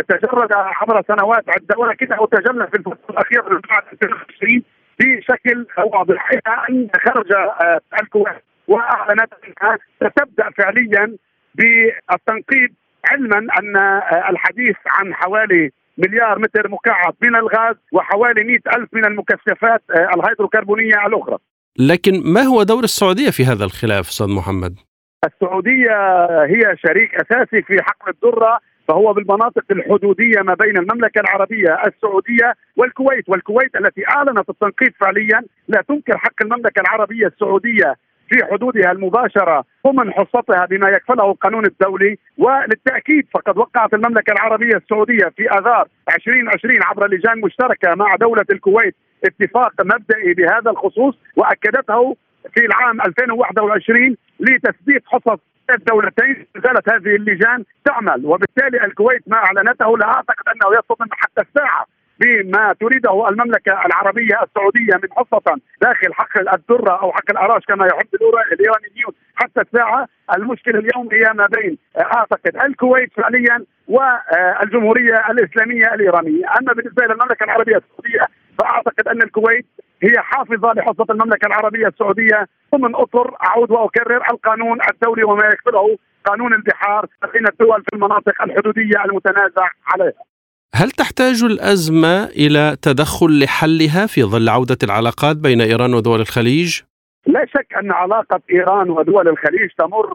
تجرد 0.09 0.53
عبر 0.53 1.03
سنوات 1.09 1.45
عده 1.49 1.79
ولكنه 1.79 2.27
تجلى 2.27 2.67
في 2.67 2.77
الفترة 2.77 3.11
الأخيرة 3.11 3.55
من 3.55 3.61
بعد 3.71 3.83
2020 3.93 4.63
بشكل 5.01 5.67
واضح 5.79 6.31
إلى 6.31 6.67
ان 6.71 6.89
خرج 7.07 7.33
آه، 7.33 7.81
الكويت 8.03 8.43
وأعلنت 8.69 9.33
أنها 9.45 9.79
ستبدأ 9.97 10.51
فعليا 10.59 11.17
بالتنقيب 11.55 12.75
علما 13.11 13.39
أن 13.39 13.77
آه، 13.77 14.31
الحديث 14.31 14.77
عن 14.87 15.15
حوالي 15.15 15.71
مليار 15.99 16.39
متر 16.39 16.69
مكعب 16.69 17.15
من 17.23 17.37
الغاز 17.37 17.77
وحوالي 17.93 18.45
مئة 18.45 18.77
ألف 18.77 18.89
من 18.93 19.05
المكثفات 19.05 19.83
آه، 19.91 20.09
الهيدروكربونية 20.15 21.07
الأخرى 21.07 21.39
لكن 21.79 22.13
ما 22.25 22.41
هو 22.41 22.63
دور 22.63 22.85
السعودية 22.85 23.31
في 23.31 23.45
هذا 23.45 23.65
الخلاف 23.65 24.09
أستاذ 24.09 24.29
محمد؟ 24.29 24.79
السعودية 25.25 25.97
هي 26.45 26.77
شريك 26.87 27.15
أساسي 27.15 27.63
في 27.63 27.83
حقل 27.83 28.13
الذرة 28.13 28.61
فهو 28.89 29.13
بالمناطق 29.13 29.65
الحدودية 29.71 30.41
ما 30.43 30.55
بين 30.55 30.79
المملكة 30.79 31.21
العربية 31.21 31.79
السعودية 31.87 32.55
والكويت، 32.77 33.29
والكويت 33.29 33.77
التي 33.77 34.09
أعلنت 34.09 34.51
التنقيب 34.51 34.95
فعليا 35.01 35.43
لا 35.69 35.83
تنكر 35.89 36.19
حق 36.19 36.43
المملكة 36.43 36.81
العربية 36.81 37.27
السعودية 37.27 37.97
في 38.29 38.45
حدودها 38.45 38.93
المباشرة 38.93 39.65
ضمن 39.87 40.13
حصتها 40.13 40.67
بما 40.67 40.89
يكفله 40.89 41.31
القانون 41.31 41.67
الدولي 41.67 42.19
وللتأكيد 42.39 43.27
فقد 43.35 43.59
وقعت 43.59 43.95
المملكة 43.95 44.33
العربية 44.33 44.77
السعودية 44.77 45.33
في 45.37 45.51
آذار 45.51 45.89
2020 46.17 46.83
عبر 46.83 47.07
لجان 47.07 47.41
مشتركة 47.41 47.95
مع 47.95 48.17
دولة 48.17 48.45
الكويت 48.53 48.95
اتفاق 49.25 49.73
مبدئي 49.85 50.35
بهذا 50.35 50.71
الخصوص 50.71 51.19
وأكدته 51.37 52.17
في 52.55 52.67
العام 52.67 53.01
2021 53.01 54.17
لتثبيت 54.41 55.03
حصص 55.07 55.39
الدولتين 55.75 56.47
زالت 56.65 56.93
هذه 56.93 57.17
اللجان 57.17 57.65
تعمل 57.85 58.27
وبالتالي 58.27 58.85
الكويت 58.85 59.23
ما 59.27 59.37
اعلنته 59.37 59.99
لا 59.99 60.07
أعتقد 60.07 60.49
أنه 60.49 60.79
يصدم 60.79 61.07
حتى 61.11 61.41
الساعة 61.41 61.87
بما 62.21 62.75
تريده 62.81 63.29
المملكة 63.29 63.87
العربية 63.87 64.43
السعودية 64.43 64.95
من 65.03 65.09
حصه 65.13 65.57
داخل 65.83 66.15
حقل 66.15 66.49
الذرة 66.49 67.01
أو 67.03 67.13
حقل 67.13 67.31
الأراش 67.31 67.63
كما 67.65 67.87
يحب 67.87 68.09
الايرانيون 68.53 69.13
حتى 69.35 69.61
الساعة. 69.61 70.09
المشكلة 70.37 70.79
اليوم 70.79 71.09
هي 71.13 71.33
ما 71.35 71.47
بين 71.47 71.79
أعتقد 72.01 72.57
الكويت 72.57 73.13
فعليا 73.13 73.65
والجمهورية 73.89 75.31
الإسلامية 75.31 75.95
الإيرانية، 75.95 76.45
أما 76.61 76.73
بالنسبة 76.73 77.07
للمملكة 77.07 77.45
العربية 77.45 77.77
السعودية 77.77 78.27
فأعتقد 78.59 79.09
أن 79.09 79.23
الكويت 79.23 79.67
هي 80.03 80.19
حافظة 80.19 80.73
لحصه 80.73 81.07
المملكة 81.11 81.47
العربية 81.47 81.87
السعودية 81.87 82.47
ومن 82.73 82.95
أطر 82.95 83.37
أعود 83.47 83.71
وأكرر 83.71 84.23
القانون 84.31 84.79
الدولي 84.93 85.25
وما 85.25 85.47
يكفله 85.47 85.99
قانون 86.25 86.55
البحار 86.55 87.07
بين 87.33 87.47
الدول 87.47 87.83
في 87.83 87.97
المناطق 87.97 88.43
الحدودية 88.43 89.05
المتنازع 89.05 89.69
عليها. 89.87 90.23
هل 90.75 90.91
تحتاج 90.91 91.43
الأزمة 91.45 92.25
إلى 92.25 92.77
تدخل 92.83 93.41
لحلها 93.45 94.07
في 94.07 94.23
ظل 94.23 94.49
عودة 94.49 94.79
العلاقات 94.83 95.37
بين 95.37 95.61
إيران 95.61 95.95
ودول 95.95 96.21
الخليج؟ 96.21 96.81
لا 97.27 97.47
شك 97.47 97.75
أن 97.75 97.93
علاقة 97.93 98.41
إيران 98.51 98.91
ودول 98.91 99.29
الخليج 99.29 99.71
تمر 99.79 100.15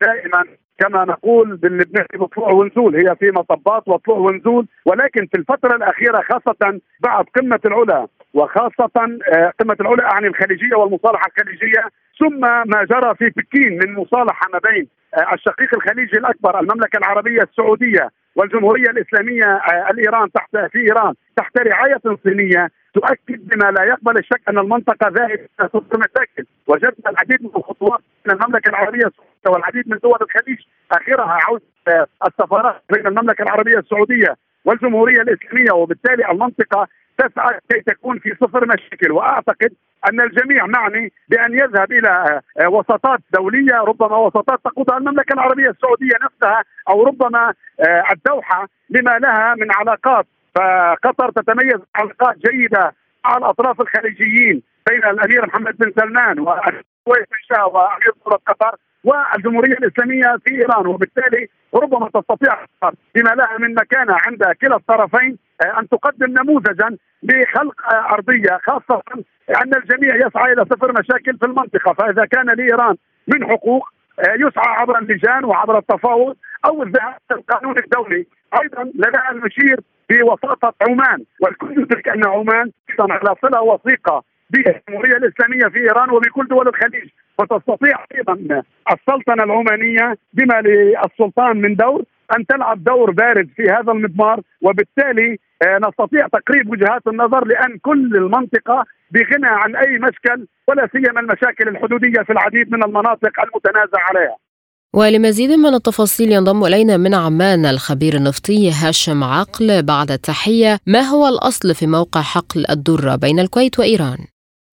دائما 0.00 0.44
كما 0.78 1.04
نقول 1.04 1.56
باللبناني 1.56 2.06
بطلوع 2.14 2.52
ونزول. 2.52 2.96
هي 2.96 3.16
في 3.16 3.30
مطبات 3.30 3.88
وطلوع 3.88 4.18
ونزول 4.18 4.66
ولكن 4.86 5.26
في 5.26 5.38
الفترة 5.38 5.76
الأخيرة 5.76 6.22
خاصة 6.30 6.80
بعد 7.00 7.24
قمة 7.36 7.60
العلا 7.64 8.06
وخاصة 8.34 8.90
آه، 9.34 9.52
قمة 9.60 9.76
العلا 9.80 10.14
عن 10.14 10.24
الخليجية 10.24 10.76
والمصالحة 10.76 11.26
الخليجية 11.26 11.84
ثم 12.18 12.40
ما 12.40 12.84
جرى 12.90 13.14
في 13.14 13.30
بكين 13.36 13.72
من 13.72 13.94
مصالحة 13.94 14.48
ما 14.52 14.58
بين 14.70 14.88
آه، 15.14 15.34
الشقيق 15.34 15.74
الخليجي 15.74 16.18
الأكبر 16.18 16.60
المملكة 16.60 16.98
العربية 16.98 17.42
السعودية 17.42 18.10
والجمهورية 18.36 18.90
الإسلامية 18.90 19.44
آه، 19.44 19.90
الإيران 19.90 20.32
تحت 20.32 20.56
في 20.56 20.78
إيران 20.78 21.14
تحت 21.36 21.58
رعاية 21.58 22.00
صينية 22.24 22.68
تؤكد 22.94 23.48
بما 23.48 23.70
لا 23.70 23.84
يقبل 23.84 24.18
الشك 24.18 24.40
أن 24.48 24.58
المنطقة 24.58 25.08
ذاهبه 25.08 25.48
تصدر 25.58 25.98
مشاكل 25.98 26.46
وجدنا 26.66 27.10
العديد 27.10 27.42
من 27.42 27.50
الخطوات 27.56 28.00
من 28.26 28.32
المملكة 28.32 28.68
العربية 28.68 29.06
السعودية 29.06 29.48
والعديد 29.48 29.88
من 29.88 29.98
دول 30.02 30.18
الخليج. 30.22 30.58
اخرها 30.92 31.38
عودة 31.48 31.62
آه، 31.88 32.06
السفارات 32.26 32.82
بين 32.92 33.06
المملكة 33.06 33.42
العربية 33.42 33.78
السعودية 33.78 34.36
والجمهورية 34.64 35.20
الإسلامية 35.20 35.72
وبالتالي 35.72 36.30
المنطقة 36.30 36.88
تسعى 37.28 37.58
كي 37.70 37.80
تكون 37.80 38.18
في 38.18 38.34
صفر 38.40 38.66
مشاكل. 38.66 39.12
وأعتقد 39.12 39.72
أن 40.08 40.20
الجميع 40.20 40.66
معني 40.66 41.12
بأن 41.28 41.52
يذهب 41.52 41.92
إلى 41.92 42.40
آه، 42.60 42.68
وساطات 42.68 43.20
دولية 43.38 43.74
ربما 43.74 44.16
وساطات 44.16 44.60
تقودها 44.64 44.98
المملكة 44.98 45.32
العربية 45.32 45.70
السعودية 45.70 46.16
نفسها 46.22 46.64
أو 46.88 47.02
ربما 47.02 47.54
آه، 47.80 48.04
الدوحة 48.12 48.68
لما 48.90 49.18
لها 49.18 49.54
من 49.54 49.72
علاقات. 49.72 50.26
فقطر 50.54 51.30
تتميز 51.30 51.80
بعلاقات 51.94 52.36
جيدة 52.38 52.94
مع 53.24 53.36
الأطراف 53.36 53.80
الخليجيين 53.80 54.62
بين 54.88 55.04
الأمير 55.04 55.46
محمد 55.46 55.76
بن 55.76 55.92
سلمان 56.00 56.38
والكويت 56.38 57.28
بن 57.30 57.38
شاه 57.48 57.66
وأمير 57.66 58.12
دولة 58.26 58.38
قطر. 58.46 58.76
والجمهورية 59.04 59.72
الإسلامية 59.72 60.36
في 60.44 60.54
إيران 60.54 60.86
وبالتالي 60.86 61.48
ربما 61.74 62.08
تستطيع 62.08 62.66
بما 63.14 63.30
لها 63.30 63.58
من 63.58 63.74
مكانة 63.74 64.16
عند 64.26 64.44
كلا 64.60 64.76
الطرفين 64.76 65.38
آه، 65.64 65.80
أن 65.80 65.88
تقدم 65.88 66.34
نموذجا 66.42 66.96
لخلق 67.22 67.92
أرضية 68.12 68.60
خاصة 68.62 69.02
أن 69.62 69.74
الجميع 69.74 70.26
يسعى 70.26 70.52
إلى 70.52 70.64
صفر 70.64 70.92
مشاكل 70.92 71.38
في 71.38 71.46
المنطقة. 71.46 71.92
فإذا 71.92 72.24
كان 72.24 72.46
لإيران 72.46 72.96
من 73.28 73.46
حقوق 73.46 73.88
آه، 74.18 74.34
يسعى 74.34 74.74
عبر 74.76 74.98
اللجان 74.98 75.44
وعبر 75.44 75.78
التفاوض 75.78 76.36
أو 76.66 76.82
الذهاب 76.82 77.14
القانون 77.30 77.78
الدولي. 77.78 78.26
أيضا 78.62 78.82
لديها 78.84 79.30
المشير 79.30 79.80
بوساطه 80.10 80.74
عمان 80.88 81.24
والكل 81.40 81.80
يدرك 81.82 82.08
أن 82.08 82.26
عمان 82.26 82.70
على 83.00 83.34
صلة 83.42 83.62
وثيقة 83.62 84.24
بالجمهورية 84.50 85.16
الإسلامية 85.16 85.66
في 85.68 85.78
إيران 85.78 86.10
وبكل 86.10 86.46
دول 86.46 86.68
الخليج. 86.68 87.08
وتستطيع 87.38 88.04
أيضا 88.14 88.62
السلطنة 88.92 89.44
العمانية 89.44 90.16
بما 90.32 90.60
للسلطان 90.60 91.56
من 91.56 91.74
دور 91.74 92.04
أن 92.36 92.46
تلعب 92.46 92.84
دور 92.84 93.10
بارز 93.10 93.46
في 93.56 93.62
هذا 93.62 93.92
المضمار 93.92 94.40
وبالتالي 94.62 95.38
آه، 95.62 95.78
نستطيع 95.88 96.28
تقريب 96.28 96.70
وجهات 96.70 97.06
النظر 97.06 97.44
لأن 97.44 97.78
كل 97.82 98.16
المنطقة 98.16 98.84
بغنى 99.10 99.46
عن 99.46 99.76
أي 99.76 99.98
مشكل 99.98 100.46
ولا 100.68 100.88
سيما 100.92 101.20
المشاكل 101.20 101.68
الحدودية 101.68 102.22
في 102.22 102.32
العديد 102.32 102.72
من 102.72 102.84
المناطق 102.84 103.32
المتنازع 103.44 104.00
عليها. 104.08 104.36
ولمزيد 104.94 105.50
من 105.50 105.74
التفاصيل 105.74 106.32
ينضم 106.32 106.64
إلينا 106.64 106.96
من 106.96 107.14
عمان 107.14 107.66
الخبير 107.66 108.14
النفطي 108.14 108.70
هاشم 108.70 109.24
عقل 109.24 109.82
بعد 109.82 110.10
التحية، 110.10 110.78
ما 110.86 111.00
هو 111.00 111.28
الأصل 111.28 111.74
في 111.74 111.86
موقع 111.86 112.20
حقل 112.20 112.64
الدرة 112.70 113.16
بين 113.16 113.38
الكويت 113.38 113.78
وإيران؟ 113.78 114.18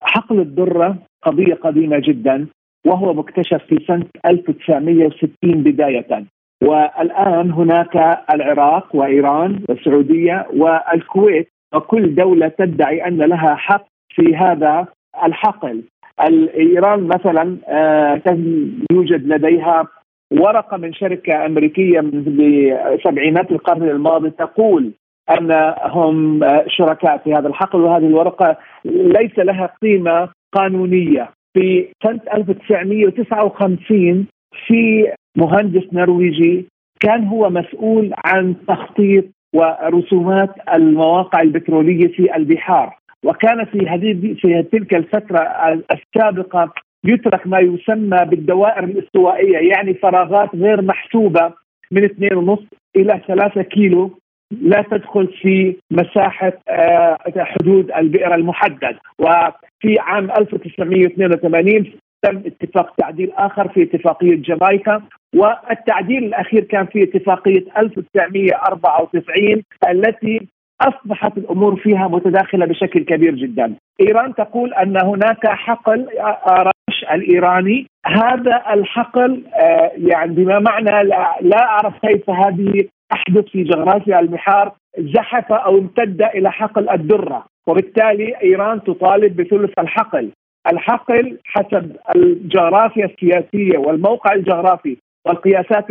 حقل 0.01 0.39
الدرة 0.39 1.09
قضية 1.24 1.53
قديمة 1.53 1.99
جدا 1.99 2.47
وهو 2.86 3.13
مكتشف 3.13 3.61
في 3.70 3.78
سنة 3.88 4.05
1960 4.26 5.30
بداية. 5.43 6.26
والآن 6.63 7.51
هناك 7.51 7.95
العراق 8.34 8.95
وإيران 8.95 9.59
والسعودية 9.70 10.47
والكويت 10.53 11.49
وكل 11.76 12.15
دولة 12.15 12.47
تدعي 12.47 13.07
أن 13.07 13.17
لها 13.17 13.55
حق 13.55 13.86
في 14.15 14.36
هذا 14.36 14.88
الحقل. 15.24 15.84
ايران 16.55 17.07
مثلا 17.07 17.57
آه، 17.67 18.22
يوجد 18.91 19.28
لديها 19.28 19.88
ورقة 20.32 20.78
من 20.78 20.93
شركة 20.93 21.45
أمريكية 21.45 22.01
من 22.01 22.24
سبعينات 23.03 23.51
القرن 23.51 23.89
الماضي 23.89 24.30
تقول 24.30 24.91
أنهم 25.38 26.39
شركاء 26.67 27.17
في 27.17 27.34
هذا 27.34 27.47
الحقل 27.47 27.82
وهذه 27.82 28.05
الورقة 28.07 28.57
ليس 28.86 29.39
لها 29.39 29.70
قيمة 29.82 30.30
قانونية. 30.54 31.30
في 31.54 31.88
سنة 32.04 32.20
1959 32.34 34.28
في 34.68 35.12
مهندس 35.38 35.93
نرويجي 35.93 36.66
كان 37.00 37.24
هو 37.24 37.50
مسؤول 37.50 38.14
عن 38.26 38.56
تخطيط 38.68 39.26
ورسومات 39.54 40.50
المواقع 40.74 41.41
البترولية 41.41 42.08
في 42.08 42.36
البحار. 42.36 43.00
وكان 43.26 43.66
في 43.66 43.88
هذه 43.88 44.36
في 44.41 44.64
تلك 44.72 44.93
الفترة 44.93 45.39
السابقة 45.91 46.74
يترك 47.06 47.47
ما 47.47 47.60
يسمى 47.60 48.26
بالدوائر 48.26 48.84
الاستوائية 48.84 49.58
يعني 49.58 49.93
فراغات 49.93 50.56
غير 50.56 50.82
محسوبة 50.82 51.54
من 51.91 52.04
2.5 52.04 52.64
إلى 52.95 53.22
3 53.28 53.62
كيلو. 53.62 54.20
لا 54.52 54.82
تدخل 54.91 55.28
في 55.41 55.76
مساحة 55.91 56.54
آه، 56.70 57.18
حدود 57.38 57.91
البئر 57.91 58.36
المحدد. 58.36 58.97
وفي 59.20 60.00
عام 60.00 60.32
1982 60.32 61.93
تم 62.22 62.38
اتفاق 62.45 62.95
تعديل 62.95 63.32
آخر 63.32 63.68
في 63.68 63.84
اتفاقية 63.84 64.36
جامايكا. 64.36 65.02
والتعديل 65.36 66.24
الأخير 66.24 66.64
كان 66.64 66.86
في 66.86 67.04
اتفاقية 67.04 67.66
1994 67.78 69.64
التي 69.89 70.47
أصبحت 70.82 71.38
الأمور 71.38 71.76
فيها 71.76 72.08
متداخلة 72.08 72.66
بشكل 72.66 73.04
كبير 73.04 73.36
جدا. 73.36 73.74
إيران 74.02 74.36
تقول 74.36 74.74
أن 74.74 74.97
هناك 74.97 75.47
حقل 75.47 76.08
اراش 76.47 77.06
الإيراني، 77.12 77.88
هذا 78.06 78.64
الحقل 78.74 79.43
آه، 79.56 79.91
يعني 79.97 80.34
بما 80.34 80.60
معنى 80.60 81.04
لا 81.41 81.64
أعرف 81.64 81.93
كيف 82.06 82.30
هذه 82.30 82.88
تحدث 83.10 83.45
في 83.45 83.64
جغرافيا 83.64 84.20
البحار 84.20 84.72
زحف 84.99 85.51
أو 85.51 85.78
امتد 85.78 86.22
إلى 86.22 86.51
حقل 86.51 86.89
الدرة، 86.89 87.45
وبالتالي 87.68 88.41
إيران 88.43 88.84
تطالب 88.84 89.41
بثلث 89.41 89.80
الحقل. 89.80 90.30
الحقل 90.72 91.38
حسب 91.45 91.95
الجغرافيا 92.16 93.05
السياسية 93.05 93.78
والموقع 93.78 94.34
الجغرافي 94.34 94.97
والقياسات 95.26 95.89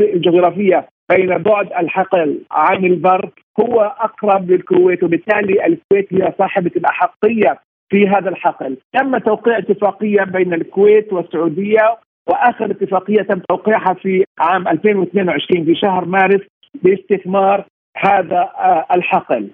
الجغرافية 0.00 0.88
بين 1.10 1.38
بعد 1.38 1.72
الحقل 1.72 2.38
عن 2.50 2.84
البر 2.84 3.30
هو 3.60 3.80
أقرب 4.00 4.50
للكويت 4.50 5.02
وبالتالي 5.02 5.66
الكويت 5.66 6.14
هي 6.14 6.32
صاحبة 6.38 6.70
الأحقية 6.76 7.58
في 7.88 8.08
هذا 8.08 8.28
الحقل، 8.28 8.76
تم 8.92 9.18
توقيع 9.18 9.58
اتفاقية 9.58 10.24
بين 10.24 10.54
الكويت 10.54 11.12
والسعودية 11.12 11.98
وآخر 12.28 12.70
اتفاقية 12.70 13.22
تم 13.22 13.38
توقيعها 13.48 13.94
في 13.94 14.24
عام 14.38 14.68
2022 14.68 15.64
في 15.64 15.74
شهر 15.74 16.04
مارس 16.04 16.40
باستثمار 16.82 17.66
هذا 17.96 18.40
آه، 18.40 18.86
الحقل. 18.94 19.50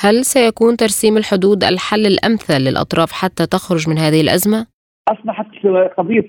هل 0.00 0.24
سيكون 0.24 0.76
ترسيم 0.76 1.16
الحدود 1.16 1.64
الحل 1.64 2.06
الأمثل 2.06 2.58
للأطراف 2.58 3.12
حتى 3.12 3.46
تخرج 3.46 3.88
من 3.88 3.98
هذه 3.98 4.20
الأزمة؟ 4.20 4.66
أصبحت 5.08 5.46
قضية 5.98 6.20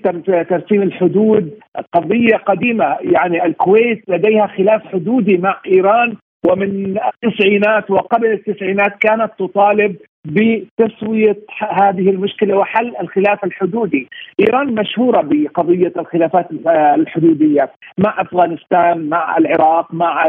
ترسيم 0.42 0.82
الحدود 0.82 1.58
قضية 1.94 2.36
قديمة 2.36 2.96
يعني 3.00 3.44
الكويت 3.46 4.04
لديها 4.08 4.46
خلاف 4.46 4.82
حدودي 4.86 5.36
مع 5.36 5.60
إيران 5.66 6.16
ومن 6.46 6.98
التسعينات 6.98 7.90
وقبل 7.90 8.32
التسعينات 8.32 8.98
كانت 9.00 9.30
تطالب 9.38 9.96
بتسوية 10.24 11.38
هذه 11.58 12.10
المشكلة 12.10 12.56
وحل 12.56 12.92
الخلاف 13.00 13.44
الحدودي، 13.44 14.08
إيران 14.40 14.74
مشهورة 14.74 15.20
بقضية 15.20 15.92
الخلافات 15.96 16.48
الحدودية 16.66 17.70
مع 17.98 18.20
أفغانستان، 18.20 19.08
مع 19.08 19.36
العراق، 19.36 19.94
مع 19.94 20.28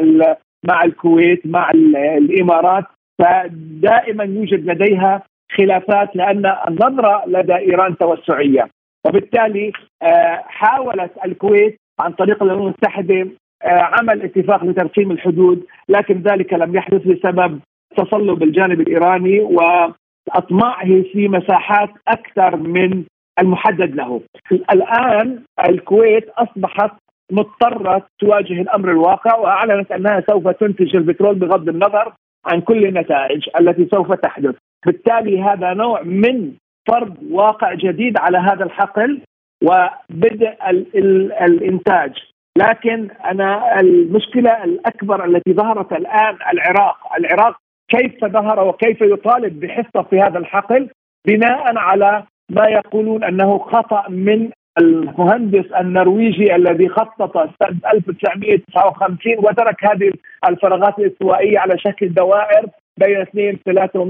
مع 0.64 0.84
الكويت، 0.84 1.48
مع 1.48 1.72
الإمارات، 2.18 2.84
فدائما 3.20 4.24
يوجد 4.24 4.66
لديها 4.66 5.24
خلافات 5.58 6.16
لأن 6.16 6.54
النظرة 6.68 7.24
لدى 7.28 7.56
إيران 7.56 7.98
توسعية. 7.98 8.68
وبالتالي 9.06 9.72
آه، 10.02 10.44
حاولت 10.46 11.12
الكويت 11.26 11.80
عن 12.00 12.12
طريق 12.12 12.44
الأمم 12.44 12.62
المتحدة 12.62 13.28
عمل 13.64 14.22
اتفاق 14.22 14.64
لترسيم 14.64 15.12
الحدود 15.12 15.66
لكن 15.90 16.22
ذلك 16.22 16.54
لم 16.54 16.76
يحدث 16.76 17.08
بسبب 17.08 17.60
تصلب 17.98 18.44
الجانب 18.44 18.82
الإيراني 18.82 19.40
و 19.40 19.60
اطماعه 20.30 21.02
في 21.14 21.28
مساحات 21.28 21.90
أكثر 22.08 22.56
من 22.56 23.04
المحدد 23.40 23.96
له. 23.96 24.22
الآن 24.74 25.40
الكويت 25.70 26.30
أصبحت 26.30 26.92
مضطرة 27.32 28.08
تواجه 28.20 28.62
الأمر 28.62 28.92
الواقع 28.92 29.36
وأعلنت 29.38 29.92
أنها 29.92 30.24
سوف 30.30 30.48
تنتج 30.48 30.96
البترول 30.96 31.36
بغض 31.36 31.70
النظر 31.70 32.14
عن 32.46 32.62
كل 32.62 32.86
النتائج 32.86 33.50
التي 33.60 33.88
سوف 33.92 34.14
تحدث، 34.14 34.56
بالتالي 34.86 35.42
هذا 35.42 35.74
نوع 35.74 36.02
من 36.02 36.52
فرض 36.88 37.16
واقع 37.32 37.74
جديد 37.74 38.18
على 38.18 38.38
هذا 38.38 38.64
الحقل 38.64 39.22
وبدء 39.64 40.54
الإنتاج 41.46 42.31
لكن 42.58 43.10
أنا 43.26 43.80
المشكلة 43.80 44.64
الأكبر 44.64 45.26
التي 45.26 45.54
ظهرت 45.54 45.94
الآن 45.94 46.38
العراق، 46.54 46.98
العراق 47.18 47.58
كيف 47.90 48.26
ظهر 48.26 48.68
وكيف 48.68 49.02
يطالب 49.02 49.60
بحصه 49.60 50.02
في 50.10 50.22
هذا 50.22 50.40
الحقل؟ 50.40 50.90
بناء 51.28 51.78
على 51.78 52.24
ما 52.50 52.68
يقولون 52.68 53.24
أنه 53.24 53.58
خطأ 53.58 54.10
من 54.10 54.50
المهندس 54.80 55.66
النرويجي 55.80 56.56
الذي 56.56 56.90
خطط 56.90 57.38
سنة 57.38 57.80
1959 57.94 59.38
وترك 59.38 59.86
هذه 59.86 60.12
الفراغات 60.50 61.00
الاستوائية 61.00 61.60
على 61.60 61.78
شكل 61.78 62.14
دوائر 62.14 62.66
بين 63.00 63.22
2 63.22 63.60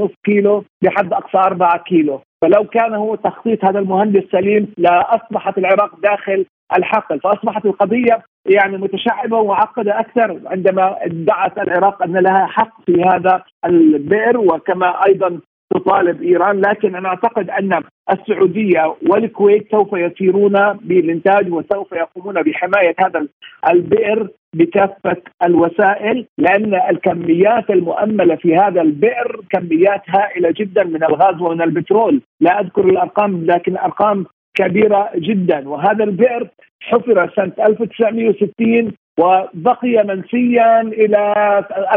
3.5 0.07 0.09
كيلو 0.23 0.63
بحد 0.83 1.13
أقصى 1.13 1.37
4 1.37 1.77
كيلو. 1.77 2.21
فلو 2.41 2.63
كان 2.63 2.93
هو 2.93 3.15
تخطيط 3.15 3.65
هذا 3.65 3.79
المهندس 3.79 4.23
سليم 4.31 4.73
لاصبحت 4.77 5.57
العراق 5.57 5.99
داخل 5.99 6.45
الحقل 6.77 7.19
فأصبحت 7.19 7.65
القضية 7.65 8.23
يعني 8.45 8.77
متشعبة 8.77 9.37
ومعقدة 9.37 9.99
أكثر 9.99 10.39
عندما 10.45 10.95
ادعت 11.05 11.57
العراق 11.57 12.03
أن 12.03 12.17
لها 12.17 12.45
حق 12.45 12.81
في 12.85 13.03
هذا 13.03 13.43
البئر 13.65 14.37
وكما 14.37 15.05
أيضا 15.05 15.39
تطالب 15.73 16.21
إيران. 16.21 16.61
لكن 16.61 16.95
أنا 16.95 17.09
أعتقد 17.09 17.49
أن 17.49 17.83
السعودية 18.11 18.95
والكويت 19.09 19.71
سوف 19.71 19.93
يسيرون 19.93 20.73
بالإنتاج 20.73 21.53
وسوف 21.53 21.91
يقومون 21.91 22.41
بحماية 22.41 22.95
هذا 22.99 23.27
البئر 23.71 24.27
بكافة 24.55 25.17
الوسائل 25.43 26.25
لأن 26.37 26.73
الكميات 26.89 27.69
المؤملة 27.69 28.35
في 28.35 28.55
هذا 28.55 28.81
البئر 28.81 29.41
كميات 29.49 30.01
هائلة 30.07 30.53
جدا 30.57 30.83
من 30.83 31.03
الغاز 31.03 31.41
ومن 31.41 31.61
البترول، 31.61 32.21
لا 32.41 32.59
أذكر 32.59 32.85
الأرقام 32.85 33.45
لكن 33.45 33.77
ارقام 33.77 34.25
كبيرة 34.61 35.09
جدا. 35.15 35.69
وهذا 35.69 36.03
البئر 36.03 36.47
حفر 36.81 37.29
سنة 37.35 37.51
1960 37.59 38.91
وبقي 39.19 40.03
منسيا 40.03 40.81
إلى 40.81 41.33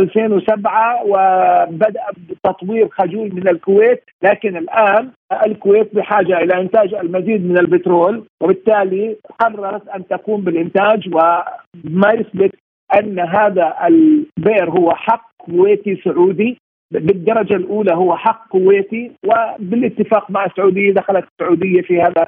2007 0.01 1.03
وبدأ 1.05 2.03
بتطوير 2.29 2.89
خجول 2.89 3.35
من 3.35 3.49
الكويت. 3.49 4.03
لكن 4.23 4.57
الآن 4.57 5.11
الكويت 5.47 5.95
بحاجة 5.95 6.39
إلى 6.39 6.61
إنتاج 6.61 6.95
المزيد 6.95 7.45
من 7.45 7.59
البترول 7.59 8.25
وبالتالي 8.43 9.17
قررت 9.39 9.89
أن 9.89 10.07
تقوم 10.07 10.41
بالإنتاج. 10.41 11.09
وما 11.15 12.11
يثبت 12.13 12.53
أن 12.99 13.21
هذا 13.21 13.75
البئر 13.87 14.71
هو 14.71 14.91
حق 14.91 15.31
كويتي 15.39 15.97
سعودي. 16.05 16.59
بالدرجة 16.91 17.55
الأولى 17.55 17.95
هو 17.95 18.17
حق 18.17 18.49
كويتي 18.49 19.13
وبالاتفاق 19.25 20.31
مع 20.31 20.45
السعودية 20.45 20.93
دخلت 20.93 21.25
السعودية 21.33 21.83
في 21.83 22.03
هذا 22.03 22.27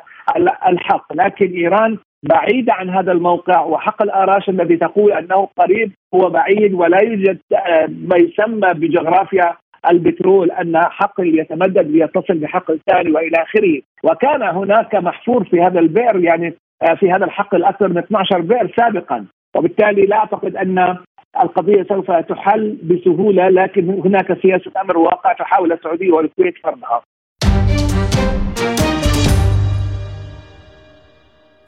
الحق. 0.69 1.13
لكن 1.13 1.53
إيران 1.53 1.99
بعيدة 2.23 2.73
عن 2.73 2.91
هذا 2.91 3.13
الموقع 3.13 3.61
وحق 3.65 4.03
الآراش 4.03 4.49
الذي 4.49 4.77
تقول 4.77 5.13
أنه 5.13 5.49
قريب 5.59 5.93
هو 6.15 6.31
بعيد 6.31 6.75
ولا 6.75 7.03
يوجد 7.03 7.39
آه، 7.55 7.87
ما 7.87 8.17
يسمى 8.17 8.75
بجغرافيا 8.75 9.57
البترول 9.91 10.51
أن 10.51 10.79
حقل 10.79 11.39
يتمدد 11.39 11.91
ليتصل 11.91 12.35
بحقل 12.35 12.81
ثاني 12.91 13.11
وإلى 13.11 13.43
آخره، 13.43 13.81
وكان 14.05 14.43
هناك 14.43 14.95
محفور 14.95 15.45
في 15.45 15.61
هذا 15.61 15.81
البئر 15.81 16.25
يعني 16.25 16.55
آه، 16.83 16.95
في 16.95 17.11
هذا 17.11 17.25
الحقل 17.25 17.65
أكثر 17.65 17.89
من 17.89 17.99
12 17.99 18.41
بئر 18.41 18.73
سابقا، 18.77 19.27
وبالتالي 19.57 20.07
لا 20.07 20.17
أعتقد 20.17 20.57
أن 20.57 20.97
القضية 21.43 21.87
سوف 21.89 22.11
تحل 22.11 22.79
بسهولة 22.83 23.49
لكن 23.49 23.91
هناك 24.05 24.43
سياسة 24.43 24.71
أمر 24.81 24.99
واقع 24.99 25.33
تحاول 25.33 25.73
السعودية 25.73 26.13
والكويت 26.13 26.55
فرضها. 26.65 27.03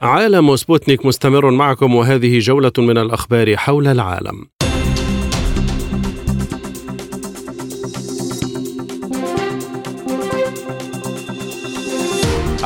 عالم 0.01 0.55
سبوتنيك 0.55 1.05
مستمر 1.05 1.51
معكم 1.51 1.95
وهذه 1.95 2.39
جولة 2.39 2.71
من 2.77 2.97
الأخبار 2.97 3.55
حول 3.55 3.87
العالم. 3.87 4.58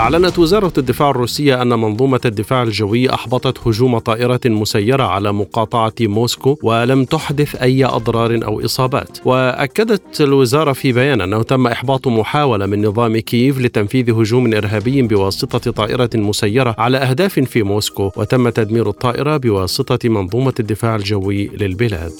أعلنت 0.03 0.39
وزارة 0.39 0.73
الدفاع 0.77 1.09
الروسية 1.09 1.61
أن 1.61 1.67
منظومة 1.67 2.19
الدفاع 2.25 2.63
الجوي 2.63 3.13
أحبطت 3.13 3.67
هجوم 3.67 3.97
طائرة 3.97 4.39
مسيرة 4.45 5.03
على 5.03 5.33
مقاطعة 5.33 5.93
موسكو 6.01 6.57
ولم 6.63 7.05
تحدث 7.05 7.55
أي 7.55 7.85
أضرار 7.85 8.39
أو 8.45 8.65
إصابات 8.65 9.19
وأكدت 9.25 10.21
الوزارة 10.21 10.73
في 10.73 10.91
بيان 10.91 11.21
أنه 11.21 11.43
تم 11.43 11.67
إحباط 11.67 12.07
محاولة 12.07 12.65
من 12.65 12.85
نظام 12.85 13.17
كييف 13.17 13.59
لتنفيذ 13.59 14.11
هجوم 14.11 14.53
إرهابي 14.53 15.01
بواسطة 15.01 15.71
طائرة 15.71 16.09
مسيرة 16.15 16.75
على 16.77 16.97
أهداف 16.97 17.39
في 17.39 17.63
موسكو 17.63 18.11
وتم 18.15 18.49
تدمير 18.49 18.89
الطائرة 18.89 19.37
بواسطة 19.37 20.09
منظومة 20.09 20.53
الدفاع 20.59 20.95
الجوي 20.95 21.47
للبلاد. 21.47 22.13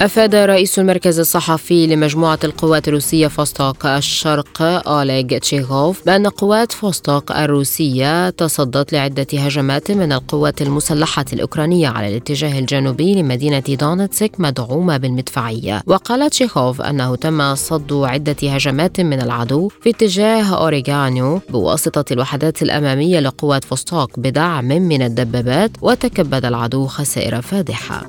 أفاد 0.00 0.34
رئيس 0.34 0.78
المركز 0.78 1.18
الصحفي 1.18 1.86
لمجموعة 1.86 2.38
القوات 2.44 2.88
الروسية 2.88 3.28
فوستوك 3.28 3.86
الشرق 3.86 4.62
أوليغ 4.62 5.38
تشيخوف 5.38 6.06
بأن 6.06 6.26
قوات 6.26 6.72
فوستوك 6.72 7.32
الروسية 7.32 8.30
تصدت 8.30 8.92
لعدة 8.92 9.26
هجمات 9.32 9.90
من 9.90 10.12
القوات 10.12 10.62
المسلحة 10.62 11.24
الأوكرانية 11.32 11.88
على 11.88 12.08
الاتجاه 12.08 12.58
الجنوبي 12.58 13.14
لمدينة 13.14 13.62
دونتسك 13.68 14.32
مدعومة 14.38 14.96
بالمدفعية. 14.96 15.82
وقال 15.86 16.30
تشيخوف 16.30 16.80
أنه 16.80 17.16
تم 17.16 17.54
صد 17.54 17.92
عدة 17.92 18.36
هجمات 18.42 19.00
من 19.00 19.20
العدو 19.20 19.68
في 19.68 19.90
اتجاه 19.90 20.56
أوريغانيو 20.56 21.40
بواسطة 21.48 22.12
الوحدات 22.12 22.62
الأمامية 22.62 23.20
لقوات 23.20 23.64
فوستوك 23.64 24.18
بدعم 24.18 24.68
من 24.68 25.02
الدبابات 25.02 25.70
وتكبد 25.82 26.44
العدو 26.44 26.86
خسائر 26.86 27.42
فادحة. 27.42 28.06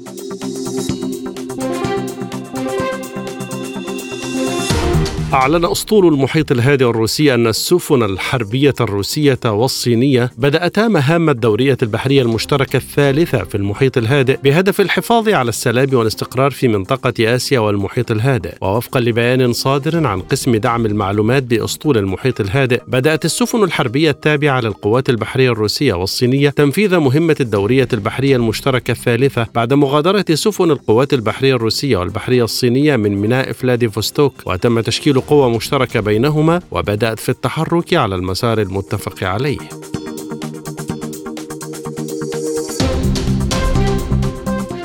أعلن 5.34 5.66
أسطول 5.66 6.08
المحيط 6.14 6.52
الهادئ 6.52 6.90
الروسي 6.90 7.34
أن 7.34 7.48
السفن 7.48 8.04
الحربية 8.04 8.74
الروسية 8.82 9.40
والصينية 9.46 10.32
بدأتا 10.38 10.88
مهام 10.88 11.30
الدورية 11.30 11.78
البحرية 11.84 12.22
المشتركة 12.22 12.78
الثالثة 12.78 13.44
في 13.44 13.56
المحيط 13.56 13.98
الهادئ 13.98 14.38
بهدف 14.44 14.82
الحفاظ 14.82 15.30
على 15.30 15.50
السلام 15.50 15.94
والاستقرار 15.94 16.52
في 16.52 16.68
منطقة 16.68 17.36
آسيا 17.36 17.60
والمحيط 17.60 18.12
الهادئ. 18.12 18.54
ووفقا 18.62 19.00
لبيان 19.00 19.54
صادر 19.54 20.08
عن 20.08 20.22
قسم 20.22 20.56
دعم 20.56 20.86
المعلومات 20.86 21.44
بأسطول 21.44 21.98
المحيط 21.98 22.42
الهادئ 22.42 22.82
بدأت 22.88 23.26
السفن 23.26 23.64
الحربية 23.64 24.10
التابعة 24.12 24.62
للقوات 24.62 25.10
البحرية 25.10 25.52
الروسية 25.52 25.94
والصينية 25.94 26.50
تنفيذ 26.50 26.98
مهمة 26.98 27.36
الدورية 27.40 27.88
البحرية 27.94 28.36
المشتركة 28.36 28.92
الثالثة 28.92 29.48
بعد 29.56 29.74
مغادرة 29.74 30.26
سفن 30.34 30.72
القوات 30.72 31.14
البحرية 31.14 31.56
الروسية 31.56 31.98
والبحرية 31.98 32.44
الصينية 32.44 32.96
من 32.96 33.16
ميناء 33.16 33.52
فلاديفوستوك 33.52 34.34
وتم 34.46 34.80
تشكيل 34.80 35.21
قوة 35.28 35.50
مشتركة 35.50 36.00
بينهما 36.00 36.62
وبدأت 36.72 37.20
في 37.20 37.30
التحرك 37.30 37.94
على 37.94 38.16
المسار 38.16 38.62
المتفق 38.62 39.24
عليه. 39.24 39.60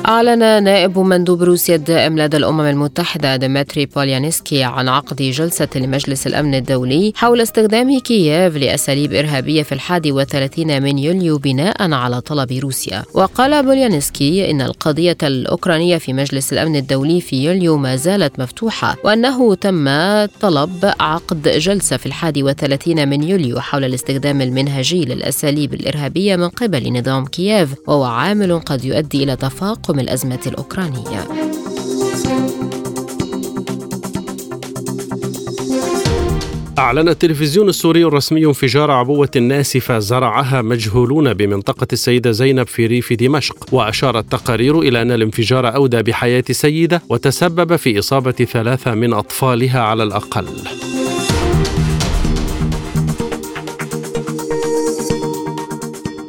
أعلن 0.07 0.63
نائب 0.63 0.99
مندوب 0.99 1.43
روسيا 1.43 1.75
الدائم 1.75 2.19
لدى 2.19 2.37
الأمم 2.37 2.61
المتحدة 2.61 3.35
ديمتري 3.35 3.85
بوليانسكي 3.85 4.63
عن 4.63 4.89
عقد 4.89 5.15
جلسة 5.15 5.67
لمجلس 5.75 6.27
الأمن 6.27 6.55
الدولي 6.55 7.13
حول 7.15 7.41
استخدام 7.41 7.99
كييف 7.99 8.57
لأساليب 8.57 9.13
إرهابية 9.13 9.63
في 9.63 9.71
الحادي 9.71 10.11
والثلاثين 10.11 10.83
من 10.83 10.97
يوليو 10.97 11.37
بناء 11.37 11.91
على 11.91 12.21
طلب 12.21 12.51
روسيا. 12.51 13.03
وقال 13.13 13.65
بوليانسكي 13.65 14.51
إن 14.51 14.61
القضية 14.61 15.17
الأوكرانية 15.23 15.97
في 15.97 16.13
مجلس 16.13 16.53
الأمن 16.53 16.75
الدولي 16.75 17.21
في 17.21 17.43
يوليو 17.43 17.77
ما 17.77 17.95
زالت 17.95 18.39
مفتوحة 18.39 18.95
وأنه 19.03 19.55
تم 19.55 19.85
طلب 20.25 20.93
عقد 20.99 21.49
جلسة 21.49 21.97
في 21.97 22.05
الحادي 22.05 22.43
والثلاثين 22.43 23.09
من 23.09 23.23
يوليو 23.23 23.59
حول 23.59 23.83
الاستخدام 23.83 24.41
المنهجي 24.41 25.05
للأساليب 25.05 25.73
الإرهابية 25.73 26.35
من 26.35 26.49
قبل 26.49 26.99
نظام 26.99 27.25
كييف 27.25 27.69
وهو 27.87 28.03
عامل 28.03 28.59
قد 28.59 28.85
يؤدي 28.85 29.23
إلى 29.23 29.35
تفاقم 29.35 29.96
تفاقم 29.97 29.99
الأزمة 29.99 30.39
الأوكرانية. 30.47 31.27
أعلن 36.79 37.09
التلفزيون 37.09 37.69
السوري 37.69 38.05
الرسمي 38.05 38.45
انفجار 38.45 38.91
عبوة 38.91 39.29
ناسفة 39.35 39.99
زرعها 39.99 40.61
مجهولون 40.61 41.33
بمنطقة 41.33 41.87
السيدة 41.93 42.31
زينب 42.31 42.67
في 42.67 42.85
ريف 42.85 43.13
دمشق 43.13 43.73
وأشارت 43.73 44.31
تقارير 44.31 44.79
إلى 44.79 45.01
أن 45.01 45.11
الانفجار 45.11 45.75
أودى 45.75 46.03
بحياة 46.03 46.43
سيدة 46.51 47.01
وتسبب 47.09 47.75
في 47.75 47.99
إصابة 47.99 48.31
ثلاثة 48.31 48.93
من 48.93 49.13
أطفالها 49.13 49.79
على 49.79 50.03
الأقل. 50.03 50.45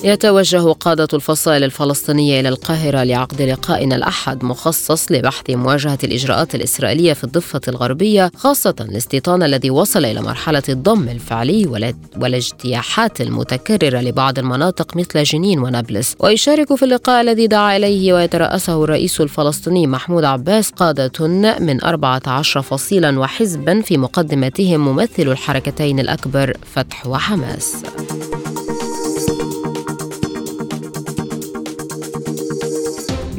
يتوجه 0.04 0.72
قادة 0.72 1.08
الفصائل 1.14 1.64
الفلسطينية 1.64 2.40
إلى 2.40 2.48
القاهرة 2.48 3.02
لعقد 3.02 3.42
لقاء 3.42 3.84
الأحد 3.84 4.44
مخصص 4.44 5.12
لبحث 5.12 5.50
مواجهة 5.50 5.98
الإجراءات 6.04 6.54
الإسرائيلية 6.54 7.12
في 7.12 7.24
الضفة 7.24 7.60
الغربية 7.68 8.30
خاصة 8.36 8.74
الاستيطان 8.80 9.42
الذي 9.42 9.70
وصل 9.70 10.04
إلى 10.04 10.20
مرحلة 10.20 10.62
الضم 10.68 11.08
الفعلي 11.08 11.92
والاجتياحات 12.16 13.20
المتكررة 13.20 14.00
لبعض 14.00 14.38
المناطق 14.38 14.96
مثل 14.96 15.22
جنين 15.22 15.58
ونابلس. 15.58 16.14
ويشارك 16.20 16.74
في 16.74 16.84
اللقاء 16.84 17.20
الذي 17.20 17.46
دعا 17.46 17.76
إليه 17.76 18.12
ويترأسه 18.12 18.84
الرئيس 18.84 19.20
الفلسطيني 19.20 19.86
محمود 19.86 20.24
عباس 20.24 20.70
قادة 20.70 21.26
من 21.58 21.84
14 21.84 22.62
فصيلا 22.62 23.18
وحزبا 23.18 23.80
في 23.80 23.98
مقدمتهم 23.98 24.80
ممثل 24.80 25.22
الحركتين 25.22 26.00
الأكبر 26.00 26.56
فتح 26.74 27.06
وحماس. 27.06 27.82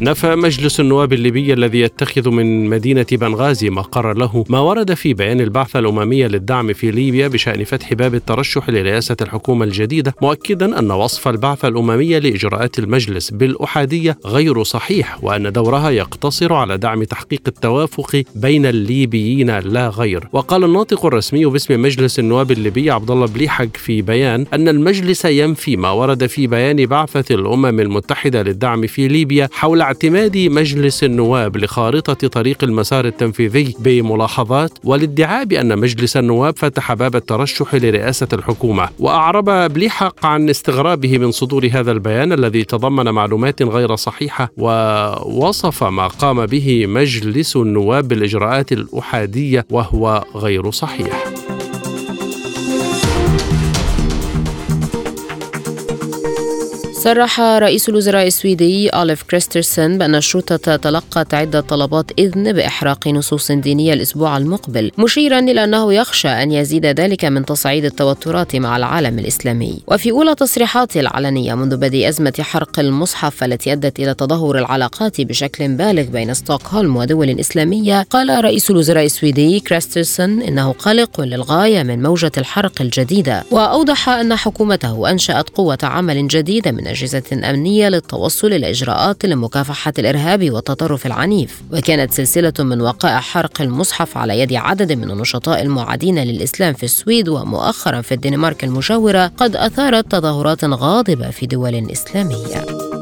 نفى 0.01 0.35
مجلس 0.35 0.79
النواب 0.79 1.13
الليبي 1.13 1.53
الذي 1.53 1.79
يتخذ 1.79 2.29
من 2.29 2.69
مدينة 2.69 3.05
بنغازي 3.11 3.69
مقر 3.69 4.13
له 4.13 4.45
ما 4.49 4.59
ورد 4.59 4.93
في 4.93 5.13
بيان 5.13 5.41
البعثة 5.41 5.79
الأممية 5.79 6.27
للدعم 6.27 6.73
في 6.73 6.91
ليبيا 6.91 7.27
بشأن 7.27 7.63
فتح 7.63 7.93
باب 7.93 8.15
الترشح 8.15 8.69
لرئاسة 8.69 9.15
الحكومة 9.21 9.65
الجديدة 9.65 10.15
مؤكدا 10.21 10.79
أن 10.79 10.91
وصف 10.91 11.27
البعثة 11.27 11.67
الأممية 11.67 12.19
لإجراءات 12.19 12.79
المجلس 12.79 13.29
بالأحادية 13.29 14.17
غير 14.25 14.63
صحيح 14.63 15.23
وأن 15.23 15.51
دورها 15.51 15.89
يقتصر 15.89 16.53
على 16.53 16.77
دعم 16.77 17.03
تحقيق 17.03 17.41
التوافق 17.47 18.23
بين 18.35 18.65
الليبيين 18.65 19.59
لا 19.59 19.89
غير. 19.89 20.27
وقال 20.33 20.63
الناطق 20.63 21.05
الرسمي 21.05 21.45
باسم 21.45 21.81
مجلس 21.81 22.19
النواب 22.19 22.51
الليبي 22.51 22.91
عبد 22.91 23.11
الله 23.11 23.25
بليحق 23.27 23.77
في 23.77 24.01
بيان 24.01 24.45
أن 24.53 24.67
المجلس 24.67 25.25
ينفي 25.25 25.77
ما 25.77 25.91
ورد 25.91 26.25
في 26.25 26.47
بيان 26.47 26.85
بعثة 26.85 27.35
الأمم 27.35 27.79
المتحدة 27.79 28.43
للدعم 28.43 28.87
في 28.87 29.07
ليبيا 29.07 29.49
حول 29.51 29.88
اعتماد 29.89 30.37
مجلس 30.37 31.03
النواب 31.03 31.57
لخارطة 31.57 32.27
طريق 32.27 32.63
المسار 32.63 33.05
التنفيذي 33.05 33.75
بملاحظات 33.79 34.71
والادعاء 34.83 35.45
بأن 35.45 35.79
مجلس 35.79 36.17
النواب 36.17 36.57
فتح 36.57 36.93
باب 36.93 37.15
الترشح 37.15 37.75
لرئاسة 37.75 38.27
الحكومة 38.33 38.89
وأعرب 38.99 39.45
بليحق 39.45 40.25
عن 40.25 40.49
استغرابه 40.49 41.17
من 41.17 41.31
صدور 41.31 41.69
هذا 41.71 41.91
البيان 41.91 42.33
الذي 42.33 42.63
تضمن 42.63 43.05
معلومات 43.05 43.61
غير 43.61 43.95
صحيحة 43.95 44.51
ووصف 44.57 45.83
ما 45.83 46.07
قام 46.07 46.45
به 46.45 46.85
مجلس 46.87 47.55
النواب 47.55 48.07
بالإجراءات 48.07 48.71
الأحادية 48.71 49.65
وهو 49.69 50.23
غير 50.35 50.71
صحيح. 50.71 51.48
صرح 56.99 57.39
رئيس 57.39 57.89
الوزراء 57.89 58.27
السويدي 58.27 58.89
أوليف 58.89 59.23
كريسترسن 59.23 59.97
بأن 59.97 60.15
الشرطة 60.15 60.75
تلقت 60.75 61.33
عدة 61.33 61.61
طلبات 61.61 62.11
إذن 62.19 62.53
بإحراق 62.53 63.07
نصوص 63.07 63.51
دينية 63.51 63.93
الأسبوع 63.93 64.37
المقبل 64.37 64.91
مشيرا 64.97 65.39
إلى 65.39 65.63
أنه 65.63 65.93
يخشى 65.93 66.27
أن 66.27 66.51
يزيد 66.51 66.85
ذلك 66.85 67.25
من 67.25 67.45
تصعيد 67.45 67.85
التوترات 67.85 68.55
مع 68.55 68.77
العالم 68.77 69.19
الإسلامي. 69.19 69.79
وفي 69.87 70.11
أولى 70.11 70.35
تصريحاته 70.35 70.99
العلنية 70.99 71.53
منذ 71.55 71.77
بدء 71.77 72.09
أزمة 72.09 72.33
حرق 72.39 72.79
المصحف 72.79 73.43
التي 73.43 73.73
أدت 73.73 73.99
إلى 73.99 74.13
تدهور 74.13 74.57
العلاقات 74.57 75.21
بشكل 75.21 75.67
بالغ 75.67 76.03
بين 76.03 76.33
ستوكهولم 76.33 76.97
ودول 76.97 77.39
إسلامية 77.39 78.05
قال 78.09 78.43
رئيس 78.43 78.71
الوزراء 78.71 79.05
السويدي 79.05 79.59
كريسترسن 79.59 80.41
إنه 80.41 80.71
قلق 80.71 81.21
للغاية 81.21 81.83
من 81.83 82.03
موجة 82.03 82.31
الحرق 82.37 82.81
الجديدة 82.81 83.43
وأوضح 83.51 84.09
أن 84.09 84.35
حكومته 84.35 85.09
أنشأت 85.09 85.49
قوة 85.49 85.77
عمل 85.83 86.27
جديدة 86.27 86.71
من 86.71 86.88
أجهزة 86.89 87.49
أمنية 87.49 87.89
للتوصل 87.89 88.47
إلى 88.47 88.69
إجراءات 88.69 89.25
لمكافحة 89.25 89.93
الإرهاب 89.99 90.51
والتطرف 90.51 91.05
العنيف. 91.05 91.61
وكانت 91.73 92.13
سلسلة 92.13 92.53
من 92.59 92.81
وقائع 92.81 93.19
حرق 93.19 93.61
المصحف 93.61 94.17
على 94.17 94.39
يد 94.39 94.53
عدد 94.53 94.91
من 94.91 95.11
النشطاء 95.11 95.61
المعادين 95.61 96.19
للإسلام 96.19 96.73
في 96.73 96.83
السويد 96.83 97.29
ومؤخرا 97.29 98.01
في 98.01 98.13
الدنمارك 98.13 98.63
المجاورة 98.63 99.31
قد 99.37 99.55
أثارت 99.55 100.11
تظاهرات 100.11 100.63
غاضبة 100.63 101.29
في 101.29 101.45
دول 101.45 101.91
إسلامية. 101.91 102.98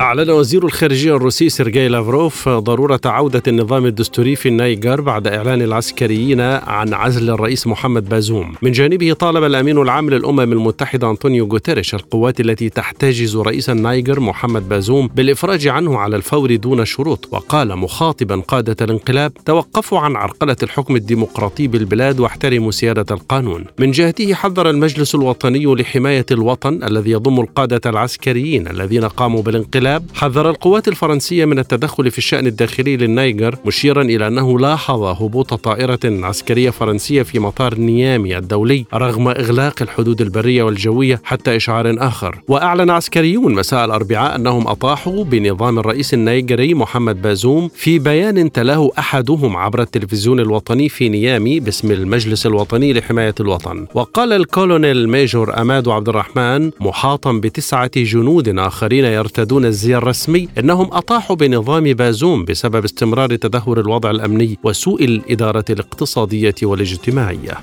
أعلن 0.00 0.30
وزير 0.30 0.64
الخارجية 0.64 1.16
الروسي 1.16 1.48
سيرجي 1.48 1.88
لافروف 1.88 2.48
ضرورة 2.48 3.00
عودة 3.04 3.42
النظام 3.48 3.86
الدستوري 3.86 4.36
في 4.36 4.48
النيجر 4.48 5.00
بعد 5.00 5.26
إعلان 5.26 5.62
العسكريين 5.62 6.40
عن 6.40 6.94
عزل 6.94 7.30
الرئيس 7.30 7.66
محمد 7.66 8.08
بازوم. 8.08 8.54
من 8.62 8.72
جانبه 8.72 9.12
طالب 9.12 9.44
الأمين 9.44 9.78
العام 9.78 10.10
للأمم 10.10 10.52
المتحدة 10.52 11.10
أنطونيو 11.10 11.46
غوتيريش 11.46 11.94
القوات 11.94 12.40
التي 12.40 12.68
تحتجز 12.68 13.36
رئيس 13.36 13.70
النيجر 13.70 14.20
محمد 14.20 14.68
بازوم 14.68 15.08
بالإفراج 15.14 15.68
عنه 15.68 15.98
على 15.98 16.16
الفور 16.16 16.56
دون 16.56 16.84
شروط 16.84 17.28
وقال 17.32 17.76
مخاطبا 17.76 18.36
قادة 18.36 18.76
الانقلاب 18.84 19.32
توقفوا 19.44 19.98
عن 19.98 20.16
عرقلة 20.16 20.56
الحكم 20.62 20.96
الديمقراطي 20.96 21.66
بالبلاد 21.66 22.20
واحترموا 22.20 22.70
سيادة 22.70 23.14
القانون. 23.14 23.64
من 23.78 23.90
جهته 23.90 24.34
حذر 24.34 24.70
المجلس 24.70 25.14
الوطني 25.14 25.64
لحماية 25.66 26.26
الوطن 26.30 26.84
الذي 26.84 27.10
يضم 27.10 27.40
القادة 27.40 27.90
العسكريين 27.90 28.68
الذين 28.68 29.04
قاموا 29.04 29.42
بالانقلاب 29.42 29.85
الانقلاب 29.86 30.16
حذر 30.16 30.50
القوات 30.50 30.88
الفرنسية 30.88 31.44
من 31.44 31.58
التدخل 31.58 32.10
في 32.10 32.18
الشأن 32.18 32.46
الداخلي 32.46 32.96
للنيجر 32.96 33.56
مشيرا 33.64 34.02
إلى 34.02 34.26
أنه 34.26 34.58
لاحظ 34.58 35.02
هبوط 35.02 35.54
طائرة 35.54 35.98
عسكرية 36.04 36.70
فرنسية 36.70 37.22
في 37.22 37.38
مطار 37.38 37.78
نيامي 37.78 38.38
الدولي 38.38 38.84
رغم 38.94 39.28
إغلاق 39.28 39.82
الحدود 39.82 40.20
البرية 40.20 40.62
والجوية 40.62 41.20
حتى 41.24 41.56
إشعار 41.56 41.96
آخر. 41.98 42.40
وأعلن 42.48 42.90
عسكريون 42.90 43.54
مساء 43.54 43.84
الأربعاء 43.84 44.36
أنهم 44.36 44.68
أطاحوا 44.68 45.24
بنظام 45.24 45.78
الرئيس 45.78 46.14
النيجري 46.14 46.74
محمد 46.74 47.22
بازوم 47.22 47.70
في 47.74 47.98
بيان 47.98 48.52
تلاه 48.52 48.90
أحدهم 48.98 49.56
عبر 49.56 49.82
التلفزيون 49.82 50.40
الوطني 50.40 50.88
في 50.88 51.08
نيامي 51.08 51.60
باسم 51.60 51.92
المجلس 51.92 52.46
الوطني 52.46 52.92
لحماية 52.92 53.34
الوطن. 53.40 53.86
وقال 53.94 54.32
الكولونيل 54.32 55.08
ميجور 55.08 55.60
أمادو 55.60 55.92
عبد 55.92 56.08
الرحمن 56.08 56.70
محاطا 56.80 57.32
بتسعة 57.32 57.90
جنود 57.96 58.58
آخرين 58.58 59.04
يرتدون 59.04 59.75
الزي 59.76 59.96
الرسمي 59.96 60.48
أنهم 60.58 60.88
أطاحوا 60.92 61.36
بنظام 61.36 61.84
بازوم 61.84 62.44
بسبب 62.44 62.84
استمرار 62.84 63.36
تدهور 63.36 63.80
الوضع 63.80 64.10
الأمني 64.10 64.58
وسوء 64.64 65.04
الإدارة 65.04 65.64
الاقتصادية 65.70 66.54
والاجتماعية. 66.62 67.54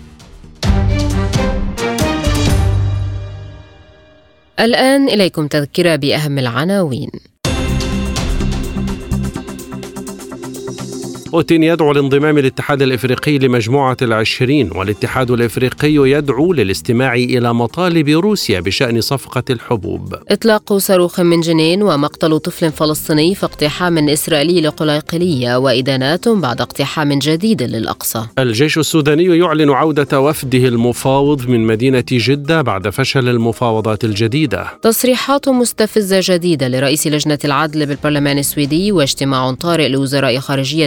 الآن 4.60 5.10
إليكم 5.10 5.48
تذكرة 5.48 5.96
بأهم 5.96 6.40
العناوين. 6.40 7.10
بوتين 11.34 11.64
يدعو 11.64 11.92
لانضمام 11.92 12.38
الاتحاد 12.38 12.82
الإفريقي 12.82 13.38
لمجموعة 13.38 13.98
العشرين 14.02 14.70
والاتحاد 14.76 15.32
الإفريقي 15.32 15.94
يدعو 15.94 16.54
للاستماع 16.54 17.16
إلى 17.16 17.54
مطالب 17.54 18.10
روسيا 18.10 18.60
بشأن 18.60 19.02
صفقة 19.02 19.44
الحبوب. 19.50 20.16
إطلاق 20.30 20.78
صاروخ 20.78 21.20
من 21.20 21.42
جنين 21.42 21.84
ومقتل 21.84 22.40
طفل 22.40 22.72
فلسطيني 22.72 23.36
في 23.36 23.46
اقتحام 23.46 24.10
إسرائيلي 24.10 24.62
لقليقليه 24.62 25.58
وإدانات 25.58 26.30
بعد 26.30 26.62
اقتحام 26.62 27.20
جديد 27.20 27.64
للأقصى. 27.64 28.26
الجيش 28.40 28.78
السوداني 28.78 29.38
يعلن 29.38 29.70
عودة 29.70 30.20
وفده 30.20 30.68
المفاوض 30.68 31.48
من 31.48 31.68
مدينة 31.68 32.06
جدة 32.12 32.62
بعد 32.62 32.90
فشل 32.90 33.30
المفاوضات 33.30 34.04
الجديدة. 34.04 34.68
تصريحات 34.82 35.50
مستفزة 35.50 36.20
جديدة 36.24 36.68
لرئيس 36.68 37.08
لجنة 37.08 37.40
العدل 37.46 37.86
بالبرلمان 37.86 38.38
السويدي 38.38 38.92
واجتماع 38.92 39.54
طارئ 39.54 39.88
لوزراء 39.88 40.40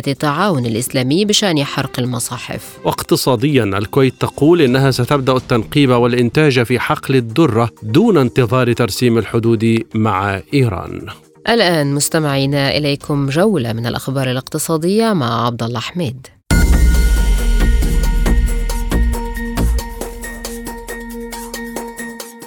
التعاون 0.08 0.35
التعاون 0.36 0.66
الإسلامي 0.66 1.24
بشأن 1.24 1.64
حرق 1.64 1.98
المصاحف. 1.98 2.78
واقتصاديا 2.84 3.64
الكويت 3.64 4.14
تقول 4.20 4.60
إنها 4.62 4.90
ستبدأ 4.90 5.32
التنقيب 5.32 5.90
والإنتاج 5.90 6.62
في 6.62 6.80
حقل 6.80 7.16
الذرة 7.16 7.70
دون 7.82 8.16
انتظار 8.16 8.72
ترسيم 8.72 9.18
الحدود 9.18 9.82
مع 9.94 10.40
إيران. 10.54 11.06
الآن 11.48 11.94
مستمعينا 11.94 12.76
إليكم 12.76 13.28
جولة 13.28 13.72
من 13.72 13.86
الأخبار 13.86 14.30
الاقتصادية 14.30 15.12
مع 15.12 15.46
عبد 15.46 15.62
الله 15.62 15.80
حميد. 15.80 16.26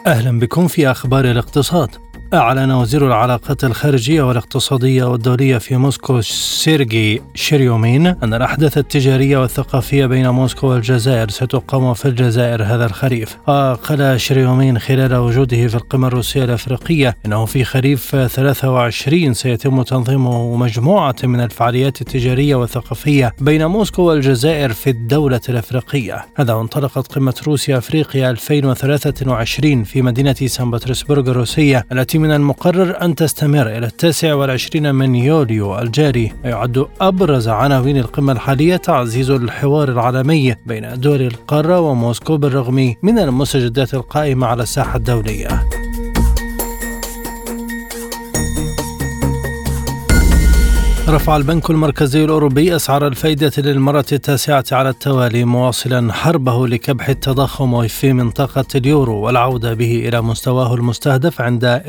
أهلا 0.07 0.39
بكم 0.39 0.67
في 0.67 0.91
أخبار 0.91 1.31
الاقتصاد. 1.31 2.08
أعلن 2.33 2.71
وزير 2.71 3.07
العلاقات 3.07 3.63
الخارجية 3.63 4.21
والاقتصادية 4.21 5.03
والدولية 5.03 5.57
في 5.57 5.77
موسكو 5.77 6.21
سيرجي 6.21 7.21
شيريومين 7.35 8.07
أن 8.07 8.33
الأحداث 8.33 8.77
التجارية 8.77 9.37
والثقافية 9.37 10.05
بين 10.05 10.29
موسكو 10.29 10.67
والجزائر 10.67 11.29
ستقام 11.29 11.93
في 11.93 12.05
الجزائر 12.05 12.63
هذا 12.63 12.85
الخريف. 12.85 13.37
وقال 13.47 14.21
شيريومين 14.21 14.79
خلال 14.79 15.15
وجوده 15.15 15.67
في 15.67 15.75
القمة 15.75 16.07
الروسية 16.07 16.43
الأفريقية 16.43 17.17
إنه 17.25 17.45
في 17.45 17.63
خريف 17.63 18.15
23 18.15 19.33
سيتم 19.33 19.81
تنظيم 19.81 20.27
مجموعة 20.59 21.15
من 21.23 21.41
الفعاليات 21.41 22.01
التجارية 22.01 22.55
والثقافية 22.55 23.33
بين 23.41 23.65
موسكو 23.65 24.01
والجزائر 24.01 24.73
في 24.73 24.89
الدولة 24.89 25.41
الأفريقية. 25.49 26.25
هذا 26.35 26.53
وانطلقت 26.53 27.11
قمة 27.11 27.35
روسيا 27.47 27.77
أفريقيا 27.77 28.29
2023 28.29 29.83
في 29.83 30.01
مدينة 30.01 30.33
سان 30.33 30.71
بطرسبرغ 30.71 31.31
الروسية 31.31 31.85
التي 31.91 32.18
من 32.19 32.31
المقرر 32.31 33.01
أن 33.01 33.15
تستمر 33.15 33.77
إلى 33.77 33.85
التاسع 33.85 34.33
والعشرين 34.33 34.95
من 34.95 35.15
يوليو 35.15 35.79
الجاري 35.79 36.31
ويعد 36.45 36.85
أبرز 37.01 37.47
عناوين 37.47 37.97
القمة 37.97 38.33
الحالية 38.33 38.75
تعزيز 38.75 39.29
الحوار 39.29 39.89
العالمي 39.89 40.55
بين 40.65 40.99
دول 40.99 41.21
القارة 41.21 41.79
وموسكو 41.79 42.37
بالرغم 42.37 42.95
من 43.03 43.19
المستجدات 43.19 43.93
القائمة 43.93 44.47
على 44.47 44.63
الساحة 44.63 44.97
الدولية. 44.97 45.78
رفع 51.09 51.37
البنك 51.37 51.69
المركزي 51.69 52.23
الأوروبي 52.23 52.75
أسعار 52.75 53.07
الفائدة 53.07 53.51
للمرة 53.57 54.05
التاسعة 54.11 54.63
على 54.71 54.89
التوالي 54.89 55.43
مواصلا 55.43 56.13
حربه 56.13 56.67
لكبح 56.67 57.09
التضخم 57.09 57.87
في 57.87 58.13
منطقة 58.13 58.65
اليورو 58.75 59.15
والعودة 59.15 59.73
به 59.73 60.07
إلى 60.07 60.21
مستواه 60.21 60.75
المستهدف 60.75 61.41
عند 61.41 61.81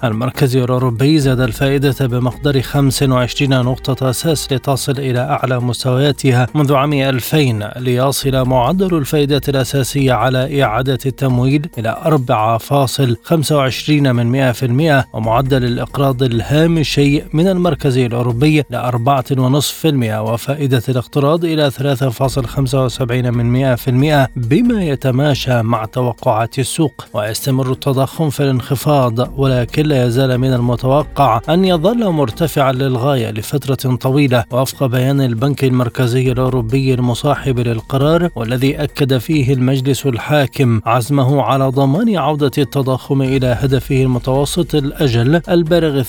2% 0.00 0.04
المركزي 0.04 0.64
الأوروبي 0.64 1.18
زاد 1.18 1.40
الفائدة 1.40 2.06
بمقدار 2.06 2.62
25 2.62 3.50
نقطة 3.64 4.10
أساس 4.10 4.52
لتصل 4.52 4.98
إلى 4.98 5.20
أعلى 5.20 5.60
مستوياتها 5.60 6.46
منذ 6.54 6.74
عام 6.74 6.92
2000 6.92 7.72
ليصل 7.76 8.48
معدل 8.48 8.96
الفائدة 8.96 9.40
الأساسية 9.48 10.12
على 10.12 10.62
إعادة 10.62 10.98
التمويل 11.06 11.68
إلى 11.78 11.96
4.25 12.04 13.90
من 13.90 14.52
100% 14.52 15.04
ومعدل 15.14 15.64
الإقراض 15.64 16.22
الهامشي 16.22 17.22
من 17.32 17.48
المركزي 17.48 18.09
الأوروبي 18.10 18.60
ل 18.70 18.76
4.5% 18.76 19.84
وفائدة 20.18 20.82
الاقتراض 20.88 21.44
إلى 21.44 21.70
3.75 21.70 23.12
من 23.30 23.76
100% 23.76 24.28
بما 24.36 24.84
يتماشى 24.84 25.62
مع 25.62 25.84
توقعات 25.84 26.58
السوق. 26.58 27.06
ويستمر 27.14 27.72
التضخم 27.72 28.30
في 28.30 28.40
الانخفاض 28.40 29.38
ولكن 29.38 29.86
لا 29.86 30.06
يزال 30.06 30.38
من 30.38 30.52
المتوقع 30.52 31.40
أن 31.48 31.64
يظل 31.64 32.08
مرتفعا 32.10 32.72
للغاية 32.72 33.30
لفترة 33.30 33.96
طويلة. 33.96 34.44
وفق 34.50 34.86
بيان 34.86 35.20
البنك 35.20 35.64
المركزي 35.64 36.32
الأوروبي 36.32 36.94
المصاحب 36.94 37.58
للقرار 37.58 38.28
والذي 38.36 38.82
أكد 38.82 39.18
فيه 39.18 39.52
المجلس 39.54 40.06
الحاكم 40.06 40.80
عزمه 40.86 41.42
على 41.42 41.68
ضمان 41.68 42.16
عودة 42.16 42.50
التضخم 42.58 43.22
إلى 43.22 43.46
هدفه 43.46 44.02
المتوسط 44.02 44.74
الأجل 44.74 45.40
البالغ 45.48 46.02
2% 46.02 46.06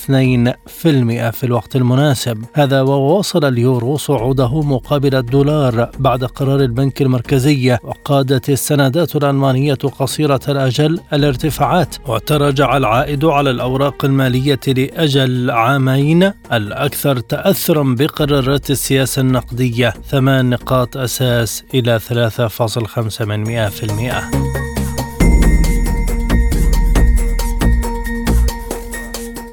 في 1.30 1.44
الوقت 1.44 1.76
المناسب. 1.76 1.91
المناسب. 1.92 2.44
هذا 2.54 2.82
وواصل 2.82 3.44
اليورو 3.44 3.96
صعوده 3.96 4.62
مقابل 4.62 5.14
الدولار 5.14 5.90
بعد 5.98 6.24
قرار 6.24 6.60
البنك 6.60 7.02
المركزي 7.02 7.78
وقادت 7.82 8.50
السندات 8.50 9.16
الألمانية 9.16 9.74
قصيرة 9.74 10.40
الأجل 10.48 11.00
الارتفاعات. 11.12 11.96
وتراجع 12.08 12.76
العائد 12.76 13.24
على 13.24 13.50
الأوراق 13.50 14.04
المالية 14.04 14.60
لأجل 14.66 15.50
عامين 15.50 16.32
الأكثر 16.52 17.18
تأثرا 17.18 17.94
بقرارات 17.98 18.70
السياسة 18.70 19.20
النقدية. 19.20 19.94
ثمان 20.10 20.50
نقاط 20.50 20.96
أساس 20.96 21.64
إلى 21.74 21.98
3.5% 21.98 24.61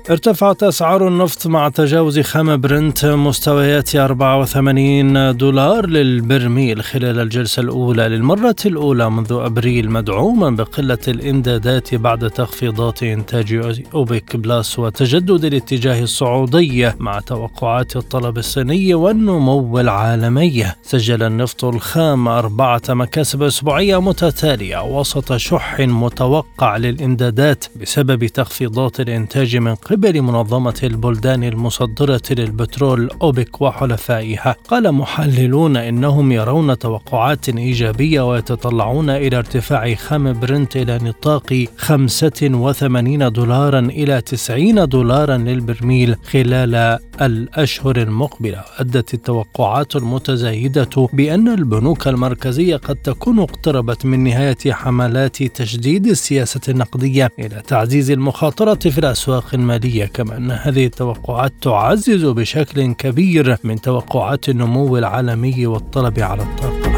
ارتفعت 0.09 0.63
أسعار 0.63 1.07
النفط 1.07 1.47
مع 1.47 1.69
تجاوز 1.69 2.19
خام 2.19 2.61
برنت 2.61 3.05
مستويات 3.05 3.95
84 3.95 5.37
دولار 5.37 5.85
للبرميل 5.85 6.83
خلال 6.83 7.19
الجلسة 7.19 7.61
الأولى 7.61 8.07
للمرة 8.07 8.55
الأولى 8.65 9.09
منذ 9.09 9.33
أبريل 9.33 9.91
مدعوما 9.91 10.49
بقلة 10.49 10.97
الإمدادات 11.07 11.95
بعد 11.95 12.29
تخفيضات 12.29 13.03
إنتاج 13.03 13.81
أوبك 13.93 14.35
بلاس 14.35 14.79
وتجدد 14.79 15.45
الاتجاه 15.45 16.03
الصعودي 16.03 16.91
مع 16.99 17.19
توقعات 17.19 17.95
الطلب 17.95 18.37
الصيني 18.37 18.93
والنمو 18.93 19.79
العالمي. 19.79 20.65
سجل 20.81 21.23
النفط 21.23 21.65
الخام 21.65 22.27
أربعة 22.27 22.81
مكاسب 22.89 23.43
أسبوعية 23.43 24.01
متتالية 24.01 24.83
وسط 24.83 25.35
شح 25.35 25.79
متوقع 25.79 26.77
للإمدادات 26.77 27.65
بسبب 27.81 28.25
تخفيضات 28.25 28.99
الإنتاج 28.99 29.57
من 29.57 29.75
قبل 29.75 29.98
قبل 29.99 30.21
منظمة 30.21 30.79
البلدان 30.83 31.43
المصدرة 31.43 32.21
للبترول 32.31 33.09
أوبك 33.21 33.61
وحلفائها. 33.61 34.55
قال 34.67 34.91
محللون 34.91 35.77
إنهم 35.77 36.31
يرون 36.31 36.77
توقعات 36.77 37.49
إيجابية 37.49 38.29
ويتطلعون 38.31 39.09
إلى 39.09 39.37
ارتفاع 39.37 39.93
خام 39.93 40.39
برنت 40.39 40.77
إلى 40.77 40.99
نطاق 41.03 41.65
85 41.77 43.31
دولارا 43.31 43.79
إلى 43.79 44.21
90 44.21 44.89
دولارا 44.89 45.37
للبرميل 45.37 46.15
خلال 46.15 46.99
الأشهر 47.21 47.97
المقبلة. 47.97 48.63
أدت 48.77 49.13
التوقعات 49.13 49.95
المتزايدة 49.95 51.09
بأن 51.13 51.47
البنوك 51.47 52.07
المركزية 52.07 52.75
قد 52.75 52.95
تكون 52.95 53.39
اقتربت 53.39 54.05
من 54.05 54.23
نهاية 54.23 54.71
حملات 54.71 55.43
تجديد 55.43 56.07
السياسة 56.07 56.61
النقدية 56.69 57.31
إلى 57.39 57.61
تعزيز 57.67 58.11
المخاطرة 58.11 58.89
في 58.89 58.97
الأسواق 58.97 59.45
المالية. 59.53 59.88
العالية 59.89 60.05
كما 60.05 60.37
أن 60.37 60.51
هذه 60.51 60.85
التوقعات 60.85 61.53
تعزز 61.61 62.25
بشكل 62.25 62.93
كبير 62.93 63.57
من 63.63 63.81
توقعات 63.81 64.49
النمو 64.49 64.97
العالمي 64.97 65.67
والطلب 65.67 66.19
على 66.19 66.43
الطاقة. 66.43 66.88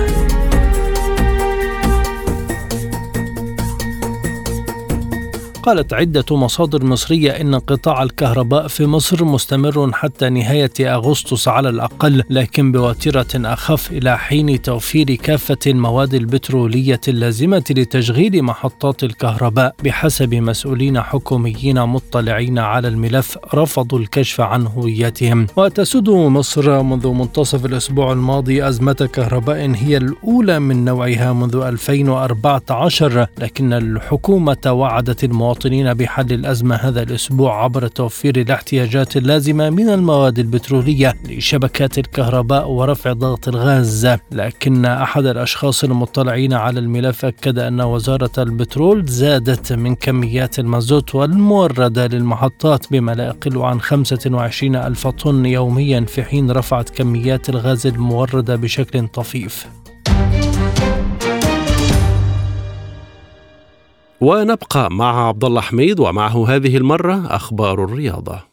قالت 5.63 5.93
عدة 5.93 6.25
مصادر 6.31 6.85
مصرية 6.85 7.31
إن 7.31 7.55
قطاع 7.55 8.03
الكهرباء 8.03 8.67
في 8.67 8.85
مصر 8.85 9.25
مستمر 9.25 9.91
حتى 9.93 10.29
نهاية 10.29 10.71
أغسطس 10.79 11.47
على 11.47 11.69
الأقل 11.69 12.23
لكن 12.29 12.71
بوتيرة 12.71 13.27
أخف 13.35 13.91
إلى 13.91 14.17
حين 14.17 14.61
توفير 14.61 15.15
كافة 15.15 15.57
المواد 15.67 16.13
البترولية 16.13 16.99
اللازمة 17.07 17.63
لتشغيل 17.69 18.43
محطات 18.43 19.03
الكهرباء. 19.03 19.75
بحسب 19.83 20.35
مسؤولين 20.35 21.01
حكوميين 21.01 21.81
مطلعين 21.83 22.59
على 22.59 22.87
الملف 22.87 23.37
رفضوا 23.55 23.99
الكشف 23.99 24.41
عن 24.41 24.67
هويتهم. 24.67 25.47
وتسود 25.55 26.09
مصر 26.09 26.83
منذ 26.83 27.07
منتصف 27.07 27.65
الأسبوع 27.65 28.11
الماضي 28.11 28.67
أزمة 28.67 29.09
كهرباء 29.13 29.71
هي 29.75 29.97
الأولى 29.97 30.59
من 30.59 30.85
نوعها 30.85 31.33
منذ 31.33 31.55
2014 31.55 33.27
لكن 33.37 33.73
الحكومة 33.73 34.57
وعدت 34.67 35.23
المواطنين 35.23 35.50
المواطنين 35.51 35.93
بحل 35.93 36.33
الأزمة 36.33 36.75
هذا 36.75 37.01
الأسبوع 37.03 37.63
عبر 37.63 37.87
توفير 37.87 38.41
الاحتياجات 38.41 39.17
اللازمة 39.17 39.69
من 39.69 39.89
المواد 39.89 40.39
البترولية 40.39 41.13
لشبكات 41.29 41.97
الكهرباء 41.97 42.69
ورفع 42.69 43.13
ضغط 43.13 43.47
الغاز. 43.47 44.07
لكن 44.31 44.85
أحد 44.85 45.25
الأشخاص 45.25 45.83
المطلعين 45.83 46.53
على 46.53 46.79
الملف 46.79 47.25
أكد 47.25 47.59
أن 47.59 47.81
وزارة 47.81 48.31
البترول 48.37 49.05
زادت 49.05 49.73
من 49.73 49.95
كميات 49.95 50.59
المازوت 50.59 51.15
والموردة 51.15 52.07
للمحطات 52.07 52.85
بما 52.91 53.11
لا 53.11 53.25
يقل 53.25 53.57
عن 53.57 53.81
25 53.81 54.75
ألف 54.75 55.07
طن 55.07 55.45
يوميا 55.45 56.01
في 56.01 56.23
حين 56.23 56.51
رفعت 56.51 56.89
كميات 56.89 57.49
الغاز 57.49 57.87
الموردة 57.87 58.55
بشكل 58.55 59.07
طفيف. 59.07 59.80
ونبقى 64.21 64.91
مع 64.91 65.27
عبد 65.27 65.43
الله 65.43 65.61
حميد 65.61 65.99
ومعه 65.99 66.55
هذه 66.55 66.77
المرة 66.77 67.35
أخبار 67.35 67.83
الرياضة. 67.83 68.50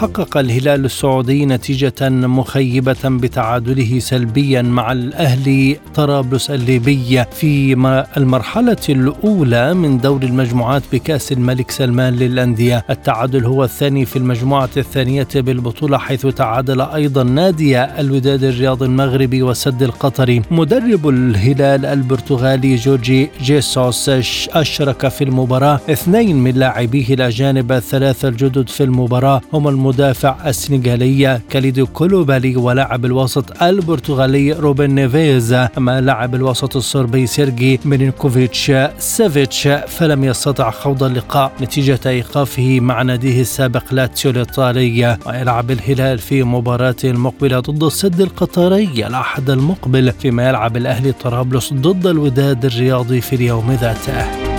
حقق 0.00 0.36
الهلال 0.36 0.84
السعودي 0.84 1.46
نتيجة 1.46 2.08
مخيبة 2.10 2.96
بتعادله 3.04 3.98
سلبيا 3.98 4.62
مع 4.62 4.92
الأهلي 4.92 5.76
طرابلس 5.94 6.50
الليبي 6.50 7.24
في 7.32 7.72
المرحلة 8.16 8.76
الأولى 8.88 9.74
من 9.74 9.98
دور 9.98 10.22
المجموعات 10.22 10.82
بكأس 10.92 11.32
الملك 11.32 11.70
سلمان 11.70 12.14
للأندية. 12.16 12.84
التعادل 12.90 13.44
هو 13.44 13.64
الثاني 13.64 14.04
في 14.04 14.16
المجموعة 14.16 14.70
الثانية 14.76 15.28
بالبطولة 15.34 15.98
حيث 15.98 16.26
تعادل 16.26 16.80
أيضا 16.80 17.22
نادي 17.22 17.80
الوداد 17.84 18.44
الرياضي 18.44 18.82
المغربي 18.82 19.42
والسد 19.42 19.82
القطري. 19.82 20.42
مدرب 20.50 21.08
الهلال 21.08 21.86
البرتغالي 21.86 22.76
جورجي 22.76 23.30
جيسوس 23.42 24.08
أشرك 24.52 25.08
في 25.08 25.24
المباراة 25.24 25.80
اثنين 25.90 26.36
من 26.36 26.50
لاعبيه 26.50 27.14
الأجانب 27.14 27.72
الثلاثة 27.72 28.28
الجدد 28.28 28.68
في 28.68 28.84
المباراة. 28.84 29.40
هم 29.52 29.68
المدافع 29.90 30.48
السنغالي 30.48 31.40
كاليدو 31.50 31.86
كوليبالي 31.86 32.56
ولاعب 32.56 33.04
الوسط 33.04 33.62
البرتغالي 33.62 34.52
روبن 34.52 34.90
نيفيز. 34.90 35.52
أما 35.52 36.00
لاعب 36.00 36.34
الوسط 36.34 36.76
الصربي 36.76 37.26
سيرجي 37.26 37.80
ميلينكوفيتش 37.84 38.72
سيفيتش 38.98 39.68
فلم 39.68 40.24
يستطع 40.24 40.70
خوض 40.70 41.02
اللقاء 41.02 41.52
نتيجة 41.60 41.98
إيقافه 42.06 42.80
مع 42.80 43.02
ناديه 43.02 43.40
السابق 43.40 43.82
لاتسيو 43.90 44.30
الإيطالي. 44.30 45.18
ويلعب 45.26 45.70
الهلال 45.70 46.18
في 46.18 46.42
مباراته 46.42 47.10
المقبلة 47.10 47.60
ضد 47.60 47.82
السد 47.82 48.20
القطري 48.20 49.06
الأحد 49.06 49.50
المقبل 49.50 50.12
فيما 50.12 50.48
يلعب 50.48 50.76
الأهلي 50.76 51.12
طرابلس 51.12 51.72
ضد 51.72 52.06
الوداد 52.06 52.64
الرياضي 52.64 53.20
في 53.20 53.36
اليوم 53.36 53.72
ذاته. 53.72 54.49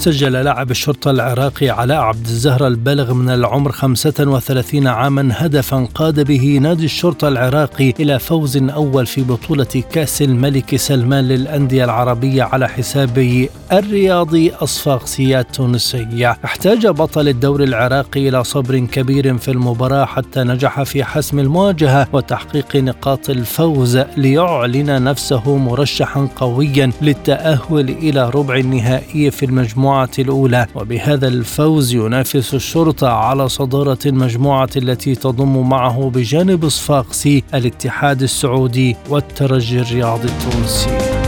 سجل 0.00 0.32
لاعب 0.32 0.70
الشرطة 0.70 1.10
العراقي 1.10 1.68
علاء 1.68 1.98
عبد 1.98 2.26
الزهرة 2.26 2.66
البالغ 2.66 3.14
من 3.14 3.30
العمر 3.30 3.72
35 3.72 4.86
عاما 4.86 5.32
هدفا 5.36 5.88
قاد 5.94 6.20
به 6.20 6.58
نادي 6.62 6.84
الشرطة 6.84 7.28
العراقي 7.28 7.94
إلى 8.00 8.18
فوز 8.18 8.56
أول 8.56 9.06
في 9.06 9.22
بطولة 9.22 9.82
كأس 9.92 10.22
الملك 10.22 10.76
سلمان 10.76 11.28
للأندية 11.28 11.84
العربية 11.84 12.42
على 12.42 12.68
حساب 12.68 13.48
الرياضي 13.72 14.50
الصفاقسي 14.50 15.40
التونسي 15.40 16.34
احتاج 16.44 16.86
بطل 16.86 17.28
الدوري 17.28 17.64
العراقي 17.64 18.28
إلى 18.28 18.44
صبر 18.44 18.78
كبير 18.78 19.38
في 19.38 19.50
المباراة 19.50 20.04
حتى 20.04 20.40
نجح 20.40 20.82
في 20.82 21.04
حسم 21.04 21.38
المواجهة 21.38 22.08
وتحقيق 22.12 22.76
نقاط 22.76 23.30
الفوز 23.30 23.96
ليعلن 24.16 25.04
نفسه 25.04 25.56
مرشحا 25.56 26.28
قويا 26.36 26.90
للتأهل 27.02 27.90
إلى 27.90 28.30
ربع 28.30 28.56
النهائي 28.56 29.30
في 29.30 29.46
المجموعة 29.46 29.89
المجموعة 29.90 30.10
الأولى 30.18 30.66
وبهذا 30.74 31.28
الفوز 31.28 31.94
ينافس 31.94 32.54
الشرطة 32.54 33.08
على 33.08 33.48
صدارة 33.48 33.98
المجموعة 34.06 34.68
التي 34.76 35.14
تضم 35.14 35.68
معه 35.68 36.10
بجانب 36.14 36.68
صفاقسي 36.68 37.44
الاتحاد 37.54 38.22
السعودي 38.22 38.96
والترجي 39.08 39.80
الرياضي 39.80 40.28
التونسي. 40.28 41.19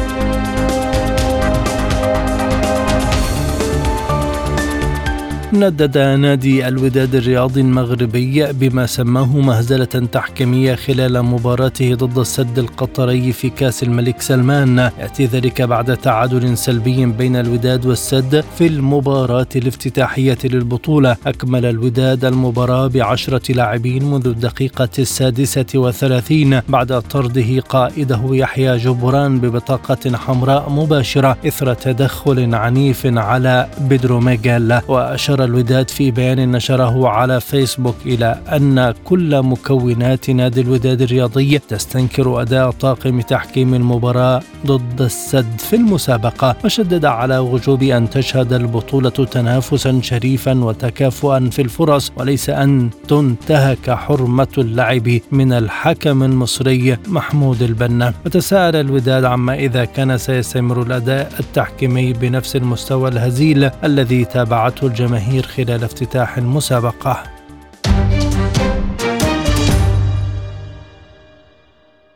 ندد 5.55 5.98
نادي 5.98 6.68
الوداد 6.68 7.14
الرياضي 7.14 7.61
المغربي 7.61 8.53
بما 8.53 8.86
سماه 8.86 9.36
مهزلة 9.36 9.84
تحكيمية 9.84 10.74
خلال 10.74 11.22
مباراته 11.22 11.94
ضد 11.94 12.18
السد 12.18 12.59
القطري 12.59 13.32
في 13.32 13.50
كأس 13.50 13.82
الملك 13.82 14.20
سلمان. 14.20 14.78
يأتي 14.78 15.26
ذلك 15.26 15.62
بعد 15.62 15.96
تعادل 15.96 16.59
سلبي 16.59 17.07
بين 17.07 17.36
الوداد 17.36 17.86
والسد 17.86 18.44
في 18.59 18.66
المباراة 18.66 19.46
الافتتاحية 19.57 20.38
للبطولة. 20.44 21.16
أكمل 21.26 21.64
الوداد 21.64 22.24
المباراة 22.24 22.86
بعشرة 22.86 23.53
لاعبين 23.53 24.05
منذ 24.05 24.26
الدقيقة 24.26 24.88
السادسة 24.98 25.66
وثلاثين 25.74 26.61
بعد 26.68 27.03
طرده 27.03 27.61
قائده 27.61 28.20
يحيى 28.30 28.76
جبران 28.76 29.40
ببطاقة 29.40 30.16
حمراء 30.16 30.70
مباشرة 30.70 31.36
إثر 31.46 31.74
تدخل 31.74 32.55
عنيف 32.55 33.07
على 33.07 33.68
بيدرو 33.80 34.20
ميغيل 34.20 34.80
وأشار 34.88 35.41
الوداد 35.45 35.90
في 35.90 36.11
بيان 36.11 36.53
نشره 36.53 37.09
على 37.09 37.40
فيسبوك 37.40 37.97
إلى 38.07 38.40
أن 38.53 38.95
كل 39.05 39.43
مكونات 39.43 40.30
نادي 40.30 40.61
الوداد 40.61 41.03
الرياضي 41.03 41.59
تستنكر 41.59 42.43
أداء 42.43 42.70
طاقم 42.70 43.20
تحكيم 43.20 43.74
المباراة 43.74 44.43
ضد 44.66 45.03
السد 45.03 45.59
في 45.59 45.76
المسابقة 45.76 46.57
وشدد 46.64 47.05
على 47.05 47.38
وجوب 47.38 47.82
أن 47.82 48.11
تشهد 48.11 48.53
البطولة 48.53 49.11
تنافسا 49.11 50.01
شريفا 50.03 50.64
وتكافؤا 50.64 51.49
في 51.51 51.62
الفرص 51.62 52.12
وليس 52.16 52.51
أن 52.51 52.90
تنتهك 53.09 53.90
حرمة 53.90 54.49
اللعب 54.59 55.09
من 55.32 55.53
الحكم 55.53 56.22
المصري 56.22 56.97
محمود 57.09 57.62
البنا. 57.62 58.14
وتساءل 58.26 58.76
الوداد 58.76 59.24
عما 59.24 59.55
إذا 59.55 59.84
كان 59.84 60.18
سيستمر 60.18 60.82
الأداء 60.82 61.32
التحكيمي 61.40 62.12
بنفس 62.12 62.57
المستوى 62.57 63.09
الهزيل 63.09 63.70
الذي 63.84 64.24
تابعته 64.24 64.86
الجماهير 64.86 65.32
الجماهير 65.33 65.66
خلال 65.66 65.85
افتتاح 65.85 66.39
المسابقة. 66.39 67.22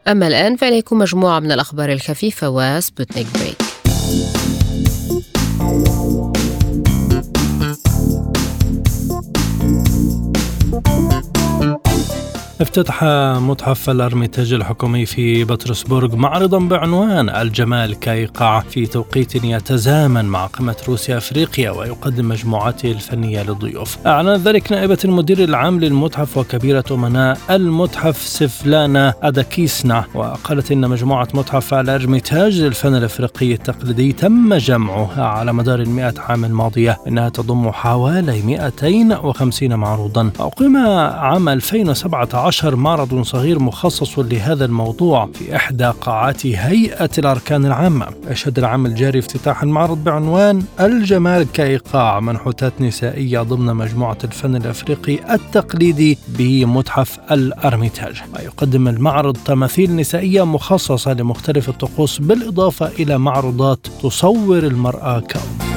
أما 0.08 0.26
الآن 0.26 0.56
فإليكم 0.56 0.98
مجموعة 0.98 1.40
من 1.40 1.52
الأخبار 1.52 1.92
الخفيفة 1.92 2.48
وسبوتنيك 2.48 3.26
break. 3.34 3.56
افتتح 12.60 13.04
متحف 13.38 13.90
الأرميتاج 13.90 14.52
الحكومي 14.52 15.06
في 15.06 15.44
بطرسبورغ 15.44 16.16
معرضا 16.16 16.58
بعنوان 16.58 17.28
الجمال 17.28 17.94
كيقع 17.94 18.60
في 18.60 18.86
توقيت 18.86 19.44
يتزامن 19.44 20.24
مع 20.24 20.46
قمة 20.46 20.76
روسيا 20.88 21.16
أفريقيا 21.16 21.70
ويقدم 21.70 22.28
مجموعاته 22.28 22.90
الفنية 22.92 23.42
للضيوف. 23.42 24.06
أعلن 24.06 24.36
ذلك 24.36 24.72
نائبة 24.72 24.98
المدير 25.04 25.44
العام 25.44 25.80
للمتحف 25.80 26.36
وكبيرة 26.36 26.84
أمناء 26.90 27.38
المتحف 27.50 28.16
سفيتلانا 28.22 29.14
أداكسينا 29.22 30.04
وقالت 30.14 30.72
إن 30.72 30.88
مجموعة 30.90 31.28
متحف 31.34 31.74
الأرميتاج 31.74 32.60
للفن 32.60 32.94
الأفريقي 32.94 33.52
التقليدي 33.52 34.12
تم 34.12 34.54
جمعها 34.54 35.24
على 35.24 35.52
مدار 35.52 35.80
المئة 35.80 36.14
عام 36.18 36.44
الماضية 36.44 36.98
إنها 37.08 37.28
تضم 37.28 37.70
حوالي 37.70 38.42
250 38.42 39.74
معروضا. 39.74 40.30
أقيم 40.40 40.76
عام 40.76 41.48
2017 41.48 42.45
عشر 42.46 42.76
معرض 42.76 43.22
صغير 43.22 43.58
مخصص 43.58 44.18
لهذا 44.18 44.64
الموضوع 44.64 45.28
في 45.34 45.56
إحدى 45.56 45.84
قاعات 46.00 46.46
هيئة 46.46 47.10
الأركان 47.18 47.66
العامة. 47.66 48.06
يشهد 48.30 48.58
العام 48.58 48.86
الجاري 48.86 49.18
افتتاح 49.18 49.62
المعرض 49.62 50.04
بعنوان 50.04 50.62
الجمال 50.80 51.52
كإيقاع 51.52 52.20
منحوتات 52.20 52.80
نسائية 52.80 53.42
ضمن 53.42 53.74
مجموعة 53.74 54.18
الفن 54.24 54.56
الأفريقي 54.56 55.34
التقليدي 55.34 56.18
بمتحف 56.28 57.18
الأرميتاج. 57.30 58.22
ويقدم 58.34 58.88
المعرض 58.88 59.36
تماثيل 59.44 59.96
نسائية 59.96 60.44
مخصصة 60.44 61.12
لمختلف 61.12 61.68
الطقوس 61.68 62.18
بالإضافة 62.18 62.86
إلى 62.86 63.18
معروضات 63.18 63.86
تصور 64.02 64.58
المرأة 64.58 65.20
كأم 65.20 65.75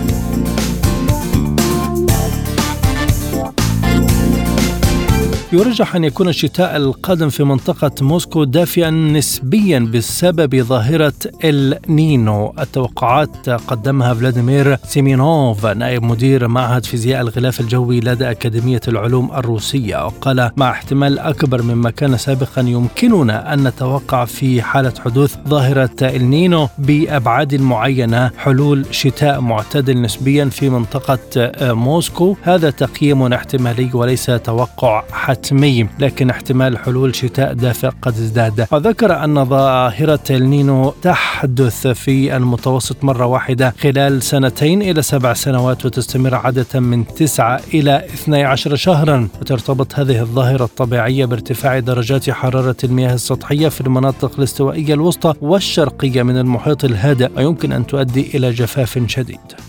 يرجح 5.54 5.96
أن 5.96 6.04
يكون 6.04 6.30
الشتاء 6.30 6.78
القادم 6.78 7.30
في 7.30 7.44
منطقة 7.44 7.92
موسكو 8.02 8.44
دافئا 8.44 8.90
نسبيا 8.90 9.80
بسبب 9.80 10.62
ظاهرة 10.62 11.14
النينو 11.44 12.54
التوقعات 12.60 13.50
قدمها 13.50 14.14
فلاديمير 14.14 14.78
سيمينوف 14.84 15.66
نائب 15.66 16.04
مدير 16.04 16.48
معهد 16.48 16.86
فيزياء 16.86 17.22
الغلاف 17.22 17.60
الجوي 17.60 18.00
لدى 18.00 18.32
أكاديمية 18.32 18.82
العلوم 18.88 19.32
الروسية 19.32 20.06
وقال 20.06 20.52
مع 20.58 20.72
احتمال 20.72 21.20
أكبر 21.20 21.62
مما 21.62 21.90
كان 21.90 22.18
سابقا 22.18 22.62
يمكننا 22.62 23.54
أن 23.54 23.68
نتوقع 23.68 24.26
في 24.26 24.62
حالة 24.62 24.94
حدوث 25.06 25.36
ظاهرة 25.48 25.96
النينو 26.02 26.70
بأبعاد 26.78 27.56
معينة 27.56 28.32
حلول 28.38 28.86
شتاء 28.92 29.42
معتدل 29.42 30.02
نسبيا 30.02 30.46
في 30.46 30.70
منطقة 30.70 31.52
موسكو. 31.62 32.36
هذا 32.42 32.70
تقييم 32.70 33.34
احتمالي 33.34 33.90
وليس 33.94 34.26
توقع 34.26 35.04
حتى 35.12 35.39
حتمي 35.40 35.88
لكن 36.00 36.30
احتمال 36.30 36.78
حلول 36.78 37.16
شتاء 37.16 37.54
دافئ 37.54 37.90
قد 38.02 38.14
ازداد. 38.14 38.68
وذكر 38.72 39.24
أن 39.24 39.46
ظاهرة 39.46 40.20
النينو 40.30 40.94
تحدث 41.02 41.88
في 41.88 42.38
المتوسط 42.38 43.04
مرة 43.04 43.26
واحدة 43.26 43.74
خلال 43.80 44.24
سنتين 44.24 44.82
إلى 44.82 45.02
سبع 45.02 45.34
سنوات 45.34 45.86
وتستمر 45.86 46.36
عادة 46.36 46.80
من 46.80 47.08
تسعة 47.08 47.62
إلى 47.74 48.06
12 48.14 48.76
شهرا. 48.76 49.28
وترتبط 49.42 49.96
هذه 49.96 50.22
الظاهرة 50.22 50.64
الطبيعية 50.64 51.26
بارتفاع 51.26 51.80
درجات 51.80 52.30
حرارة 52.30 52.78
المياه 52.84 53.14
السطحية 53.14 53.70
في 53.70 53.82
المناطق 53.82 54.32
الاستوائية 54.38 54.94
الوسطى 54.94 55.34
والشرقية 55.42 56.24
من 56.24 56.38
المحيط 56.38 56.84
الهادئ 56.84 57.30
ويمكن 57.38 57.72
أن 57.72 57.88
تؤدي 57.88 58.38
إلى 58.38 58.52
جفاف 58.52 59.00
شديد. 59.08 59.69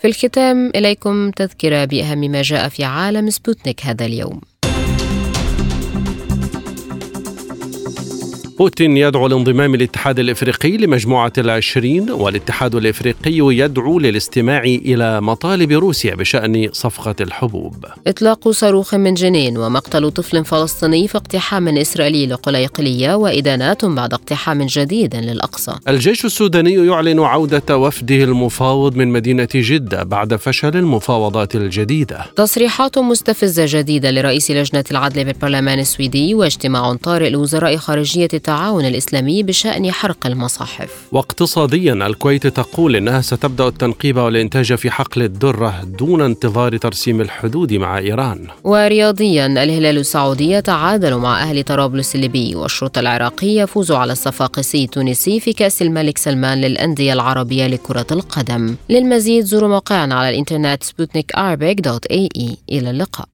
في 0.00 0.06
الختام 0.06 0.72
إليكم 0.76 1.30
تذكرة 1.30 1.84
بأهم 1.84 2.18
ما 2.18 2.42
جاء 2.42 2.68
في 2.68 2.84
عالم 2.84 3.30
سبوتنيك 3.30 3.86
هذا 3.86 4.04
اليوم. 4.06 4.40
بوتين 8.60 8.96
يدعو 8.96 9.26
لانضمام 9.26 9.74
الاتحاد 9.74 10.18
الإفريقي 10.18 10.76
لمجموعة 10.76 11.32
العشرين 11.38 12.10
والاتحاد 12.10 12.74
الإفريقي 12.74 13.56
يدعو 13.56 13.98
للاستماع 13.98 14.62
إلى 14.62 15.20
مطالب 15.20 15.72
روسيا 15.72 16.14
بشأن 16.14 16.68
صفقة 16.72 17.14
الحبوب. 17.20 17.84
إطلاق 18.06 18.48
صاروخ 18.48 18.94
من 18.94 19.14
جنين 19.14 19.58
ومقتل 19.58 20.10
طفل 20.10 20.44
فلسطيني 20.44 21.08
في 21.08 21.18
اقتحام 21.18 21.68
إسرائيلي 21.68 22.26
لقليقلية 22.26 23.14
وإدانات 23.14 23.84
بعد 23.84 24.14
اقتحام 24.14 24.66
جديد 24.66 25.16
للأقصى. 25.16 25.72
الجيش 25.88 26.24
السوداني 26.24 26.86
يعلن 26.86 27.20
عودة 27.20 27.76
وفده 27.76 28.24
المفاوض 28.24 28.96
من 28.96 29.08
مدينة 29.08 29.48
جدة 29.54 30.02
بعد 30.02 30.36
فشل 30.36 30.76
المفاوضات 30.76 31.54
الجديدة. 31.56 32.26
تصريحات 32.36 32.98
مستفزة 32.98 33.64
جديدة 33.68 34.10
لرئيس 34.10 34.50
لجنة 34.50 34.84
العدل 34.90 35.24
بالبرلمان 35.24 35.78
السويدي 35.78 36.34
واجتماع 36.34 36.94
طارئ 36.94 37.30
لوزراء 37.30 37.76
خارجية 37.76 38.28
التعاون 38.50 38.84
الإسلامي 38.84 39.42
بشأن 39.42 39.92
حرق 39.92 40.26
المصاحف. 40.26 40.90
واقتصاديا 41.12 41.92
الكويت 41.92 42.46
تقول 42.46 42.96
إنها 42.96 43.20
ستبدأ 43.20 43.68
التنقيب 43.68 44.16
والإنتاج 44.16 44.74
في 44.74 44.90
حقل 44.90 45.22
الدرة 45.22 45.84
دون 45.84 46.20
انتظار 46.20 46.76
ترسيم 46.76 47.20
الحدود 47.20 47.72
مع 47.72 47.98
إيران. 47.98 48.46
ورياضيا 48.64 49.46
الهلال 49.46 49.98
السعودي 49.98 50.50
يتعادل 50.50 51.16
مع 51.16 51.42
أهلي 51.42 51.62
طرابلس 51.62 52.14
الليبي 52.14 52.54
والشرطة 52.54 53.00
العراقي 53.00 53.56
يفوز 53.56 53.92
على 53.92 54.12
الصفاقسي 54.12 54.84
التونسي 54.84 55.40
في 55.40 55.52
كأس 55.52 55.82
الملك 55.82 56.18
سلمان 56.18 56.60
للأندية 56.60 57.12
العربية 57.12 57.66
لكرة 57.66 58.06
القدم. 58.12 58.76
للمزيد 58.88 59.44
زوروا 59.44 59.68
موقعنا 59.68 60.14
على 60.14 60.28
الإنترنت 60.30 60.82
سبوتنيك 60.82 61.32
إلى 62.72 62.90
اللقاء. 62.90 63.29